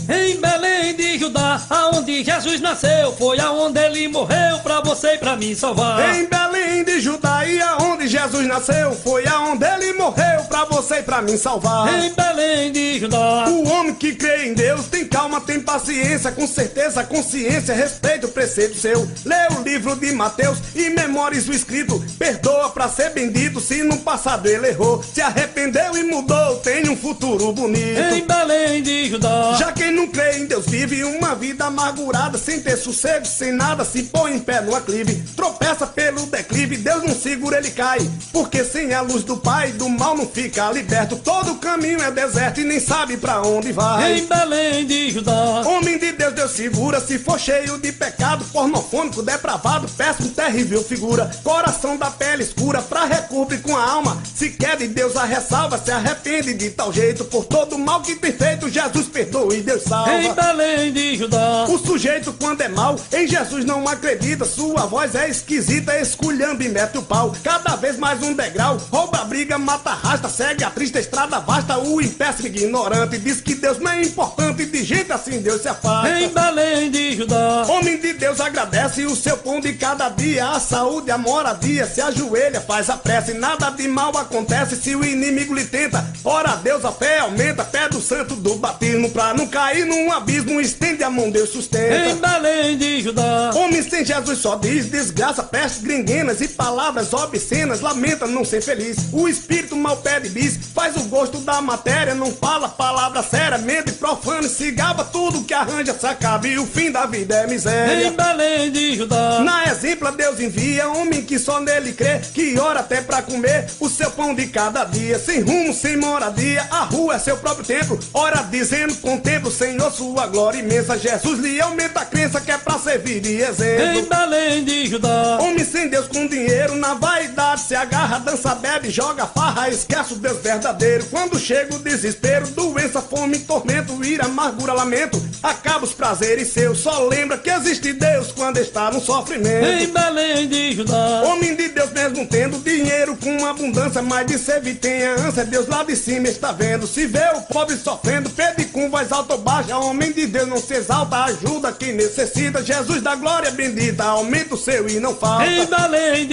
Em 0.09 0.39
Belém 0.39 0.95
de 0.95 1.19
Judá, 1.19 1.61
aonde 1.69 2.23
Jesus 2.23 2.61
nasceu, 2.61 3.11
foi 3.17 3.39
aonde 3.39 3.79
ele 3.79 4.07
morreu 4.07 4.59
pra 4.63 4.79
você 4.79 5.15
e 5.15 5.17
pra 5.17 5.35
mim 5.35 5.53
salvar. 5.53 6.15
Em 6.15 6.25
Belém 6.25 6.83
de 6.83 7.01
Judá, 7.01 7.45
e 7.45 7.61
aonde 7.61 8.07
Jesus 8.07 8.47
nasceu, 8.47 8.93
foi 8.93 9.27
aonde 9.27 9.65
ele 9.65 9.93
morreu 9.93 10.43
pra 10.47 10.63
você 10.65 10.99
e 10.99 11.03
pra 11.03 11.21
mim 11.21 11.35
salvar. 11.37 11.93
Em 11.93 12.13
Belém 12.13 12.71
de 12.71 12.99
Judá, 12.99 13.45
o 13.49 13.67
homem 13.67 13.93
que 13.95 14.15
crê 14.15 14.47
em 14.47 14.53
Deus 14.53 14.85
tem 14.87 15.05
calma, 15.05 15.41
tem 15.41 15.59
paciência, 15.59 16.31
com 16.31 16.47
certeza, 16.47 17.03
consciência, 17.03 17.75
respeito 17.75 18.27
o 18.27 18.31
preceito 18.31 18.77
seu. 18.77 19.07
Lê 19.25 19.47
o 19.57 19.63
livro 19.63 19.95
de 19.95 20.11
Mateus 20.13 20.59
e 20.73 20.89
memorize 20.89 21.49
o 21.49 21.53
escrito. 21.53 22.03
Perdoa 22.17 22.69
pra 22.69 22.87
ser 22.87 23.09
bendito, 23.09 23.59
se 23.59 23.83
no 23.83 23.97
passado 23.97 24.47
ele 24.47 24.67
errou, 24.67 25.03
se 25.03 25.21
arrependeu 25.21 25.97
e 25.97 26.03
mudou, 26.03 26.57
tem 26.57 26.87
um 26.89 26.95
futuro 26.95 27.51
bonito. 27.51 27.99
Em 27.99 28.25
Belém 28.25 28.81
de 28.81 29.09
Judá, 29.09 29.55
já 29.59 29.66
não 30.07 30.11
crê 30.11 30.37
em 30.37 30.45
Deus 30.45 30.65
vive 30.65 31.03
uma 31.03 31.35
vida 31.35 31.65
amargurada, 31.65 32.37
sem 32.37 32.61
ter 32.61 32.77
sossego, 32.77 33.25
sem 33.25 33.51
nada, 33.51 33.83
se 33.83 34.03
põe 34.03 34.35
em 34.35 34.39
pé 34.39 34.61
no 34.61 34.73
aclive, 34.73 35.15
tropeça 35.35 35.85
pelo 35.85 36.25
declive, 36.27 36.77
Deus 36.77 37.03
não 37.03 37.13
segura, 37.13 37.57
ele 37.57 37.71
cai, 37.71 37.99
porque 38.31 38.63
sem 38.63 38.93
a 38.93 39.01
luz 39.01 39.23
do 39.23 39.37
Pai, 39.37 39.73
do 39.73 39.89
mal 39.89 40.15
não 40.15 40.25
fica 40.25 40.71
liberto, 40.71 41.17
todo 41.17 41.55
caminho 41.55 42.01
é 42.01 42.09
deserto 42.09 42.61
e 42.61 42.63
nem 42.63 42.79
sabe 42.79 43.17
pra 43.17 43.41
onde 43.41 43.73
vai. 43.73 44.19
Em 44.19 44.25
Belém 44.25 44.85
de 44.85 45.11
Judá, 45.11 45.63
homem 45.65 45.97
de 45.97 46.13
Deus, 46.13 46.33
Deus 46.33 46.51
segura, 46.51 47.01
se 47.01 47.19
for 47.19 47.39
cheio 47.39 47.77
de 47.77 47.91
pecado, 47.91 48.45
pornofônico, 48.45 49.21
depravado, 49.21 49.89
péssimo, 49.89 50.29
terrível 50.29 50.83
figura, 50.83 51.29
coração 51.43 51.97
da 51.97 52.09
pele 52.09 52.43
escura, 52.43 52.81
pra 52.81 53.05
recobrir 53.05 53.61
com 53.61 53.75
a 53.75 53.83
alma, 53.83 54.21
se 54.33 54.51
quer 54.51 54.77
de 54.77 54.87
Deus 54.87 55.17
a 55.17 55.25
ressalva, 55.25 55.77
se 55.77 55.91
arrepende 55.91 56.53
de 56.53 56.69
tal 56.69 56.93
jeito, 56.93 57.25
por 57.25 57.45
todo 57.45 57.77
mal 57.77 58.01
que 58.01 58.15
tem 58.15 58.31
feito, 58.31 58.69
Jesus 58.69 59.07
perdoa 59.07 59.53
e 59.53 59.61
Deus 59.61 59.83
salva. 59.83 59.96
Em 60.05 60.33
Belém 60.33 60.91
de 60.91 61.17
Judá, 61.17 61.65
o 61.67 61.77
sujeito 61.77 62.33
quando 62.33 62.61
é 62.61 62.67
mal, 62.67 62.99
em 63.11 63.27
Jesus 63.27 63.65
não 63.65 63.87
acredita. 63.87 64.45
Sua 64.45 64.85
voz 64.85 65.15
é 65.15 65.29
esquisita, 65.29 65.99
esculhamba 65.99 66.63
e 66.63 66.69
mete 66.69 66.97
o 66.97 67.01
pau. 67.01 67.33
Cada 67.43 67.75
vez 67.75 67.97
mais 67.97 68.21
um 68.21 68.33
degrau, 68.33 68.77
rouba, 68.91 69.23
briga, 69.25 69.57
mata, 69.57 69.91
arrasta, 69.91 70.29
segue 70.29 70.63
a 70.63 70.69
triste 70.69 70.99
estrada 70.99 71.39
vasta. 71.39 71.77
O 71.79 72.01
impéssimo 72.01 72.47
ignorante 72.47 73.17
diz 73.17 73.41
que 73.41 73.55
Deus 73.55 73.79
não 73.79 73.91
é 73.91 74.01
importante, 74.03 74.65
de 74.65 74.83
gente 74.83 75.11
assim 75.11 75.41
Deus 75.41 75.61
se 75.61 75.69
afasta. 75.69 76.09
Em 76.09 76.29
Belém 76.29 76.91
de 76.91 77.15
Judá, 77.15 77.65
homem 77.67 77.99
de 77.99 78.13
Deus 78.13 78.39
agradece 78.39 79.05
o 79.05 79.15
seu 79.15 79.37
pão 79.37 79.59
de 79.59 79.73
cada 79.73 80.09
dia, 80.09 80.49
a 80.49 80.59
saúde, 80.59 81.09
a 81.09 81.17
moradia. 81.17 81.87
Se 81.87 82.01
ajoelha, 82.01 82.61
faz 82.61 82.89
a 82.89 82.97
prece, 82.97 83.33
nada 83.33 83.69
de 83.69 83.87
mal 83.87 84.15
acontece 84.17 84.75
se 84.75 84.95
o 84.95 85.03
inimigo 85.03 85.53
lhe 85.53 85.65
tenta. 85.65 86.05
Ora, 86.23 86.55
Deus 86.57 86.83
a 86.85 86.91
fé 86.91 87.19
aumenta, 87.19 87.63
pé 87.63 87.87
do 87.89 88.01
santo 88.01 88.35
do 88.35 88.55
batismo 88.55 89.09
pra 89.09 89.33
não 89.33 89.47
cair 89.47 89.86
num 89.87 90.11
abismo, 90.11 90.59
estende 90.61 91.03
a 91.03 91.09
mão, 91.09 91.31
Deus 91.31 91.49
sustenta. 91.49 92.09
Em 92.09 92.15
Belém 92.15 92.77
de 92.77 93.01
Judá, 93.01 93.51
homem 93.55 93.81
sem 93.81 94.05
Jesus 94.05 94.39
só 94.39 94.55
diz 94.55 94.85
desgraça, 94.87 95.41
pestes, 95.43 95.81
gringuenas 95.81 96.41
e 96.41 96.47
palavras 96.47 97.13
obscenas, 97.13 97.81
lamenta 97.81 98.27
não 98.27 98.45
ser 98.45 98.61
feliz. 98.61 98.97
O 99.11 99.27
espírito 99.27 99.75
mal 99.75 99.97
pede 99.97 100.29
bis, 100.29 100.57
faz 100.73 100.95
o 100.95 101.03
gosto 101.03 101.39
da 101.39 101.61
matéria, 101.61 102.13
não 102.13 102.31
fala 102.31 102.69
palavra 102.69 103.23
séria, 103.23 103.57
mente 103.57 103.93
profana, 103.93 104.47
se 104.47 104.71
gaba 104.71 105.03
tudo 105.03 105.43
que 105.43 105.53
arranja, 105.53 105.97
se 105.97 106.05
acaba 106.05 106.47
e 106.47 106.59
o 106.59 106.65
fim 106.65 106.91
da 106.91 107.05
vida 107.05 107.35
é 107.35 107.47
miséria. 107.47 108.07
Em 108.07 108.11
Belém 108.11 108.71
de 108.71 108.95
Judá, 108.95 109.39
na 109.41 109.65
exempla 109.71 110.11
Deus 110.11 110.39
envia 110.39 110.89
homem 110.89 111.23
que 111.23 111.39
só 111.39 111.59
nele 111.59 111.93
crê, 111.93 112.19
que 112.33 112.59
ora 112.59 112.81
até 112.81 113.01
pra 113.01 113.21
comer 113.21 113.67
o 113.79 113.89
seu 113.89 114.11
pão 114.11 114.35
de 114.35 114.47
cada 114.47 114.83
dia, 114.83 115.17
sem 115.17 115.41
rumo, 115.41 115.73
sem 115.73 115.97
moradia, 115.97 116.67
a 116.69 116.83
rua 116.83 117.15
é 117.15 117.19
seu 117.19 117.37
próprio 117.37 117.65
templo, 117.65 117.99
ora 118.13 118.41
dizendo 118.43 118.95
contempla 118.97 119.49
o 119.49 119.51
Senhor 119.77 119.91
sua 119.91 120.27
glória 120.27 120.59
imensa. 120.59 120.97
Jesus 120.97 121.39
lhe 121.39 121.61
aumenta 121.61 121.99
a 121.99 122.05
crença 122.05 122.41
que 122.41 122.51
é 122.51 122.57
pra 122.57 122.79
servir 122.79 123.19
de 123.19 123.41
exemplo. 123.41 123.99
Em 123.99 124.03
Belém 124.03 124.63
de 124.63 124.87
Judá, 124.87 125.37
homem 125.39 125.63
sem 125.63 125.87
Deus 125.87 126.07
com 126.07 126.27
dinheiro, 126.27 126.75
na 126.75 126.95
vaidade 126.95 127.61
se 127.61 127.75
agarra, 127.75 128.19
dança, 128.19 128.55
bebe, 128.55 128.89
joga 128.89 129.27
farra, 129.27 129.69
esquece 129.69 130.13
o 130.13 130.15
Deus 130.15 130.39
verdadeiro. 130.41 131.05
Quando 131.05 131.37
chega 131.37 131.75
o 131.75 131.79
desespero, 131.79 132.47
doença, 132.47 133.01
fome, 133.01 133.39
tormento, 133.39 134.03
ira, 134.03 134.25
amargura, 134.25 134.73
lamento, 134.73 135.21
acaba 135.43 135.85
os 135.85 135.93
prazeres 135.93 136.49
seus. 136.49 136.79
Só 136.79 137.07
lembra 137.07 137.37
que 137.37 137.49
existe 137.49 137.93
Deus 137.93 138.31
quando 138.31 138.57
está 138.57 138.89
no 138.91 138.99
sofrimento. 138.99 139.65
Em 139.65 139.87
Belém 139.87 140.47
de 140.47 140.73
Judá, 140.73 141.23
homem 141.25 141.55
de 141.55 141.69
Deus 141.69 141.91
mesmo 141.91 142.25
tendo 142.25 142.57
dinheiro 142.63 143.15
com 143.17 143.45
abundância, 143.45 144.01
mas 144.01 144.25
de 144.25 144.39
servir 144.39 144.75
tem 144.75 145.05
a 145.05 145.13
ânsia. 145.13 145.45
Deus 145.45 145.67
lá 145.67 145.83
de 145.83 145.95
cima 145.95 146.27
está 146.27 146.51
vendo. 146.51 146.87
Se 146.87 147.05
vê 147.05 147.29
o 147.35 147.41
pobre 147.41 147.75
sofrendo, 147.75 148.29
pede 148.29 148.65
com 148.65 148.89
voz 148.89 149.11
alta 149.11 149.33
ou 149.33 149.41
baixa, 149.41 149.66
homem 149.75 150.11
de 150.11 150.25
Deus 150.25 150.47
não 150.47 150.57
se 150.57 150.73
exalta, 150.73 151.23
ajuda 151.25 151.71
quem 151.73 151.93
necessita. 151.93 152.63
Jesus 152.63 153.01
da 153.01 153.15
glória 153.15 153.51
bendita, 153.51 154.03
aumenta 154.03 154.55
o 154.55 154.57
seu 154.57 154.87
e 154.87 154.99
não 154.99 155.15
falta. 155.15 155.45
Em 155.45 155.65
Belém 155.65 156.27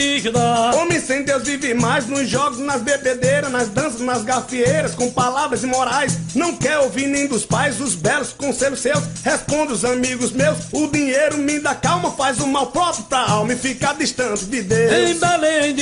homem 0.76 1.00
sem 1.00 1.24
Deus 1.24 1.42
vive 1.42 1.74
mais 1.74 2.06
nos 2.06 2.28
jogos, 2.28 2.58
nas 2.58 2.82
bebedeiras, 2.82 3.50
nas 3.50 3.68
danças, 3.68 4.00
nas 4.00 4.22
gafieiras, 4.22 4.94
com 4.94 5.10
palavras 5.10 5.64
imorais. 5.64 6.16
Não 6.34 6.56
quer 6.56 6.78
ouvir 6.78 7.06
nem 7.06 7.26
dos 7.26 7.44
pais 7.44 7.80
os 7.80 7.94
belos 7.94 8.32
conselhos 8.32 8.80
seus. 8.80 9.02
Responde 9.24 9.72
os 9.72 9.84
amigos 9.84 10.30
meus, 10.30 10.58
o 10.72 10.86
dinheiro 10.86 11.38
me 11.38 11.58
dá 11.58 11.74
calma, 11.74 12.12
faz 12.12 12.38
o 12.38 12.46
mal 12.46 12.68
próprio 12.68 13.04
pra 13.04 13.20
alma 13.30 13.52
e 13.52 13.56
fica 13.56 13.92
distante 13.94 14.44
de 14.44 14.62
Deus. 14.62 15.10
Em 15.10 15.18
Belém 15.18 15.74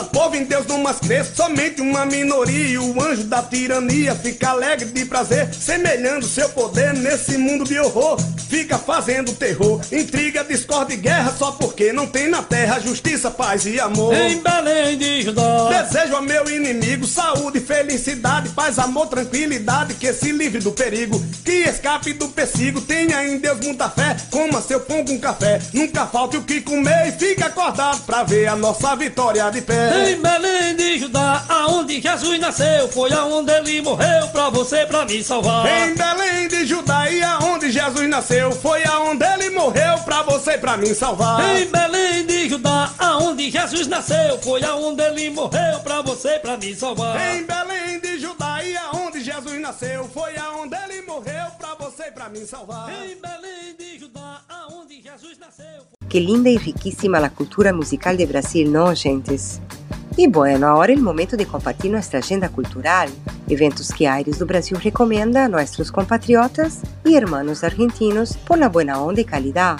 o 0.00 0.04
povo 0.06 0.36
em 0.36 0.44
Deus 0.44 0.66
não 0.66 0.82
mais 0.82 0.98
cresce, 0.98 1.36
somente 1.36 1.80
uma 1.80 2.06
minoria. 2.06 2.80
O 2.80 3.02
anjo 3.02 3.24
da 3.24 3.42
tirania 3.42 4.14
fica 4.14 4.50
alegre 4.50 4.86
de 4.86 5.04
prazer, 5.04 5.52
semelhando 5.52 6.24
seu 6.24 6.48
poder 6.48 6.59
nesse 7.00 7.38
mundo 7.38 7.64
de 7.64 7.78
horror. 7.78 8.18
Fica 8.48 8.76
fazendo 8.78 9.32
terror, 9.32 9.80
intriga, 9.92 10.44
discórdia 10.44 10.94
e 10.94 10.96
guerra 10.96 11.32
só 11.38 11.52
porque 11.52 11.92
não 11.92 12.06
tem 12.06 12.28
na 12.28 12.42
terra 12.42 12.80
justiça, 12.80 13.30
paz 13.30 13.64
e 13.64 13.78
amor. 13.78 14.12
Em 14.14 14.38
Belém 14.38 14.98
de 14.98 15.22
Judá, 15.22 15.68
desejo 15.68 16.16
a 16.16 16.20
meu 16.20 16.50
inimigo 16.50 17.06
saúde, 17.06 17.60
felicidade, 17.60 18.48
paz, 18.50 18.78
amor, 18.78 19.06
tranquilidade, 19.06 19.94
que 19.94 20.12
se 20.12 20.32
livre 20.32 20.60
do 20.60 20.72
perigo, 20.72 21.22
que 21.44 21.62
escape 21.62 22.12
do 22.12 22.28
persigo. 22.28 22.80
Tenha 22.80 23.24
em 23.24 23.38
Deus 23.38 23.60
muita 23.60 23.88
fé, 23.88 24.16
coma 24.30 24.60
seu 24.60 24.80
pão 24.80 25.04
com 25.04 25.18
café. 25.18 25.60
Nunca 25.72 26.06
falte 26.06 26.36
o 26.36 26.42
que 26.42 26.60
comer 26.60 27.08
e 27.08 27.12
fique 27.12 27.42
acordado 27.42 28.00
pra 28.04 28.24
ver 28.24 28.48
a 28.48 28.56
nossa 28.56 28.96
vitória 28.96 29.48
de 29.50 29.62
pé. 29.62 30.10
Em 30.10 30.20
Belém 30.20 30.74
de 30.74 30.98
Judá, 30.98 31.44
aonde 31.48 32.00
Jesus 32.00 32.40
nasceu, 32.40 32.88
foi 32.88 33.12
aonde 33.12 33.52
ele 33.52 33.80
morreu 33.80 34.26
pra 34.32 34.50
você, 34.50 34.84
pra 34.86 35.04
me 35.04 35.22
salvar. 35.22 35.66
Em 35.66 35.94
Belém 35.94 36.48
de 36.50 36.66
Judá, 36.66 37.10
e 37.10 37.22
aonde 37.22 37.70
Jesus 37.70 38.08
nasceu, 38.08 38.52
foi 38.52 38.84
aonde 38.84 39.24
ele 39.24 39.50
morreu 39.50 39.98
pra 40.04 40.22
você, 40.22 40.58
pra 40.58 40.76
mim 40.76 40.92
salvar. 40.92 41.56
Em 41.56 41.64
Belém 41.66 42.26
de 42.26 42.48
Judá, 42.48 42.92
aonde 42.98 43.50
Jesus 43.50 43.86
nasceu, 43.86 44.38
foi 44.42 44.62
aonde 44.64 45.02
ele 45.02 45.30
morreu 45.30 45.80
pra 45.80 46.02
você, 46.02 46.38
pra 46.40 46.56
me 46.56 46.74
salvar. 46.74 47.16
Em 47.36 47.44
Belém 47.44 48.00
de 48.00 48.18
Judá, 48.18 48.62
e 48.64 48.76
aonde 48.76 49.22
Jesus 49.22 49.60
nasceu, 49.60 50.04
foi 50.12 50.36
aonde 50.36 50.76
ele 50.76 51.02
morreu 51.02 51.46
pra 51.56 51.74
você, 51.78 52.10
pra 52.10 52.28
mim 52.28 52.44
salvar. 52.44 52.90
Em 52.90 53.16
Belém 53.16 53.76
de 53.78 53.98
Judá, 54.00 54.40
aonde 54.48 55.00
Jesus 55.00 55.38
nasceu. 55.38 55.84
Que 56.08 56.18
linda 56.18 56.50
e 56.50 56.56
riquíssima 56.56 57.18
a 57.18 57.30
cultura 57.30 57.72
musical 57.72 58.16
de 58.16 58.26
Brasil, 58.26 58.68
não, 58.68 58.92
gentes? 58.94 59.60
E 60.18 60.28
bueno, 60.28 60.66
agora 60.66 60.92
é 60.92 60.96
o 60.96 61.00
momento 61.00 61.36
de 61.36 61.46
compartilhar 61.46 61.96
nossa 61.96 62.18
agenda 62.18 62.48
cultural, 62.48 63.08
eventos 63.48 63.88
que 63.88 64.06
Aires 64.06 64.38
do 64.38 64.46
Brasil 64.46 64.76
recomenda 64.76 65.44
a 65.44 65.48
nossos 65.48 65.90
compatriotas 65.90 66.82
e 67.04 67.16
hermanos 67.16 67.62
argentinos 67.62 68.36
por 68.36 68.58
la 68.58 68.68
buena 68.68 69.00
onda 69.00 69.20
e 69.20 69.24
calidad. 69.24 69.78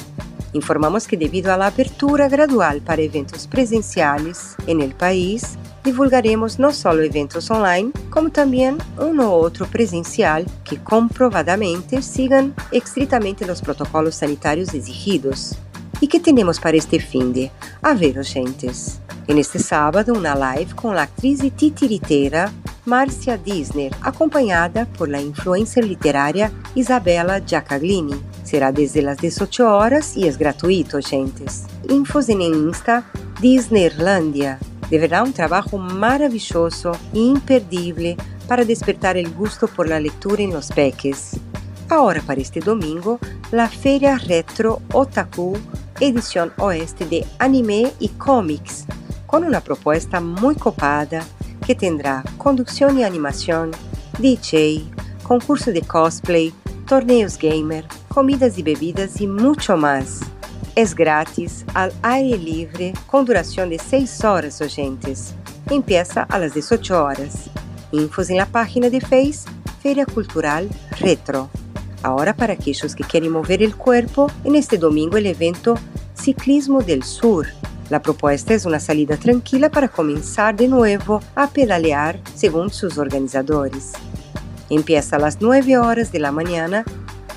Informamos 0.55 1.07
que 1.07 1.17
debido 1.17 1.53
a 1.53 1.57
la 1.57 1.67
apertura 1.67 2.29
gradual 2.29 2.81
para 2.81 3.03
eventos 3.03 3.47
presenciales 3.47 4.57
en 4.67 4.81
el 4.81 4.95
país, 4.95 5.59
divulgaremos 5.85 6.59
no 6.59 6.73
solo 6.73 7.03
eventos 7.03 7.51
online, 7.51 7.91
como 8.09 8.31
también 8.31 8.79
uno 8.99 9.31
u 9.31 9.33
otro 9.33 9.67
presencial 9.67 10.47
que 10.65 10.79
comprobadamente 10.79 12.03
sigan 12.03 12.55
estrictamente 12.73 13.47
los 13.47 13.61
protocolos 13.61 14.17
sanitarios 14.17 14.75
exigidos. 14.75 15.57
¿Y 16.03 16.09
qué 16.09 16.19
tenemos 16.19 16.59
para 16.59 16.79
este 16.79 16.99
fin 16.99 17.31
de? 17.33 17.51
A 17.83 17.93
ver, 17.93 18.19
oyentes. 18.19 19.01
En 19.27 19.37
este 19.37 19.59
sábado, 19.59 20.15
una 20.15 20.35
live 20.35 20.75
con 20.75 20.97
la 20.97 21.03
actriz 21.03 21.45
y 21.45 21.51
titiritera 21.51 22.51
Marcia 22.87 23.37
Disner, 23.37 23.95
acompañada 24.01 24.87
por 24.87 25.11
la 25.11 25.21
influencer 25.21 25.85
literaria 25.85 26.51
Isabela 26.75 27.41
Giacaglini. 27.41 28.15
Será 28.43 28.73
desde 28.73 29.03
las 29.03 29.19
18 29.19 29.77
horas 29.77 30.17
y 30.17 30.27
es 30.27 30.39
gratuito, 30.39 30.97
oyentes. 30.97 31.67
Infos 31.91 32.31
en 32.31 32.41
Insta 32.41 33.05
Disneylandia. 33.43 34.59
De 34.89 34.99
verdad, 34.99 35.25
un 35.25 35.35
trabajo 35.35 35.77
maravilloso 35.77 36.93
e 37.13 37.19
imperdible 37.19 38.17
para 38.49 38.65
despertar 38.65 39.19
el 39.19 39.33
gusto 39.35 39.69
por 39.69 39.87
la 39.87 40.01
lectura 40.01 40.43
en 40.43 40.55
los 40.55 40.69
peques. 40.69 41.39
Ahora 41.91 42.23
para 42.23 42.41
este 42.41 42.61
domingo, 42.61 43.19
la 43.53 43.69
Feria 43.69 44.17
Retro 44.17 44.81
Otaku 44.93 45.57
edición 46.01 46.53
oeste 46.59 47.07
de 47.07 47.27
anime 47.39 47.93
y 48.01 48.09
cómics, 48.09 48.87
con 49.27 49.45
una 49.45 49.61
propuesta 49.61 50.21
muy 50.21 50.57
copada 50.57 51.25
que 51.67 51.75
tendrá 51.75 52.25
conducción 52.39 52.99
y 52.99 53.05
animación, 53.05 53.71
DJ, 54.19 54.85
concurso 55.23 55.71
de 55.71 55.83
cosplay, 55.83 56.53
torneos 56.87 57.39
gamer, 57.39 57.87
comidas 58.09 58.59
y 58.59 58.63
bebidas 58.63 59.21
y 59.21 59.27
mucho 59.27 59.77
más. 59.77 60.21
Es 60.75 60.95
gratis, 60.95 61.65
al 61.75 61.93
aire 62.03 62.39
libre, 62.39 62.93
con 63.07 63.25
duración 63.25 63.71
de 63.71 63.79
6 63.79 64.25
horas 64.25 64.61
oyentes. 64.61 65.35
Empieza 65.69 66.23
a 66.23 66.39
las 66.39 66.55
18 66.55 67.05
horas. 67.05 67.51
Infos 67.93 68.31
en 68.31 68.39
la 68.39 68.47
página 68.47 68.89
de 68.89 69.01
Face 69.01 69.49
Feria 69.83 70.07
Cultural 70.07 70.69
Retro. 70.99 71.51
Ahora 72.03 72.35
para 72.35 72.55
aquellos 72.55 72.95
que 72.95 73.05
quieren 73.05 73.33
mover 73.33 73.63
el 73.63 73.77
cuerpo, 73.77 74.31
en 74.45 74.55
este 74.55 74.79
domingo 74.79 75.19
el 75.19 75.27
evento 75.27 75.75
Ciclismo 76.15 76.81
del 76.83 77.03
Sur. 77.03 77.47
La 77.91 78.01
propuesta 78.01 78.55
es 78.55 78.65
una 78.65 78.81
salida 78.81 79.17
tranquila 79.17 79.69
para 79.69 79.89
comenzar 79.89 80.57
de 80.57 80.69
nuevo 80.69 81.21
a 81.35 81.49
pedalear 81.49 82.21
según 82.35 82.71
sus 82.71 82.99
organizadores. 82.99 83.93
Empieza 84.71 85.17
a 85.17 85.19
las 85.19 85.41
9 85.41 85.77
horas 85.79 86.13
de 86.13 86.21
la 86.21 86.31
mañana 86.31 86.85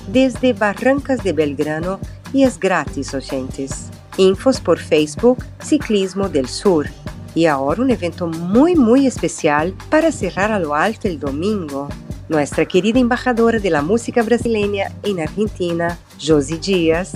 desde 0.08 0.52
Barrancas 0.52 1.24
de 1.24 1.32
Belgrano 1.32 1.98
y 2.32 2.44
es 2.44 2.58
gratis, 2.58 3.12
oyentes. 3.14 3.88
Infos 4.16 4.60
por 4.60 4.78
Facebook 4.78 5.44
Ciclismo 5.62 6.28
del 6.28 6.48
Sur. 6.48 6.88
Y 7.34 7.46
ahora 7.46 7.82
un 7.82 7.90
evento 7.90 8.28
muy 8.28 8.76
muy 8.76 9.08
especial 9.08 9.74
para 9.90 10.12
cerrar 10.12 10.52
a 10.52 10.60
lo 10.60 10.74
alto 10.74 11.08
el 11.08 11.18
domingo. 11.18 11.88
Nuestra 12.34 12.64
querida 12.64 12.98
embajadora 12.98 13.60
de 13.60 13.70
la 13.70 13.80
música 13.80 14.20
brasileña 14.24 14.90
en 15.04 15.20
Argentina, 15.20 15.96
Josie 16.20 16.58
Díaz, 16.58 17.12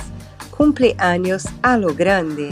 cumple 0.57 0.95
años 0.97 1.45
a 1.61 1.77
lo 1.77 1.93
grande. 1.93 2.51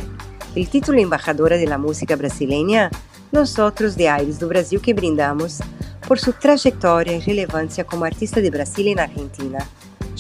El 0.56 0.68
título 0.68 0.98
embajadora 0.98 1.58
de 1.58 1.66
la 1.66 1.78
música 1.78 2.16
brasileña, 2.16 2.90
nosotros 3.30 3.94
de 3.94 4.08
Aires 4.08 4.40
do 4.40 4.48
Brasil 4.48 4.80
que 4.80 4.94
brindamos 4.94 5.60
por 6.08 6.18
su 6.18 6.32
trayectoria 6.32 7.16
y 7.16 7.20
relevancia 7.20 7.84
como 7.84 8.04
artista 8.04 8.40
de 8.40 8.50
Brasil 8.50 8.88
en 8.88 8.98
Argentina. 8.98 9.64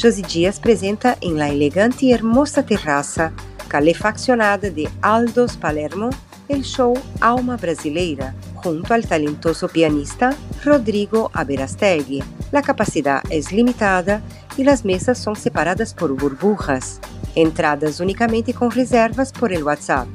Josi 0.00 0.22
Dias 0.22 0.60
presenta 0.60 1.18
en 1.20 1.38
la 1.38 1.48
elegante 1.48 2.06
y 2.06 2.12
hermosa 2.12 2.64
terraza 2.64 3.32
calefaccionada 3.66 4.70
de 4.70 4.88
Aldos 5.02 5.56
Palermo 5.56 6.10
el 6.48 6.62
show 6.62 6.94
Alma 7.20 7.56
Brasileira, 7.56 8.34
junto 8.54 8.94
al 8.94 9.06
talentoso 9.06 9.68
pianista 9.68 10.34
Rodrigo 10.64 11.30
Aberastegui. 11.32 12.22
La 12.52 12.62
capacidad 12.62 13.22
es 13.30 13.52
limitada 13.52 14.22
y 14.56 14.64
las 14.64 14.84
mesas 14.84 15.18
son 15.18 15.36
separadas 15.36 15.94
por 15.94 16.12
burbujas. 16.12 17.00
Entradas 17.34 18.00
únicamente 18.00 18.54
con 18.54 18.70
reservas 18.70 19.32
por 19.32 19.52
el 19.52 19.62
WhatsApp 19.62 20.08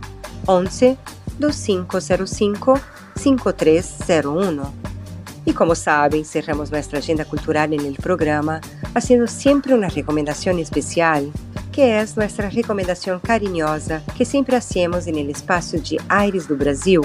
11 0.45 0.97
2505 1.39 2.79
5301. 3.15 4.73
Y 5.43 5.53
como 5.53 5.75
saben, 5.75 6.23
cerramos 6.23 6.71
nuestra 6.71 6.99
agenda 6.99 7.25
cultural 7.25 7.73
en 7.73 7.81
el 7.81 7.95
programa 7.95 8.61
haciendo 8.93 9.27
siempre 9.27 9.73
una 9.73 9.89
recomendación 9.89 10.59
especial, 10.59 11.31
que 11.71 11.99
es 11.99 12.17
nuestra 12.17 12.49
recomendación 12.49 13.19
cariñosa 13.19 14.03
que 14.17 14.25
siempre 14.25 14.57
hacemos 14.57 15.07
en 15.07 15.15
el 15.15 15.29
espacio 15.29 15.79
de 15.79 15.99
Aires 16.09 16.47
do 16.47 16.55
Brasil. 16.55 17.01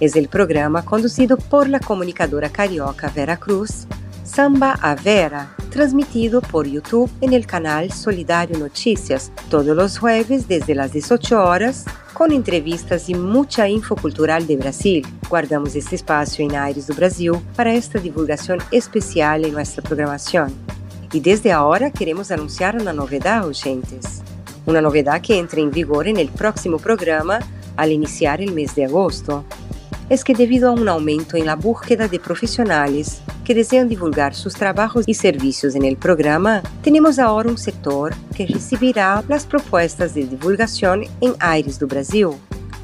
Es 0.00 0.14
el 0.14 0.28
programa 0.28 0.84
conducido 0.84 1.36
por 1.36 1.68
la 1.68 1.80
comunicadora 1.80 2.48
carioca 2.48 3.10
Vera 3.14 3.36
Cruz, 3.36 3.86
Samba 4.22 4.78
a 4.80 4.94
Vera, 4.94 5.54
transmitido 5.70 6.40
por 6.40 6.66
YouTube 6.66 7.10
en 7.20 7.32
el 7.32 7.46
canal 7.46 7.90
Solidario 7.90 8.58
Noticias 8.58 9.32
todos 9.50 9.76
los 9.76 9.98
jueves 9.98 10.46
desde 10.46 10.74
las 10.74 10.92
18 10.92 11.42
horas 11.42 11.84
con 12.12 12.32
entrevistas 12.32 13.08
y 13.08 13.14
mucha 13.14 13.68
info 13.68 13.96
cultural 13.96 14.46
de 14.46 14.56
Brasil. 14.56 15.06
Guardamos 15.28 15.74
este 15.74 15.96
espacio 15.96 16.44
en 16.44 16.54
Aires 16.54 16.86
do 16.86 16.94
Brasil 16.94 17.32
para 17.56 17.72
esta 17.72 17.98
divulgación 17.98 18.58
especial 18.70 19.44
en 19.44 19.52
nuestra 19.52 19.82
programación. 19.82 20.77
Y 21.10 21.20
desde 21.20 21.52
ahora 21.52 21.90
queremos 21.90 22.30
anunciar 22.30 22.76
una 22.76 22.92
novedad, 22.92 23.46
oyentes. 23.46 24.20
Una 24.66 24.82
novedad 24.82 25.22
que 25.22 25.38
entra 25.38 25.60
en 25.60 25.70
vigor 25.70 26.06
el 26.06 26.28
próximo 26.28 26.76
programa 26.78 27.38
al 27.76 27.92
iniciar 27.92 28.42
el 28.42 28.52
mes 28.52 28.74
de 28.74 28.84
agosto. 28.84 29.44
Es 30.10 30.22
que 30.22 30.34
debido 30.34 30.68
a 30.68 30.72
un 30.72 30.88
aumento 30.88 31.38
en 31.38 31.46
la 31.46 31.56
búsqueda 31.56 32.08
de 32.08 32.20
profesionales 32.20 33.22
que 33.42 33.54
desean 33.54 33.88
divulgar 33.88 34.34
sus 34.34 34.52
trabajos 34.52 35.04
y 35.06 35.14
servicios 35.14 35.74
en 35.74 35.84
el 35.84 35.96
programa, 35.96 36.62
tenemos 36.82 37.18
ahora 37.18 37.48
un 37.48 37.58
sector 37.58 38.14
que 38.36 38.46
recibirá 38.46 39.24
las 39.28 39.46
propuestas 39.46 40.12
de 40.12 40.26
divulgación 40.26 41.04
en 41.22 41.34
Aires 41.40 41.78
do 41.78 41.86
Brasil. 41.86 42.32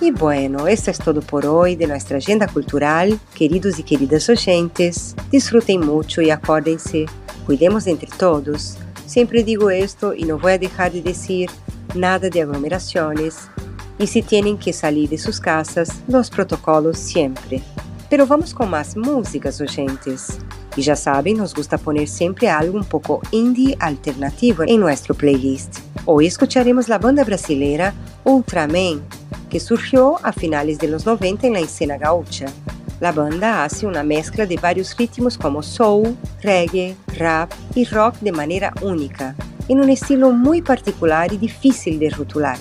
E 0.00 0.10
bueno, 0.10 0.66
isso 0.66 0.88
é 0.88 0.94
todo 0.94 1.20
por 1.20 1.44
hoje 1.44 1.76
de 1.76 1.86
nossa 1.86 2.16
agenda 2.16 2.48
cultural. 2.48 3.08
Queridos 3.34 3.78
e 3.78 3.82
queridas 3.82 4.26
oyentes, 4.26 5.14
disfrutem 5.30 5.78
muito 5.78 6.22
e 6.22 6.30
acordem-se. 6.30 7.04
Cuidemos 7.44 7.86
entre 7.86 8.08
todos. 8.16 8.78
Sempre 9.06 9.42
digo 9.42 9.70
isto 9.70 10.14
e 10.14 10.24
não 10.24 10.38
vou 10.38 10.56
deixar 10.56 10.88
de 10.88 11.02
dizer 11.02 11.50
nada 11.94 12.30
de 12.30 12.40
aglomerações. 12.40 13.50
E 13.98 14.06
se 14.06 14.22
têm 14.22 14.56
que 14.56 14.72
sair 14.72 15.08
de 15.08 15.18
suas 15.18 15.38
casas, 15.38 15.90
os 16.08 16.30
protocolos 16.30 16.96
sempre. 16.96 17.62
Pero 18.10 18.24
vamos 18.24 18.54
com 18.54 18.64
mais 18.64 18.94
músicas 18.94 19.60
urgentes. 19.60 20.38
E 20.76 20.80
já 20.80 20.96
sabem, 20.96 21.34
nos 21.34 21.52
gusta 21.52 21.76
poner 21.76 22.08
sempre 22.08 22.46
algo 22.46 22.78
um 22.78 22.82
pouco 22.82 23.20
indie 23.32 23.76
alternativo 23.78 24.64
em 24.64 24.78
nosso 24.78 25.14
playlist. 25.14 25.82
Hoje 26.06 26.28
escucharemos 26.28 26.90
a 26.90 26.98
banda 26.98 27.22
brasileira 27.22 27.94
Ultraman, 28.24 29.02
que 29.50 29.60
surgiu 29.60 30.16
a 30.22 30.32
finales 30.32 30.78
de 30.78 30.86
los 30.86 31.04
90 31.04 31.50
na 31.50 31.60
escena 31.60 31.98
gaúcha. 31.98 32.46
La 32.98 33.12
banda 33.12 33.64
hace 33.64 33.86
una 33.86 34.02
mezcla 34.02 34.46
de 34.46 34.56
varios 34.56 34.96
ritmos 34.96 35.36
como 35.36 35.62
soul, 35.62 36.16
reggae, 36.42 36.96
rap 37.18 37.52
y 37.74 37.84
rock 37.84 38.16
de 38.20 38.32
manera 38.32 38.72
única, 38.80 39.36
en 39.68 39.80
un 39.80 39.90
estilo 39.90 40.30
muy 40.30 40.62
particular 40.62 41.32
y 41.32 41.36
difícil 41.36 41.98
de 41.98 42.08
rotular. 42.08 42.58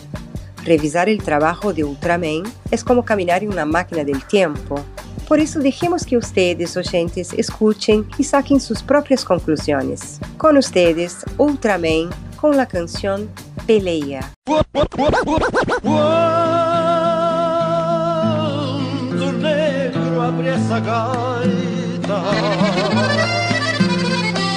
Revisar 0.66 1.08
el 1.08 1.24
trabajo 1.24 1.74
de 1.74 1.86
Ultraman 1.86 2.44
es 2.70 2.84
como 2.84 3.06
caminar 3.06 3.44
en 3.44 3.52
una 3.52 3.66
máquina 3.66 4.04
del 4.04 4.24
tiempo, 4.26 4.84
Por 5.28 5.40
isso, 5.40 5.60
deixemos 5.60 6.06
que 6.06 6.16
ustedes, 6.16 6.76
oyentes, 6.78 7.34
escutem 7.34 8.06
e 8.18 8.24
saquem 8.24 8.58
suas 8.60 8.82
próprias 8.82 9.26
conclusões. 9.26 10.22
Com 10.38 10.58
ustedes, 10.58 11.26
Ultraman, 11.38 12.10
com 12.38 12.52
a 12.52 12.66
canção 12.66 13.28
Peleia. 13.66 14.22
Quando 14.46 14.64
o 19.22 19.32
negro 19.34 20.22
abre 20.22 20.48
essa 20.48 20.80
gaita 20.80 21.78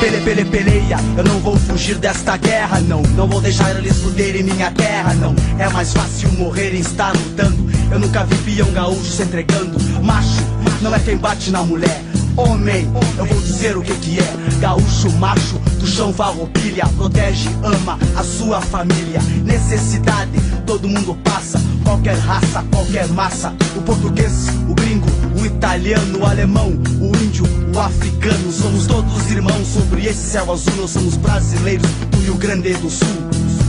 Pele, 0.01 0.21
pele, 0.23 0.45
peleia, 0.47 0.97
eu 1.17 1.25
não 1.25 1.41
vou 1.41 1.57
fugir 1.57 1.99
desta 1.99 2.37
guerra, 2.37 2.81
não. 2.81 3.03
Não 3.03 3.29
vou 3.29 3.41
deixar 3.41 3.77
eles 3.77 3.99
fuderem 3.99 4.43
minha 4.43 4.71
terra, 4.71 5.13
não. 5.15 5.35
É 5.59 5.69
mais 5.69 5.93
fácil 5.93 6.33
morrer 6.33 6.75
em 6.75 6.81
estar 6.81 7.13
lutando. 7.15 7.71
Eu 7.93 7.99
nunca 7.99 8.25
vi 8.25 8.37
peão 8.37 8.71
gaúcho 8.73 9.05
se 9.11 9.23
entregando. 9.23 9.79
Macho, 10.03 10.43
não 10.81 10.95
é 10.95 10.99
quem 10.99 11.17
bate 11.17 11.51
na 11.51 11.63
mulher. 11.63 12.03
Homem, 12.37 12.89
eu 13.19 13.27
vou 13.27 13.41
dizer 13.41 13.77
o 13.77 13.83
que 13.83 13.95
que 13.97 14.19
é. 14.19 14.35
Gaúcho, 14.61 15.11
macho, 15.13 15.59
do 15.79 15.87
chão 15.87 16.13
farroupilha. 16.13 16.87
Protege, 16.97 17.49
ama 17.63 17.99
a 18.17 18.23
sua 18.23 18.61
família. 18.61 19.21
Necessidade, 19.45 20.31
todo 20.67 20.89
mundo 20.89 21.15
passa. 21.23 21.61
Qualquer 21.85 22.17
raça, 22.19 22.65
qualquer 22.71 23.09
massa. 23.09 23.53
O 23.77 23.83
português, 23.83 24.49
o 24.69 24.75
gringo, 24.75 25.07
o 25.41 25.45
italiano, 25.45 26.21
o 26.21 26.27
alemão 26.27 26.69
O 27.01 27.17
índio, 27.17 27.45
o 27.75 27.79
africano. 27.79 28.51
Somos 28.51 28.87
todos 28.87 29.31
irmãos. 29.31 29.67
Sobre 29.67 30.07
esse 30.07 30.31
céu 30.31 30.51
azul 30.51 30.75
Nós 30.77 30.91
somos 30.91 31.17
brasileiros 31.17 31.89
do 32.11 32.21
Rio 32.21 32.35
Grande 32.37 32.75
do 32.75 32.91
Sul. 32.91 33.09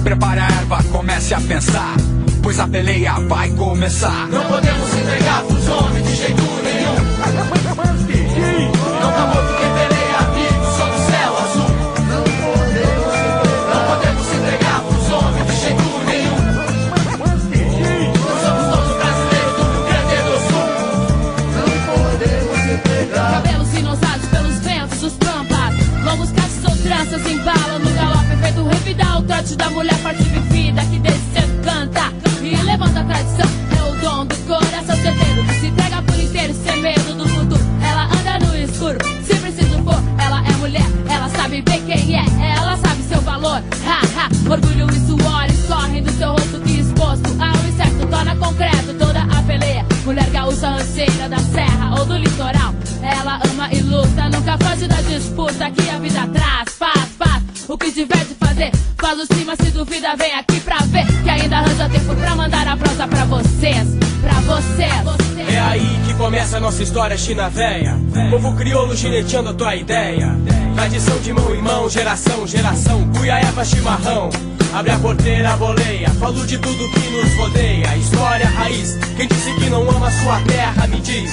Prepare 0.04 0.40
a 0.40 0.48
erva, 0.48 0.84
comece 0.92 1.34
a 1.34 1.42
pensar 1.42 1.96
Pois 2.42 2.60
a 2.60 2.68
peleia 2.68 3.20
vai 3.28 3.52
começar. 3.52 4.28
Não 4.30 4.44
podemos 4.46 4.94
entregar 4.96 5.44
pros 5.44 5.68
homens 5.68 6.08
de 6.08 6.16
jeito 6.16 6.42
nenhum 6.42 6.61
trote 29.41 29.55
da 29.55 29.69
mulher 29.72 29.95
forte 29.95 30.23
vivida 30.23 30.81
Que 30.85 30.99
desde 30.99 31.22
cedo 31.34 31.63
canta 31.63 32.11
e 32.43 32.55
levanta 32.63 32.99
a 32.99 33.03
tradição. 33.03 33.45
É 33.77 33.84
o 33.84 33.95
dom 34.01 34.26
do 34.26 34.35
coração 34.47 34.95
certeiro 34.95 35.43
Que 35.47 35.53
se 35.55 35.68
entrega 35.68 36.01
por 36.03 36.19
inteiro 36.19 36.53
sem 36.53 36.81
medo 36.81 37.13
do 37.15 37.27
futuro 37.27 37.61
Ela 37.84 38.05
anda 38.05 38.45
no 38.45 38.55
escuro, 38.55 38.97
se 39.26 39.35
preciso 39.35 39.84
for 39.84 40.01
Ela 40.19 40.43
é 40.47 40.51
mulher, 40.57 40.85
ela 41.09 41.30
sabe 41.30 41.61
bem 41.61 41.81
quem 41.85 42.15
é 42.15 42.26
Ela 42.55 42.77
sabe 42.77 43.03
seu 43.03 43.22
valor, 43.22 43.63
ha 43.85 44.01
ha 44.15 44.51
Orgulho 44.51 44.88
e 44.89 44.99
suor 45.07 45.45
escorrem 45.49 46.03
do 46.03 46.11
seu 46.11 46.31
rosto 46.31 46.59
Que 46.61 46.80
exposto 46.80 47.30
ao 47.39 47.68
incerto 47.68 48.07
torna 48.09 48.35
concreto 48.35 48.93
toda 48.99 49.22
a 49.22 49.41
peleia. 49.43 49.85
Mulher 50.05 50.30
gaúcha 50.30 50.68
anseira 50.68 51.30
da 51.30 51.38
serra 51.38 51.95
ou 51.97 52.05
do 52.05 52.18
litoral. 52.18 52.73
Ela 53.01 53.39
ama 53.49 53.69
e 53.72 53.81
luta, 53.81 54.30
nunca 54.30 54.57
foge 54.57 54.88
da 54.88 55.01
disputa 55.01 55.72
Que 55.72 55.89
a 55.89 55.99
vida 55.99 56.27
traz, 56.27 56.69
faz, 56.77 57.09
faz 57.18 57.43
O 57.69 57.77
que 57.77 57.91
tiver 57.91 58.31
o 59.22 59.35
cima 59.35 59.56
Se 59.56 59.72
duvida, 59.72 60.15
vem 60.15 60.34
aqui 60.34 60.60
pra 60.60 60.77
ver 60.77 61.06
Que 61.23 61.30
ainda 61.30 61.57
arranja 61.57 61.89
tempo 61.89 62.15
pra 62.15 62.35
mandar 62.35 62.68
a 62.68 62.77
prosa 62.77 63.07
pra 63.07 63.26
vocês 63.26 63.88
Pra 64.22 64.34
vocês. 64.41 65.52
É 65.52 65.60
aí 65.60 65.99
que 66.06 66.14
começa 66.14 66.57
a 66.57 66.60
nossa 66.60 66.84
história 66.84 67.18
china 67.18 67.49
véia. 67.49 67.98
Povo 68.30 68.56
crioulo 68.56 68.95
gineteando 68.95 69.49
a 69.49 69.53
tua 69.53 69.76
ideia. 69.76 70.38
Tradição 70.76 71.18
de 71.18 71.34
mão 71.34 71.56
em 71.56 71.61
mão, 71.61 71.89
geração, 71.89 72.45
geração 72.45 73.11
Cuiaeva, 73.18 73.65
chimarrão. 73.65 74.30
Abre 74.73 74.91
a 74.91 74.99
porteira, 74.99 75.57
boleia 75.57 76.10
Falo 76.11 76.45
de 76.45 76.57
tudo 76.60 76.89
que 76.91 77.10
nos 77.10 77.34
rodeia. 77.34 77.98
História, 77.98 78.48
raiz 78.48 78.98
Quem 79.18 79.27
disse 79.27 79.52
que 79.56 79.69
não 79.72 79.89
ama 79.89 80.11
sua 80.11 80.39
terra, 80.41 80.85
me 80.85 81.02
diz. 81.02 81.31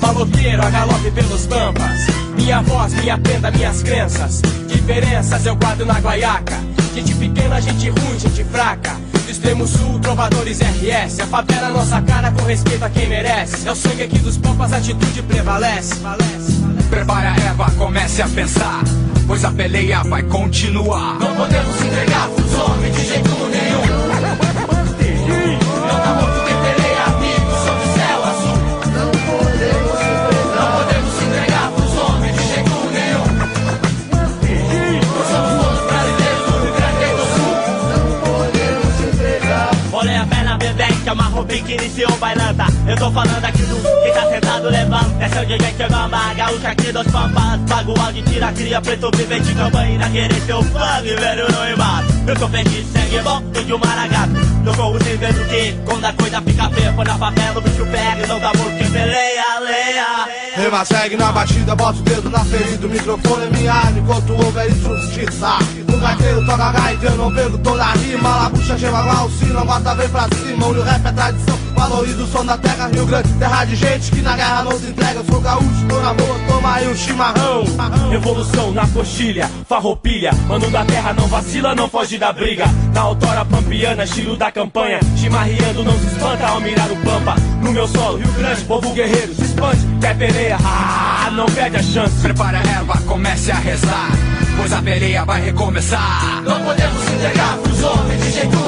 Maloqueiro, 0.00 0.62
a 0.62 0.70
galope 0.70 1.10
pelos 1.10 1.46
pampas. 1.46 2.06
Minha 2.36 2.60
voz, 2.60 2.92
minha 2.92 3.16
prenda, 3.16 3.50
minhas 3.50 3.82
crenças. 3.82 4.42
Diferenças 4.68 5.46
eu 5.46 5.56
guardo 5.56 5.86
na 5.86 5.98
guaiaca 5.98 6.77
Gente 6.98 7.14
pequena, 7.14 7.60
gente 7.60 7.90
ruim, 7.90 8.18
gente 8.18 8.42
fraca. 8.42 8.96
Do 9.24 9.30
extremo 9.30 9.68
sul, 9.68 10.00
trovadores 10.00 10.58
RS 10.58 11.20
A 11.20 11.26
favela 11.28 11.68
nossa 11.68 12.02
cara 12.02 12.32
com 12.32 12.42
respeito 12.42 12.84
a 12.84 12.90
quem 12.90 13.08
merece. 13.08 13.68
É 13.68 13.70
o 13.70 13.76
sangue 13.76 14.02
aqui 14.02 14.18
dos 14.18 14.36
pampas, 14.36 14.72
a 14.72 14.78
atitude 14.78 15.22
prevalece. 15.22 15.94
Prepare 16.90 17.26
a 17.28 17.36
erva, 17.36 17.70
comece 17.78 18.20
a 18.20 18.28
pensar 18.28 18.82
Pois 19.28 19.44
a 19.44 19.52
peleia 19.52 20.02
vai 20.02 20.24
continuar. 20.24 21.20
Não 21.20 21.36
podemos 21.36 21.80
entregar 21.82 22.28
pros 22.30 22.54
homens 22.54 22.96
de 22.96 23.06
jeito 23.06 23.30
nenhum 23.48 23.97
que 41.62 41.72
é 41.72 41.76
que 41.76 41.84
iniciou 41.84 42.16
bailanta. 42.18 42.66
Eu 42.86 42.96
tô 42.96 43.10
falando 43.10 43.44
aqui 43.44 43.62
do 43.62 43.76
quem 44.02 44.12
tá 44.12 44.28
sentado 44.28 44.68
levanta. 44.68 45.24
Esse 45.24 45.38
é 45.38 45.42
o 45.42 45.46
DJ 45.46 45.72
que 45.72 45.88
gamba, 45.88 46.34
gaúcha 46.34 46.68
aqui 46.68 46.92
dos 46.92 47.06
pampas. 47.06 47.60
Pago 47.68 47.94
de 48.12 48.22
tira, 48.22 48.52
cria, 48.52 48.80
preto, 48.80 49.10
vivente, 49.16 49.54
campanha. 49.54 50.10
Querer 50.10 50.40
seu 50.42 50.62
fã, 50.62 51.02
velho 51.02 51.46
no 51.52 51.70
embate 51.70 52.08
Eu 52.26 52.34
tô 52.36 52.48
feliz, 52.48 52.86
sangue 52.92 53.20
bom, 53.22 53.42
tô 53.52 53.62
de 53.62 53.74
um 53.74 53.78
maragato 53.78 54.32
Eu 54.64 54.74
corro 54.74 55.04
sem 55.04 55.16
ver 55.16 55.30
o 55.30 55.44
que, 55.48 55.72
quando 55.84 56.04
a 56.04 56.12
coisa 56.12 56.40
fica 56.40 56.70
feia 56.70 56.92
Põe 56.92 57.04
na 57.04 57.18
favela, 57.18 57.58
o 57.58 57.60
bicho 57.60 57.86
pega, 57.86 58.26
não 58.26 58.40
dá 58.40 58.52
morto 58.54 58.78
quem 58.78 58.90
peleia, 58.90 59.60
leia. 59.60 60.28
Rima 60.56 60.84
segue 60.84 61.16
na 61.16 61.30
batida, 61.30 61.76
bota 61.76 61.98
o 61.98 62.02
dedo 62.02 62.30
na 62.30 62.44
ferida. 62.44 62.86
O 62.86 62.90
microfone 62.90 63.46
é 63.46 63.50
minha 63.50 63.72
arma 63.72 63.98
enquanto 63.98 64.32
houver 64.32 64.70
injustiça 64.70 65.58
No 65.98 66.04
gaiteiro 66.04 66.46
toca 66.46 66.70
gaita, 66.70 67.06
eu 67.06 67.16
não 67.16 67.34
pego 67.34 67.58
toda 67.58 67.82
a 67.84 67.92
rima. 67.94 68.28
Labucha, 68.28 68.78
chega 68.78 69.00
lá, 69.00 69.24
o 69.24 69.30
sino, 69.30 69.64
bota 69.64 69.94
vem 69.96 70.08
pra 70.08 70.28
cima. 70.28 70.66
O 70.68 70.82
rap 70.82 71.04
é 71.04 71.12
tradição, 71.12 71.58
valoriza 71.74 72.22
o 72.22 72.26
som 72.28 72.44
da 72.44 72.56
terra. 72.56 72.86
Rio 72.86 73.04
Grande, 73.04 73.28
terra 73.32 73.64
de 73.64 73.74
gente 73.74 74.12
que 74.12 74.20
na 74.20 74.36
guerra 74.36 74.62
não 74.62 74.78
se 74.78 74.86
entrega. 74.86 75.18
Eu 75.18 75.24
sou 75.24 75.40
gaúcho, 75.40 75.86
tô 75.88 76.00
na 76.00 76.14
boa, 76.14 76.38
toma 76.46 76.74
aí 76.74 76.86
um 76.86 76.94
chimarrão. 76.94 77.64
Revolução 78.10 78.70
na 78.70 78.86
coxilha, 78.86 79.50
farroupilha. 79.68 80.30
Mano 80.46 80.70
da 80.70 80.84
terra 80.84 81.12
não 81.14 81.26
vacila, 81.26 81.74
não 81.74 81.88
foge 81.88 82.16
da 82.16 82.32
briga. 82.32 82.66
Na 82.94 83.00
autora 83.00 83.44
pampiana, 83.44 84.04
estilo 84.04 84.36
da 84.36 84.52
campanha. 84.52 85.00
Chimarreando, 85.16 85.82
não 85.82 85.98
se 85.98 86.06
espanta 86.06 86.46
ao 86.46 86.60
mirar 86.60 86.92
o 86.92 86.96
pampa. 86.98 87.34
No 87.60 87.72
meu 87.72 87.88
solo, 87.88 88.18
Rio 88.18 88.32
Grande, 88.34 88.62
povo 88.62 88.94
guerreiro 88.94 89.34
Se 89.34 89.42
expande, 89.42 89.84
quer 90.00 90.16
peleia, 90.16 90.58
ah, 90.64 91.28
não 91.32 91.46
perde 91.46 91.76
a 91.76 91.82
chance. 91.82 92.14
Prepare 92.22 92.56
a 92.56 92.60
erva, 92.60 92.96
comece 93.04 93.50
a 93.50 93.56
rezar. 93.56 94.12
Pois 94.58 94.72
a 94.72 94.82
peleia 94.82 95.24
vai 95.24 95.40
recomeçar 95.40 95.87
Não 95.90 96.62
podemos 96.64 97.02
entregar 97.08 97.56
pros 97.62 97.82
homens 97.82 98.22
de 98.22 98.30
jeito 98.30 98.50
nenhum 98.50 98.67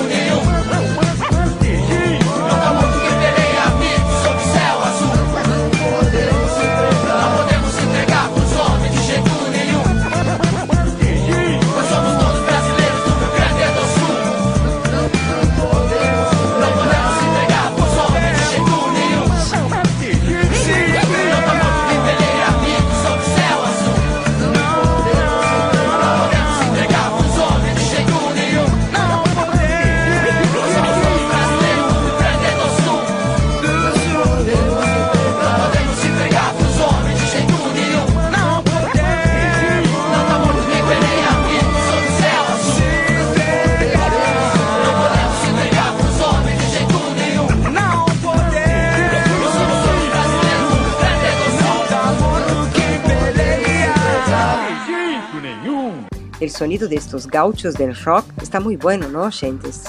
sonido 56.61 56.87
de 56.89 56.97
estos 56.97 57.27
gauchos 57.27 57.73
del 57.73 57.97
rock 58.05 58.27
está 58.43 58.61
muy 58.61 58.77
bueno, 58.77 59.09
¿no, 59.09 59.23
oyentes? 59.23 59.85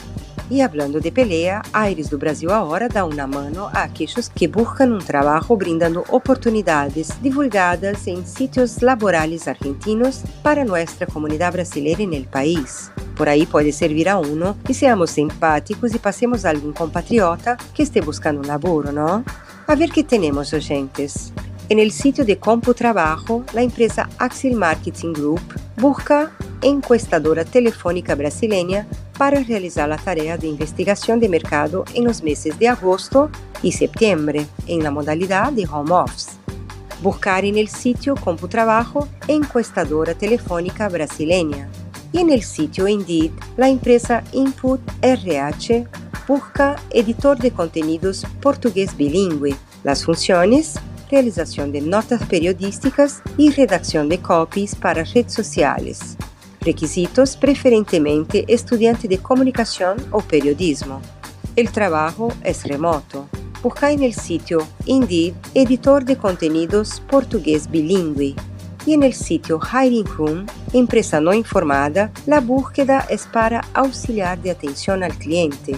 E 0.49 0.61
hablando 0.61 1.01
de 1.01 1.11
pelea, 1.11 1.61
Aires 1.73 2.09
do 2.09 2.17
Brasil 2.17 2.49
agora 2.49 2.87
dá 2.87 3.03
uma 3.03 3.27
mano 3.27 3.67
a 3.73 3.83
aqueles 3.83 4.29
que 4.29 4.47
buscam 4.47 4.85
um 4.85 4.99
trabalho 4.99 5.53
brindando 5.57 6.05
oportunidades 6.07 7.09
divulgadas 7.21 8.07
em 8.07 8.25
sítios 8.25 8.79
laborais 8.79 9.49
argentinos 9.49 10.23
para 10.41 10.63
nossa 10.63 11.05
comunidade 11.05 11.57
brasileira 11.57 12.05
no 12.05 12.23
país. 12.23 12.89
Por 13.17 13.27
aí 13.27 13.45
pode 13.45 13.73
servir 13.73 14.07
a 14.07 14.17
uno 14.17 14.57
e 14.69 14.73
seamos 14.73 15.11
simpáticos 15.11 15.93
e 15.93 15.99
passemos 15.99 16.45
a 16.45 16.51
algum 16.51 16.71
compatriota 16.71 17.57
que 17.73 17.83
esteja 17.83 18.05
buscando 18.05 18.39
um 18.41 18.47
laboro, 18.47 18.93
não? 18.93 19.25
A 19.67 19.75
ver 19.75 19.89
que 19.91 20.05
temos, 20.05 20.53
oyentes. 20.53 21.33
En 21.71 21.79
el 21.79 21.93
sitio 21.93 22.25
de 22.25 22.37
CompuTrabajo, 22.37 23.45
la 23.53 23.61
empresa 23.61 24.09
Axel 24.17 24.55
Marketing 24.55 25.13
Group 25.13 25.39
busca 25.77 26.33
encuestadora 26.61 27.45
telefónica 27.45 28.13
brasileña 28.13 28.85
para 29.17 29.39
realizar 29.39 29.87
la 29.87 29.95
tarea 29.95 30.37
de 30.37 30.47
investigación 30.47 31.21
de 31.21 31.29
mercado 31.29 31.85
en 31.93 32.03
los 32.03 32.23
meses 32.23 32.59
de 32.59 32.67
agosto 32.67 33.29
y 33.63 33.71
septiembre 33.71 34.47
en 34.67 34.83
la 34.83 34.91
modalidad 34.91 35.53
de 35.53 35.65
home 35.65 35.93
office. 35.93 36.31
Buscar 37.01 37.45
en 37.45 37.57
el 37.57 37.69
sitio 37.69 38.15
CompuTrabajo 38.15 39.07
encuestadora 39.29 40.13
telefónica 40.13 40.89
brasileña. 40.89 41.69
Y 42.11 42.17
en 42.17 42.31
el 42.31 42.43
sitio 42.43 42.85
Indeed, 42.85 43.31
la 43.55 43.69
empresa 43.69 44.25
Input 44.33 44.81
RH 45.01 45.87
busca 46.27 46.75
editor 46.89 47.37
de 47.37 47.51
contenidos 47.51 48.27
portugués 48.41 48.97
bilingüe. 48.97 49.55
Las 49.85 50.03
funciones 50.03 50.75
realización 51.11 51.71
de 51.71 51.81
notas 51.81 52.25
periodísticas 52.25 53.21
y 53.37 53.51
redacción 53.51 54.07
de 54.07 54.19
copies 54.19 54.73
para 54.75 55.03
redes 55.03 55.33
sociales. 55.33 56.17
Requisitos 56.61 57.35
preferentemente 57.35 58.45
estudiante 58.47 59.07
de 59.07 59.17
comunicación 59.17 59.97
o 60.11 60.21
periodismo. 60.21 61.01
El 61.55 61.69
trabajo 61.71 62.31
es 62.43 62.63
remoto. 62.63 63.27
Busca 63.61 63.91
en 63.91 64.03
el 64.03 64.13
sitio 64.13 64.65
Indeed 64.85 65.33
editor 65.53 66.05
de 66.05 66.15
contenidos 66.15 67.01
portugués 67.09 67.69
bilingüe. 67.69 68.35
Y 68.85 68.93
en 68.93 69.03
el 69.03 69.13
sitio 69.13 69.59
Hiring 69.59 70.05
Room, 70.05 70.45
empresa 70.73 71.19
no 71.19 71.33
informada, 71.33 72.11
la 72.25 72.39
búsqueda 72.39 73.05
es 73.09 73.27
para 73.27 73.61
auxiliar 73.73 74.41
de 74.41 74.49
atención 74.49 75.03
al 75.03 75.13
cliente, 75.15 75.75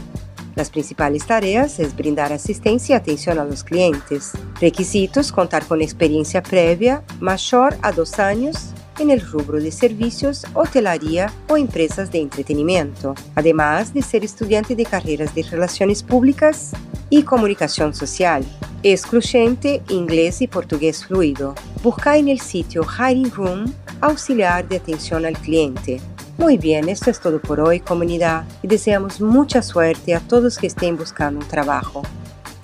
las 0.56 0.70
principales 0.70 1.26
tareas 1.26 1.80
es 1.80 1.96
brindar 1.96 2.32
asistencia 2.32 2.94
y 2.94 2.98
atención 2.98 3.40
a 3.40 3.46
los 3.46 3.64
clientes. 3.64 4.32
Requisitos: 4.60 5.32
contar 5.32 5.66
con 5.66 5.82
experiencia 5.82 6.44
previa 6.44 7.04
mayor 7.20 7.76
a 7.82 7.92
dos 7.92 8.20
años 8.20 8.74
en 8.99 9.10
el 9.10 9.22
rubro 9.22 9.60
de 9.60 9.72
servicios, 9.72 10.45
hotelería 10.53 11.32
o 11.48 11.57
empresas 11.57 12.11
de 12.11 12.20
entretenimiento, 12.20 13.15
además 13.36 13.94
de 13.94 14.02
ser 14.02 14.24
estudiante 14.24 14.76
de 14.76 14.86
carreras 14.86 15.34
de 15.36 15.44
relaciones 15.44 16.03
públicas 16.03 16.72
y 17.10 17.24
comunicación 17.24 17.94
social. 17.94 18.44
Excluyente 18.84 19.82
inglés 19.90 20.41
y 20.41 20.48
portugués 20.48 21.06
fluido. 21.06 21.56
Busca 21.82 22.18
en 22.18 22.28
el 22.28 22.40
sitio 22.40 22.84
Hiring 22.84 23.32
Room 23.32 23.74
auxiliar 24.02 24.68
de 24.68 24.78
atención 24.78 25.26
al 25.26 25.38
cliente. 25.38 26.02
Muy 26.38 26.57
bien, 26.57 26.90
esto 26.90 27.10
es 27.10 27.20
todo 27.20 27.40
por 27.40 27.60
hoy, 27.60 27.80
comunidad, 27.80 28.44
y 28.61 28.68
deseamos 28.68 29.22
mucha 29.22 29.61
suerte 29.61 30.15
a 30.15 30.20
todos 30.20 30.57
que 30.57 30.68
estén 30.68 30.98
buscando 30.98 31.40
un 31.40 31.48
trabajo. 31.48 32.02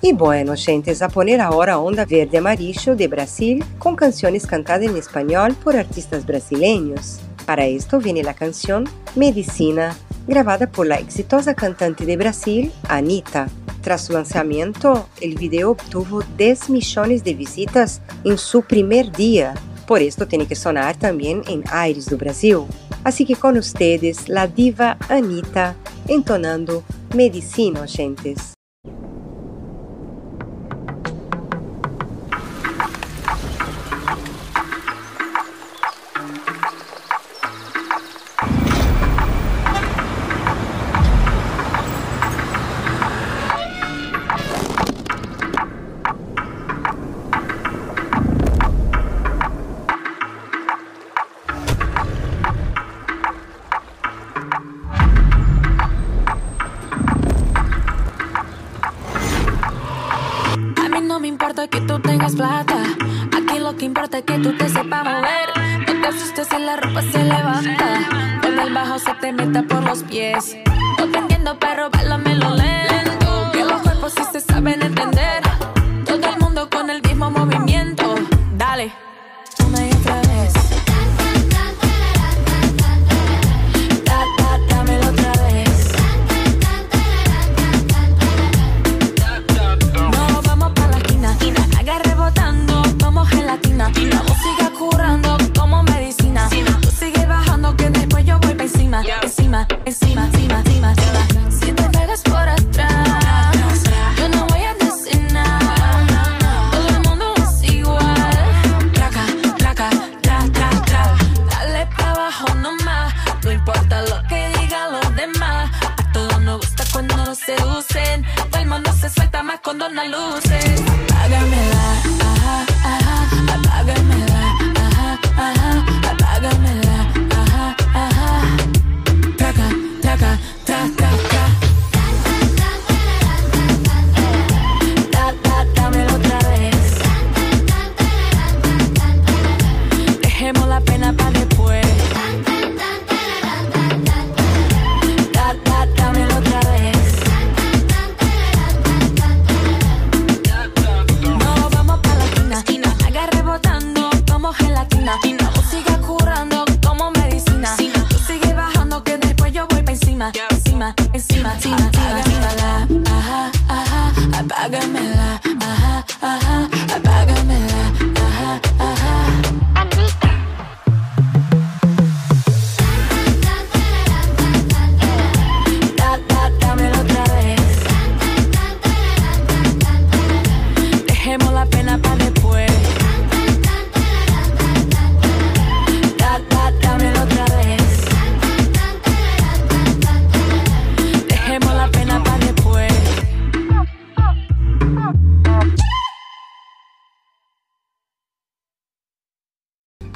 Y 0.02 0.14
bueno, 0.14 0.54
gentes, 0.56 1.02
a 1.02 1.08
poner 1.08 1.42
ahora 1.42 1.78
Onda 1.78 2.06
Verde 2.06 2.38
Amarillo 2.38 2.96
de 2.96 3.06
Brasil 3.06 3.62
con 3.78 3.96
canciones 3.96 4.46
cantadas 4.46 4.86
en 4.86 4.96
español 4.96 5.54
por 5.62 5.76
artistas 5.76 6.24
brasileños. 6.24 7.20
Para 7.44 7.66
esto 7.66 7.98
viene 7.98 8.22
la 8.22 8.32
canción 8.32 8.88
Medicina, 9.14 9.94
grabada 10.26 10.70
por 10.70 10.86
la 10.86 10.96
exitosa 10.96 11.54
cantante 11.54 12.06
de 12.06 12.16
Brasil, 12.16 12.72
Anitta. 12.88 13.48
Tras 13.82 14.06
su 14.06 14.14
lanzamiento, 14.14 15.06
el 15.20 15.36
video 15.36 15.72
obtuvo 15.72 16.22
10 16.38 16.70
millones 16.70 17.22
de 17.22 17.34
visitas 17.34 18.00
en 18.24 18.38
su 18.38 18.62
primer 18.62 19.12
día. 19.12 19.52
Por 19.86 20.00
esto 20.00 20.26
tiene 20.26 20.46
que 20.46 20.56
sonar 20.56 20.96
también 20.96 21.42
en 21.46 21.62
Aires 21.70 22.06
do 22.06 22.16
Brasil. 22.16 22.60
Así 23.04 23.26
que 23.26 23.36
con 23.36 23.58
ustedes, 23.58 24.30
la 24.30 24.46
diva 24.46 24.96
Anita, 25.08 25.76
entonando 26.08 26.84
Medicina, 27.14 27.86
gentes. 27.86 28.54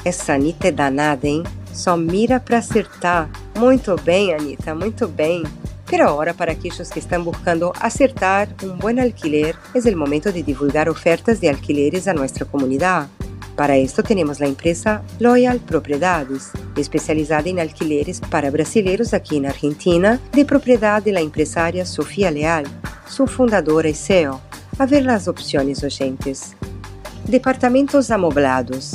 Essa 0.05 0.35
Anitta 0.35 0.69
é 0.69 0.71
danada, 0.71 1.27
hein? 1.27 1.43
Só 1.73 1.97
mira 1.97 2.39
para 2.39 2.59
acertar. 2.59 3.31
Muito 3.57 3.97
bem, 4.03 4.35
Anitta, 4.35 4.75
muito 4.75 5.09
bem. 5.09 5.45
Pero 5.87 6.07
ahora 6.09 6.35
para 6.35 6.53
aquellos 6.53 6.91
que 6.91 6.99
están 6.99 7.25
buscando 7.25 7.73
acertar 7.81 8.49
un 8.63 8.79
buen 8.79 9.01
alquiler, 9.01 9.57
es 9.73 9.87
el 9.87 9.97
momento 9.97 10.31
de 10.31 10.43
divulgar 10.43 10.91
ofertas 10.91 11.41
de 11.41 11.49
alquileres 11.49 12.07
a 12.07 12.13
nuestra 12.13 12.45
comunidad. 12.45 13.09
Para 13.57 13.77
esto 13.77 14.03
tenemos 14.03 14.41
la 14.41 14.47
empresa 14.47 15.03
Loyal 15.21 15.61
Propiedades, 15.61 16.51
especializada 16.77 17.49
en 17.49 17.61
alquileres 17.61 18.21
para 18.21 18.51
brasileños 18.51 19.15
aquí 19.15 19.39
en 19.39 19.47
Argentina, 19.47 20.21
de 20.33 20.45
propiedad 20.45 21.03
de 21.03 21.13
la 21.13 21.21
empresaria 21.21 21.87
Sofía 21.87 22.31
Leal, 22.31 22.67
su 23.09 23.27
fundadora 23.27 23.89
y 23.89 23.95
CEO. 23.95 24.41
A 24.79 24.85
ver 24.85 25.05
las 25.05 25.29
opciones 25.29 25.83
oyentes. 25.83 26.57
Departamentos 27.27 28.11
amoblados. 28.11 28.95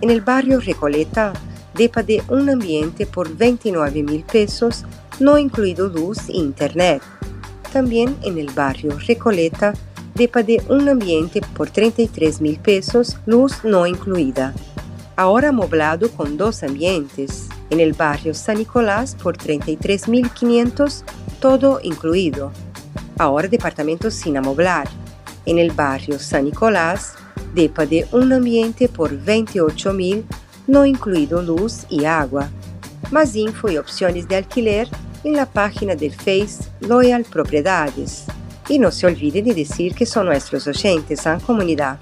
En 0.00 0.10
el 0.10 0.20
barrio 0.20 0.60
Recoleta, 0.60 1.32
depa 1.74 2.02
de 2.02 2.22
un 2.28 2.50
ambiente 2.50 3.06
por 3.06 3.34
29 3.34 4.02
mil 4.02 4.24
pesos, 4.24 4.84
no 5.20 5.38
incluido 5.38 5.88
luz 5.88 6.28
e 6.28 6.36
internet. 6.36 7.02
También 7.72 8.16
en 8.22 8.36
el 8.36 8.50
barrio 8.50 8.98
Recoleta, 8.98 9.72
depa 10.14 10.42
de 10.42 10.62
un 10.68 10.88
ambiente 10.88 11.40
por 11.54 11.70
33 11.70 12.40
mil 12.42 12.58
pesos, 12.58 13.16
luz 13.24 13.64
no 13.64 13.86
incluida. 13.86 14.54
Ahora 15.16 15.48
amoblado 15.48 16.10
con 16.10 16.36
dos 16.36 16.62
ambientes. 16.62 17.48
En 17.70 17.80
el 17.80 17.94
barrio 17.94 18.34
San 18.34 18.58
Nicolás 18.58 19.14
por 19.14 19.38
33.500, 19.38 21.04
todo 21.40 21.80
incluido. 21.82 22.52
Ahora 23.18 23.48
departamentos 23.48 24.12
sin 24.12 24.36
amoblar. 24.36 24.88
En 25.46 25.58
el 25.58 25.70
barrio 25.70 26.18
San 26.18 26.44
Nicolás, 26.44 27.14
depa 27.56 27.86
de 27.86 28.06
un 28.12 28.32
ambiente 28.34 28.86
por 28.86 29.10
28.000, 29.10 30.24
no 30.68 30.84
incluido 30.84 31.42
luz 31.42 31.86
y 31.88 32.04
agua. 32.04 32.50
Más 33.10 33.34
info 33.34 33.70
y 33.70 33.78
opciones 33.78 34.28
de 34.28 34.36
alquiler 34.36 34.88
en 35.24 35.34
la 35.34 35.46
página 35.46 35.96
del 35.96 36.12
Face 36.12 36.68
Loyal 36.80 37.24
Propiedades. 37.24 38.26
Y 38.68 38.78
no 38.78 38.90
se 38.90 39.06
olvide 39.06 39.42
de 39.42 39.54
decir 39.54 39.94
que 39.94 40.04
son 40.04 40.26
nuestros 40.26 40.66
oyentes 40.66 41.24
en 41.24 41.40
comunidad. 41.40 41.98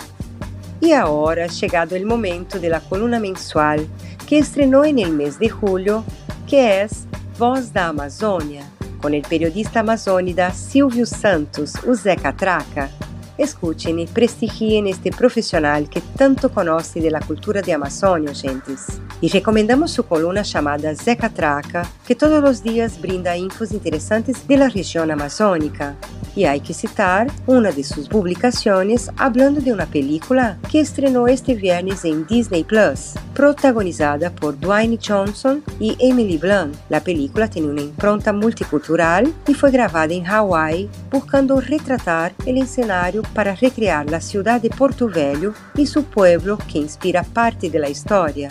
Y 0.80 0.92
ahora 0.92 1.44
ha 1.44 1.48
llegado 1.48 1.94
el 1.94 2.04
momento 2.04 2.58
de 2.58 2.68
la 2.68 2.80
columna 2.80 3.20
mensual 3.20 3.86
que 4.26 4.38
estrenó 4.38 4.84
en 4.84 4.98
el 4.98 5.12
mes 5.12 5.38
de 5.38 5.48
julio, 5.48 6.04
que 6.48 6.82
es 6.82 7.04
Voz 7.38 7.72
da 7.72 7.88
Amazônia, 7.88 8.68
con 9.00 9.14
el 9.14 9.22
periodista 9.22 9.80
amazônida 9.80 10.52
Silvio 10.52 11.06
Santos, 11.06 11.74
o 11.86 11.94
Zé 11.94 12.16
Catraca. 12.16 12.90
Escuchen 13.36 13.98
y 13.98 14.06
prestigien 14.06 14.86
este 14.86 15.10
profesional 15.10 15.88
que 15.88 16.00
tanto 16.00 16.52
conoce 16.52 17.00
de 17.00 17.10
la 17.10 17.20
cultura 17.20 17.62
de 17.62 17.72
Amazônia, 17.72 18.32
gentes. 18.32 19.00
Y 19.20 19.28
recomendamos 19.28 19.90
su 19.90 20.04
columna 20.04 20.42
llamada 20.42 20.94
Zé 20.94 21.16
Catraca, 21.16 21.84
que 22.06 22.14
todos 22.14 22.40
los 22.40 22.62
días 22.62 23.00
brinda 23.00 23.36
infos 23.36 23.72
interesantes 23.72 24.46
de 24.46 24.56
la 24.56 24.68
región 24.68 25.10
amazónica. 25.10 25.96
Y 26.36 26.44
hay 26.44 26.60
que 26.60 26.74
citar 26.74 27.28
una 27.46 27.70
de 27.72 27.82
sus 27.82 28.08
publicaciones 28.08 29.10
hablando 29.16 29.60
de 29.60 29.72
una 29.72 29.86
película 29.86 30.58
que 30.70 30.80
estrenó 30.80 31.26
este 31.26 31.54
viernes 31.54 32.04
en 32.04 32.26
Disney 32.26 32.62
Plus, 32.64 33.14
protagonizada 33.34 34.30
por 34.30 34.58
Dwayne 34.58 34.98
Johnson 35.04 35.62
y 35.80 35.96
Emily 35.98 36.38
Blunt. 36.38 36.76
La 36.88 37.00
película 37.00 37.48
tiene 37.48 37.68
una 37.68 37.82
impronta 37.82 38.32
multicultural 38.32 39.32
y 39.46 39.54
fue 39.54 39.70
grabada 39.70 40.12
en 40.12 40.24
Hawái, 40.24 40.88
buscando 41.10 41.60
retratar 41.60 42.32
el 42.46 42.58
escenario 42.58 43.23
para 43.32 43.54
recrear 43.54 44.08
la 44.10 44.20
ciudad 44.20 44.60
de 44.60 44.70
Porto 44.70 45.08
Velho 45.08 45.54
y 45.74 45.86
su 45.86 46.04
pueblo 46.04 46.58
que 46.58 46.78
inspira 46.78 47.22
parte 47.22 47.70
de 47.70 47.78
la 47.78 47.88
historia. 47.88 48.48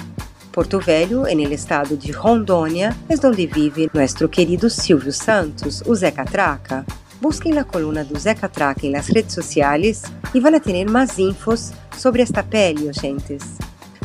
Porto 0.52 0.80
Velho, 0.80 1.28
en 1.28 1.40
el 1.40 1.52
estado 1.52 1.96
de 1.98 2.12
Rondônia, 2.12 2.96
es 3.10 3.20
donde 3.20 3.48
vive 3.48 3.90
nuestro 3.92 4.30
querido 4.30 4.70
Silvio 4.70 5.12
Santos, 5.12 5.84
o 5.88 5.96
Zé 5.96 6.14
Catraca. 6.14 6.86
Busquen 7.20 7.56
la 7.56 7.64
columna 7.64 8.04
do 8.04 8.20
Zé 8.20 8.36
Catraca 8.36 8.86
en 8.86 8.92
las 8.92 9.10
redes 9.10 9.34
sociales 9.34 10.04
y 10.34 10.40
van 10.40 10.56
a 10.56 10.60
tener 10.60 10.88
más 10.88 11.18
infos 11.18 11.72
sobre 11.98 12.22
esta 12.22 12.44
pele, 12.44 12.90
oyentes. 12.90 13.44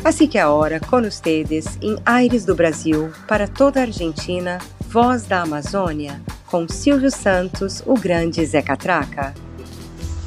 Así 0.03 0.27
que 0.27 0.39
ahora, 0.39 0.79
con 0.79 1.05
ustedes, 1.05 1.77
em 1.81 1.97
Aires 2.05 2.45
do 2.45 2.55
Brasil, 2.55 3.11
para 3.27 3.47
toda 3.47 3.81
a 3.81 3.83
Argentina, 3.83 4.57
Voz 4.91 5.27
da 5.27 5.41
Amazônia, 5.41 6.19
com 6.47 6.67
Silvio 6.67 7.11
Santos, 7.11 7.83
o 7.85 7.93
grande 7.93 8.43
Zé 8.43 8.61
Catraca. 8.63 9.35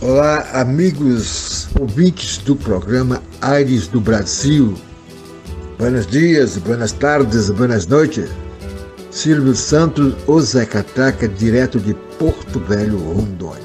Olá, 0.04 0.44
amigos 0.54 1.68
ouvintes 1.78 2.38
do 2.38 2.56
programa 2.56 3.22
Aires 3.40 3.86
do 3.86 4.00
Brasil. 4.00 4.74
Buenos 5.78 6.08
dias, 6.08 6.56
buenas 6.56 6.90
tardes, 6.90 7.48
buenas 7.50 7.86
noites. 7.86 8.28
Silvio 9.12 9.54
Santos, 9.54 10.16
o 10.26 10.40
Zé 10.40 10.66
Catraca, 10.66 11.28
direto 11.28 11.78
de 11.78 11.94
Porto 12.18 12.58
Velho, 12.58 12.98
Rondônia. 12.98 13.62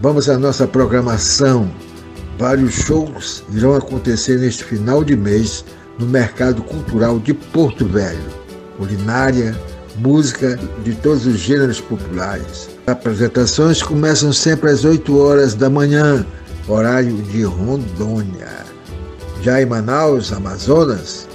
Vamos 0.00 0.26
à 0.30 0.38
nossa 0.38 0.66
programação. 0.66 1.70
Vários 2.38 2.72
shows 2.72 3.44
irão 3.52 3.74
acontecer 3.74 4.38
neste 4.38 4.64
final 4.64 5.04
de 5.04 5.14
mês 5.14 5.66
no 5.98 6.06
Mercado 6.06 6.62
Cultural 6.62 7.18
de 7.18 7.34
Porto 7.34 7.84
Velho. 7.84 8.32
Culinária, 8.78 9.54
música 9.96 10.58
de 10.84 10.94
todos 10.96 11.26
os 11.26 11.38
gêneros 11.38 11.80
populares. 11.80 12.68
As 12.86 12.92
apresentações 12.92 13.82
começam 13.82 14.32
sempre 14.32 14.70
às 14.70 14.84
8 14.84 15.18
horas 15.18 15.54
da 15.54 15.68
manhã, 15.68 16.26
horário 16.68 17.16
de 17.22 17.42
Rondônia. 17.42 18.48
Já 19.42 19.60
em 19.60 19.66
Manaus, 19.66 20.32
Amazonas, 20.32 21.26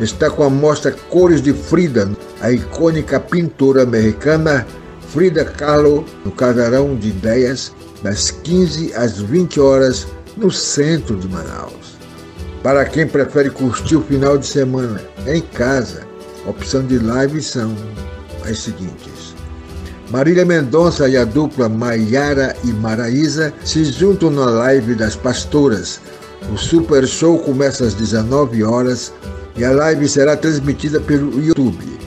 está 0.00 0.30
com 0.30 0.42
a 0.42 0.50
mostra 0.50 0.92
Cores 1.10 1.42
de 1.42 1.52
Frida, 1.52 2.10
a 2.40 2.50
icônica 2.50 3.20
pintora 3.20 3.82
americana 3.82 4.66
Frida 5.08 5.44
Kahlo, 5.44 6.06
no 6.24 6.32
Casarão 6.32 6.96
de 6.96 7.08
Ideias, 7.08 7.72
das 8.02 8.30
15 8.30 8.94
às 8.94 9.20
20 9.20 9.60
horas, 9.60 10.06
no 10.36 10.50
centro 10.50 11.16
de 11.16 11.28
Manaus. 11.28 11.98
Para 12.62 12.84
quem 12.86 13.06
prefere 13.06 13.50
curtir 13.50 13.96
o 13.96 14.02
final 14.02 14.38
de 14.38 14.46
semana 14.46 15.02
em 15.26 15.40
casa, 15.40 16.06
opção 16.46 16.84
de 16.86 16.98
live 16.98 17.42
são 17.42 17.74
as 18.44 18.58
seguintes. 18.58 19.34
Marília 20.10 20.44
Mendonça 20.44 21.08
e 21.08 21.16
a 21.16 21.24
dupla 21.24 21.68
Maiara 21.68 22.54
e 22.64 22.68
Maraísa 22.68 23.52
se 23.64 23.84
juntam 23.84 24.30
na 24.30 24.44
live 24.44 24.94
das 24.94 25.16
pastoras. 25.16 26.00
O 26.52 26.56
Super 26.58 27.06
Show 27.06 27.38
começa 27.38 27.84
às 27.84 27.94
19 27.94 28.62
horas 28.62 29.12
e 29.56 29.64
a 29.64 29.70
live 29.70 30.08
será 30.08 30.36
transmitida 30.36 31.00
pelo 31.00 31.42
YouTube. 31.42 31.98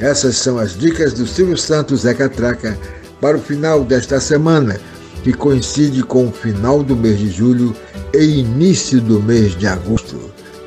Essas 0.00 0.36
são 0.36 0.58
as 0.58 0.76
dicas 0.76 1.14
do 1.14 1.26
Silvio 1.26 1.56
Santos 1.56 2.00
Zé 2.00 2.12
Catraca 2.12 2.76
para 3.20 3.36
o 3.36 3.40
final 3.40 3.84
desta 3.84 4.20
semana, 4.20 4.78
que 5.22 5.32
coincide 5.32 6.02
com 6.02 6.28
o 6.28 6.32
final 6.32 6.82
do 6.82 6.94
mês 6.94 7.18
de 7.18 7.30
julho 7.30 7.74
e 8.12 8.40
início 8.40 9.00
do 9.00 9.22
mês 9.22 9.56
de 9.56 9.66
agosto. 9.66 10.20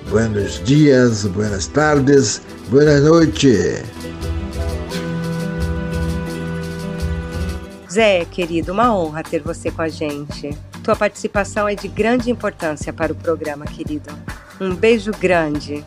Buenos 0.09 0.61
dias, 0.63 1.25
buenas 1.25 1.67
tardes, 1.67 2.41
buenas 2.69 3.01
noites. 3.01 3.83
Zé, 7.89 8.25
querido, 8.25 8.73
uma 8.73 8.95
honra 8.95 9.23
ter 9.23 9.41
você 9.41 9.71
com 9.71 9.81
a 9.81 9.87
gente. 9.87 10.55
Tua 10.83 10.95
participação 10.95 11.67
é 11.67 11.75
de 11.75 11.87
grande 11.87 12.29
importância 12.29 12.93
para 12.93 13.11
o 13.11 13.15
programa, 13.15 13.65
querido. 13.65 14.09
Um 14.59 14.75
beijo 14.75 15.11
grande. 15.19 15.83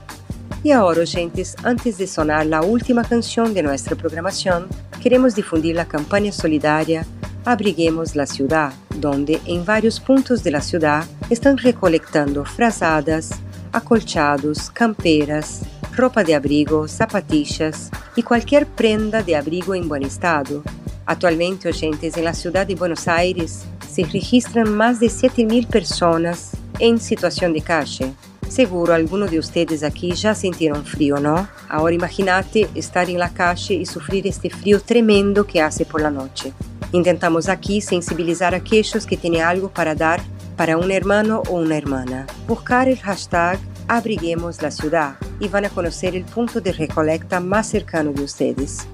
Y 0.63 0.73
ahora, 0.73 1.01
oyentes, 1.01 1.55
antes 1.65 1.97
de 1.97 2.07
sonar 2.07 2.47
la 2.47 2.61
última 2.63 3.03
canción 3.03 3.55
de 3.55 3.63
nuestra 3.63 3.97
programación, 3.97 4.69
queremos 5.01 5.35
difundir 5.35 5.75
la 5.75 5.87
campaña 5.87 6.33
solidaria 6.33 7.07
Abriguemos 7.45 8.15
la 8.15 8.27
Ciudad, 8.27 8.73
donde 8.97 9.41
en 9.47 9.65
varios 9.65 9.99
puntos 9.99 10.43
de 10.43 10.51
la 10.51 10.61
ciudad 10.61 11.05
están 11.31 11.57
recolectando 11.57 12.45
frazadas, 12.45 13.31
acolchados, 13.73 14.71
camperas, 14.71 15.63
ropa 15.95 16.25
de 16.25 16.35
abrigo, 16.35 16.89
zapatillas 16.89 17.91
y 18.17 18.23
cualquier 18.23 18.67
prenda 18.67 19.23
de 19.23 19.37
abrigo 19.37 19.75
en 19.75 19.89
buen 19.89 20.03
estado. 20.03 20.63
Actualmente, 21.07 21.71
en 21.81 22.25
la 22.25 22.35
ciudad 22.35 22.67
de 22.67 22.75
Buenos 22.75 23.09
Aires 23.09 23.65
se 23.93 24.05
registran 24.05 24.73
más 24.73 25.01
de 25.01 25.09
7.000 25.09 25.67
personas 25.67 26.53
en 26.79 27.01
situación 27.01 27.53
de 27.53 27.63
calle. 27.63 28.13
Seguro 28.49 28.95
algunos 28.95 29.31
de 29.31 29.39
ustedes 29.39 29.83
aquí 29.83 30.13
ya 30.13 30.35
sintieron 30.35 30.85
frío, 30.85 31.19
¿no? 31.19 31.49
Ahora 31.69 31.95
imagínate 31.95 32.69
estar 32.75 33.09
en 33.09 33.19
la 33.19 33.31
calle 33.31 33.75
y 33.75 33.87
sufrir 33.87 34.27
este 34.27 34.51
frío 34.51 34.81
tremendo 34.81 35.47
que 35.47 35.61
hace 35.61 35.85
por 35.85 36.01
la 36.01 36.11
noche. 36.11 36.53
Intentamos 36.93 37.49
aquí 37.49 37.81
sensibilizar 37.81 38.55
a 38.55 38.59
aquellos 38.59 39.07
que 39.07 39.17
tienen 39.17 39.43
algo 39.43 39.71
para 39.71 39.95
dar 39.95 40.21
para 40.57 40.77
un 40.77 40.91
hermano 40.91 41.43
o 41.49 41.55
una 41.55 41.77
hermana. 41.77 42.27
Buscar 42.47 42.89
el 42.89 42.99
hashtag 42.99 43.59
Abriguemos 43.93 44.63
la 44.63 44.71
ciudad 44.71 45.17
y 45.41 45.49
van 45.49 45.65
a 45.65 45.69
conocer 45.69 46.15
el 46.15 46.25
punto 46.25 46.61
de 46.61 46.73
recolecta 46.73 47.41
más 47.41 47.67
cercano 47.67 48.13
de 48.13 48.23
ustedes. 48.23 48.87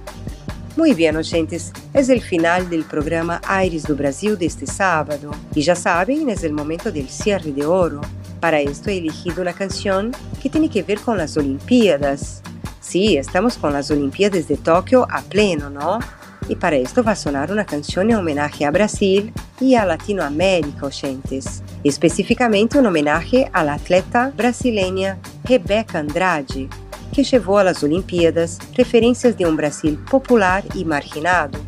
Muy 0.75 0.95
bien, 0.95 1.15
oyentes, 1.15 1.71
es 1.93 2.09
el 2.09 2.19
final 2.19 2.67
del 2.67 2.83
programa 2.83 3.39
Aires 3.45 3.83
do 3.83 3.95
Brasil 3.95 4.35
de 4.35 4.47
este 4.47 4.65
sábado. 4.65 5.29
Y 5.53 5.61
ya 5.61 5.75
saben, 5.75 6.31
es 6.31 6.43
el 6.43 6.51
momento 6.51 6.91
del 6.91 7.09
cierre 7.09 7.51
de 7.51 7.63
oro. 7.63 8.01
Para 8.39 8.59
esto 8.59 8.89
he 8.89 8.97
elegido 8.97 9.43
una 9.43 9.53
canción 9.53 10.15
que 10.41 10.49
tiene 10.49 10.67
que 10.67 10.81
ver 10.81 10.99
con 10.99 11.15
las 11.15 11.37
Olimpiadas. 11.37 12.41
Sí, 12.81 13.17
estamos 13.17 13.55
con 13.55 13.73
las 13.73 13.91
Olimpiadas 13.91 14.47
de 14.47 14.57
Tokio 14.57 15.05
a 15.11 15.21
pleno, 15.21 15.69
¿no? 15.69 15.99
Y 16.49 16.55
para 16.55 16.77
esto 16.77 17.03
va 17.03 17.11
a 17.11 17.15
sonar 17.15 17.51
una 17.51 17.65
canción 17.65 18.09
en 18.09 18.17
homenaje 18.17 18.65
a 18.65 18.71
Brasil 18.71 19.33
y 19.59 19.75
a 19.75 19.85
Latinoamérica, 19.85 20.85
oyentes. 20.85 21.61
Específicamente 21.83 22.79
un 22.79 22.85
homenaje 22.85 23.49
a 23.51 23.63
la 23.63 23.73
atleta 23.73 24.31
brasileña 24.35 25.17
Rebeca 25.43 25.99
Andrade, 25.99 26.69
que 27.11 27.23
llevou 27.23 27.57
às 27.57 27.83
Olimpíadas 27.83 28.59
referências 28.75 29.35
de 29.35 29.45
um 29.45 29.55
Brasil 29.55 29.97
popular 30.09 30.63
e 30.75 30.85
marginado. 30.85 31.59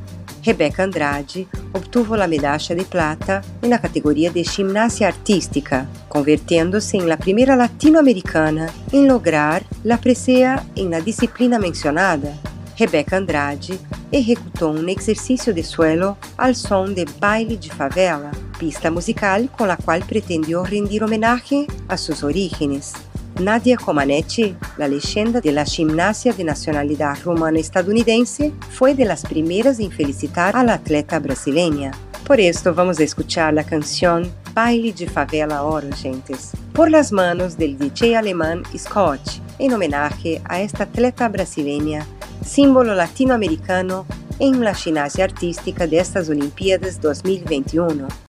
Rebeca 0.41 0.83
Andrade 0.83 1.47
obtuvo 1.73 2.15
a 2.15 2.27
medalha 2.27 2.75
de 2.75 2.85
plata 2.85 3.41
na 3.61 3.77
categoria 3.77 4.31
de 4.31 4.43
gimnasia 4.43 5.07
artística, 5.07 5.87
convirtiendo-se 6.07 6.97
em 6.97 7.11
a 7.11 7.17
primeira 7.17 7.55
latino-americana 7.55 8.69
em 8.93 9.07
lograr 9.07 9.63
a 9.89 9.97
presea 9.97 10.63
em 10.75 10.87
la 10.89 10.99
disciplina 10.99 11.59
mencionada. 11.59 12.48
Rebeca 12.79 13.17
Andrade 13.17 13.77
executou 14.09 14.71
um 14.71 14.87
exercício 14.87 15.53
de 15.53 15.61
suelo 15.61 16.17
ao 16.37 16.53
som 16.55 16.85
de 16.85 17.03
Baile 17.19 17.57
de 17.57 17.69
Favela, 17.69 18.31
pista 18.57 18.89
musical 18.89 19.49
com 19.49 19.65
a 19.65 19.75
qual 19.75 19.99
pretendió 19.99 20.63
rendir 20.63 21.03
homenagem 21.03 21.67
a 21.89 21.97
suas 21.97 22.23
orígenes. 22.23 22.93
Nadia 23.37 23.75
Comaneci, 23.75 24.55
la 24.77 24.87
leyenda 24.87 25.41
de 25.41 25.51
la 25.51 25.65
gimnasia 25.65 26.31
de 26.31 26.45
nacionalidad 26.45 27.17
rumana-estadounidense, 27.21 28.53
fue 28.69 28.95
de 28.95 29.03
las 29.03 29.23
primeras 29.23 29.81
en 29.81 29.91
felicitar 29.91 30.55
a 30.55 30.61
atleta 30.73 31.19
brasileña. 31.19 31.91
Por 32.23 32.39
esto 32.39 32.73
vamos 32.73 32.97
a 33.01 33.03
escuchar 33.03 33.53
la 33.53 33.65
canción 33.65 34.31
Baile 34.53 34.93
de 34.93 35.05
Favela 35.05 35.63
Oro, 35.63 35.89
gentes, 35.93 36.51
por 36.73 36.89
las 36.89 37.11
manos 37.11 37.57
del 37.57 37.77
DJ 37.77 38.15
alemán 38.15 38.63
Scott, 38.77 39.19
en 39.57 39.73
homenaje 39.73 40.41
a 40.45 40.61
esta 40.61 40.83
atleta 40.83 41.27
brasileña, 41.27 42.07
símbolo 42.45 42.95
latinoamericano 42.95 44.05
en 44.39 44.63
la 44.63 44.73
gimnasia 44.73 45.25
artística 45.25 45.87
de 45.87 45.99
estas 45.99 46.29
Olimpiadas 46.29 47.01
2021. 47.01 48.28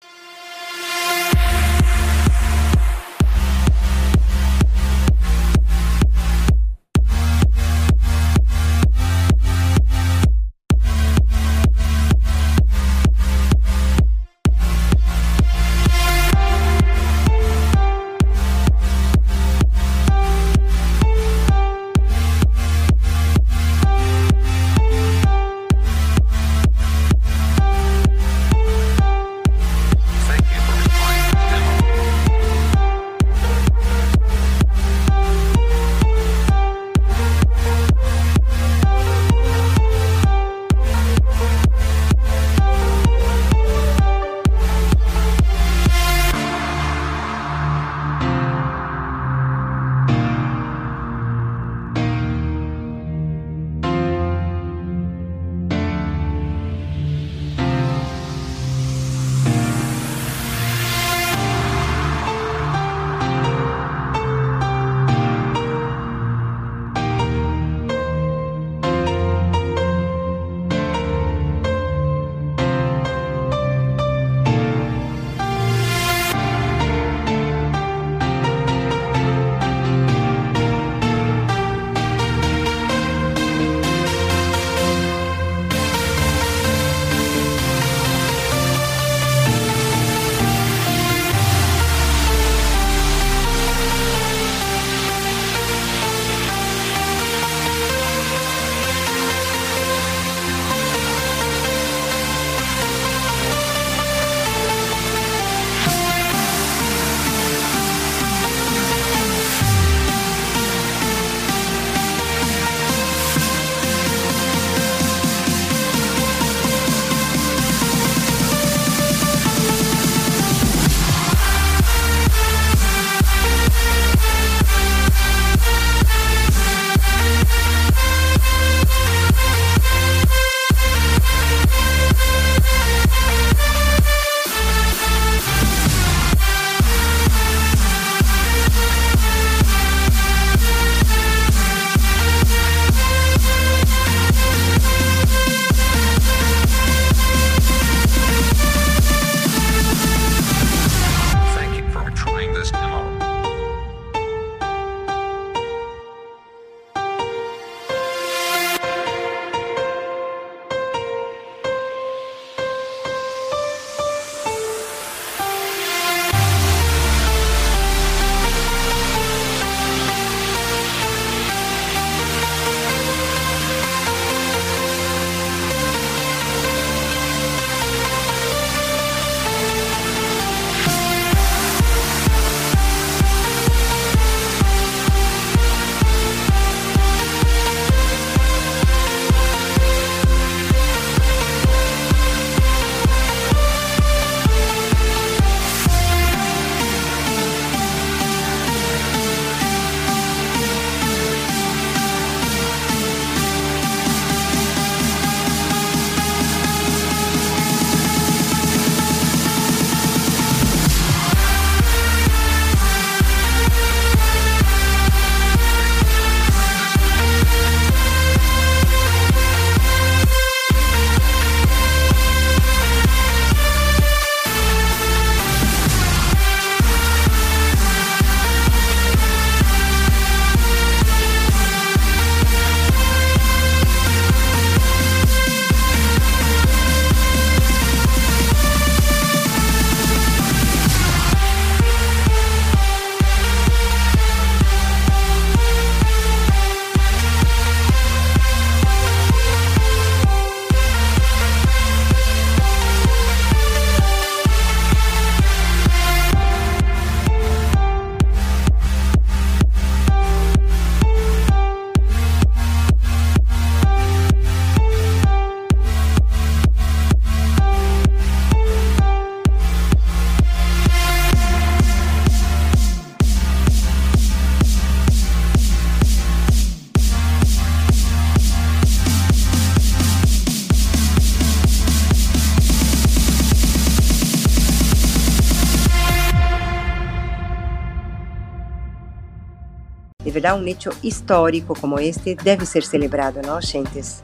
Verdad, 290.48 290.60
un 290.60 290.68
hecho 290.68 290.91
histórico 291.02 291.74
como 291.76 291.99
este 291.99 292.36
debe 292.36 292.65
ser 292.65 292.84
celebrado, 292.84 293.41
¿no, 293.41 293.60
gentes? 293.61 294.22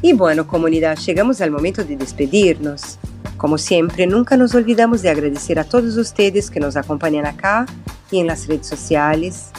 Y 0.00 0.12
bueno, 0.12 0.46
comunidad, 0.46 0.96
llegamos 0.98 1.40
al 1.40 1.50
momento 1.50 1.84
de 1.84 1.96
despedirnos. 1.96 2.98
Como 3.36 3.58
siempre, 3.58 4.06
nunca 4.06 4.36
nos 4.36 4.54
olvidamos 4.54 5.02
de 5.02 5.10
agradecer 5.10 5.58
a 5.58 5.64
todos 5.64 5.96
ustedes 5.96 6.50
que 6.50 6.60
nos 6.60 6.76
acompañan 6.76 7.26
acá 7.26 7.66
y 8.10 8.20
en 8.20 8.26
las 8.26 8.46
redes 8.46 8.66
sociales. 8.66 9.50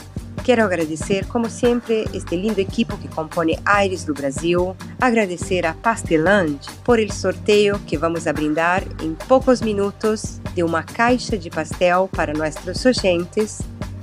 Quero 0.45 0.63
agradecer, 0.63 1.27
como 1.27 1.49
sempre, 1.49 2.05
este 2.13 2.35
lindo 2.35 2.61
equipo 2.61 2.97
que 2.97 3.09
compõe 3.09 3.59
Aires 3.65 4.05
do 4.05 4.13
Brasil. 4.13 4.75
Agradecer 4.99 5.65
a 5.65 5.73
Pasteland 5.73 6.59
por 6.83 6.99
el 6.99 7.11
sorteio 7.11 7.79
que 7.85 7.97
vamos 7.97 8.25
a 8.25 8.33
brindar 8.33 8.83
em 9.03 9.13
poucos 9.27 9.61
minutos 9.61 10.39
de 10.55 10.63
uma 10.63 10.81
caixa 10.81 11.37
de 11.37 11.49
pastel 11.49 12.09
para 12.15 12.33
nossos 12.33 12.85
oyentes. 12.85 13.59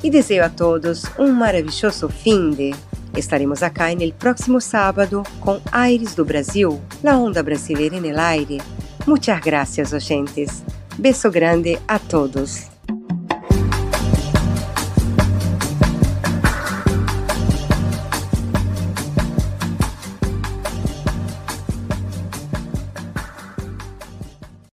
E 0.06 0.10
desejo 0.10 0.44
a 0.44 0.48
todos 0.48 1.02
um 1.18 1.32
maravilhoso 1.32 2.08
fim 2.08 2.50
de. 2.52 2.72
Estaremos 3.16 3.60
acá 3.60 3.92
no 3.92 4.12
próximo 4.12 4.60
sábado 4.60 5.24
com 5.40 5.60
Aires 5.72 6.14
do 6.14 6.24
Brasil, 6.24 6.80
la 7.02 7.18
onda 7.18 7.42
brasileira 7.42 7.96
en 7.96 8.04
el 8.04 8.20
aire. 8.20 8.58
Muchas 9.04 9.40
gracias, 9.40 9.92
oyentes. 9.92 10.62
Beso 10.96 11.28
grande 11.28 11.80
a 11.88 11.98
todos. 11.98 12.75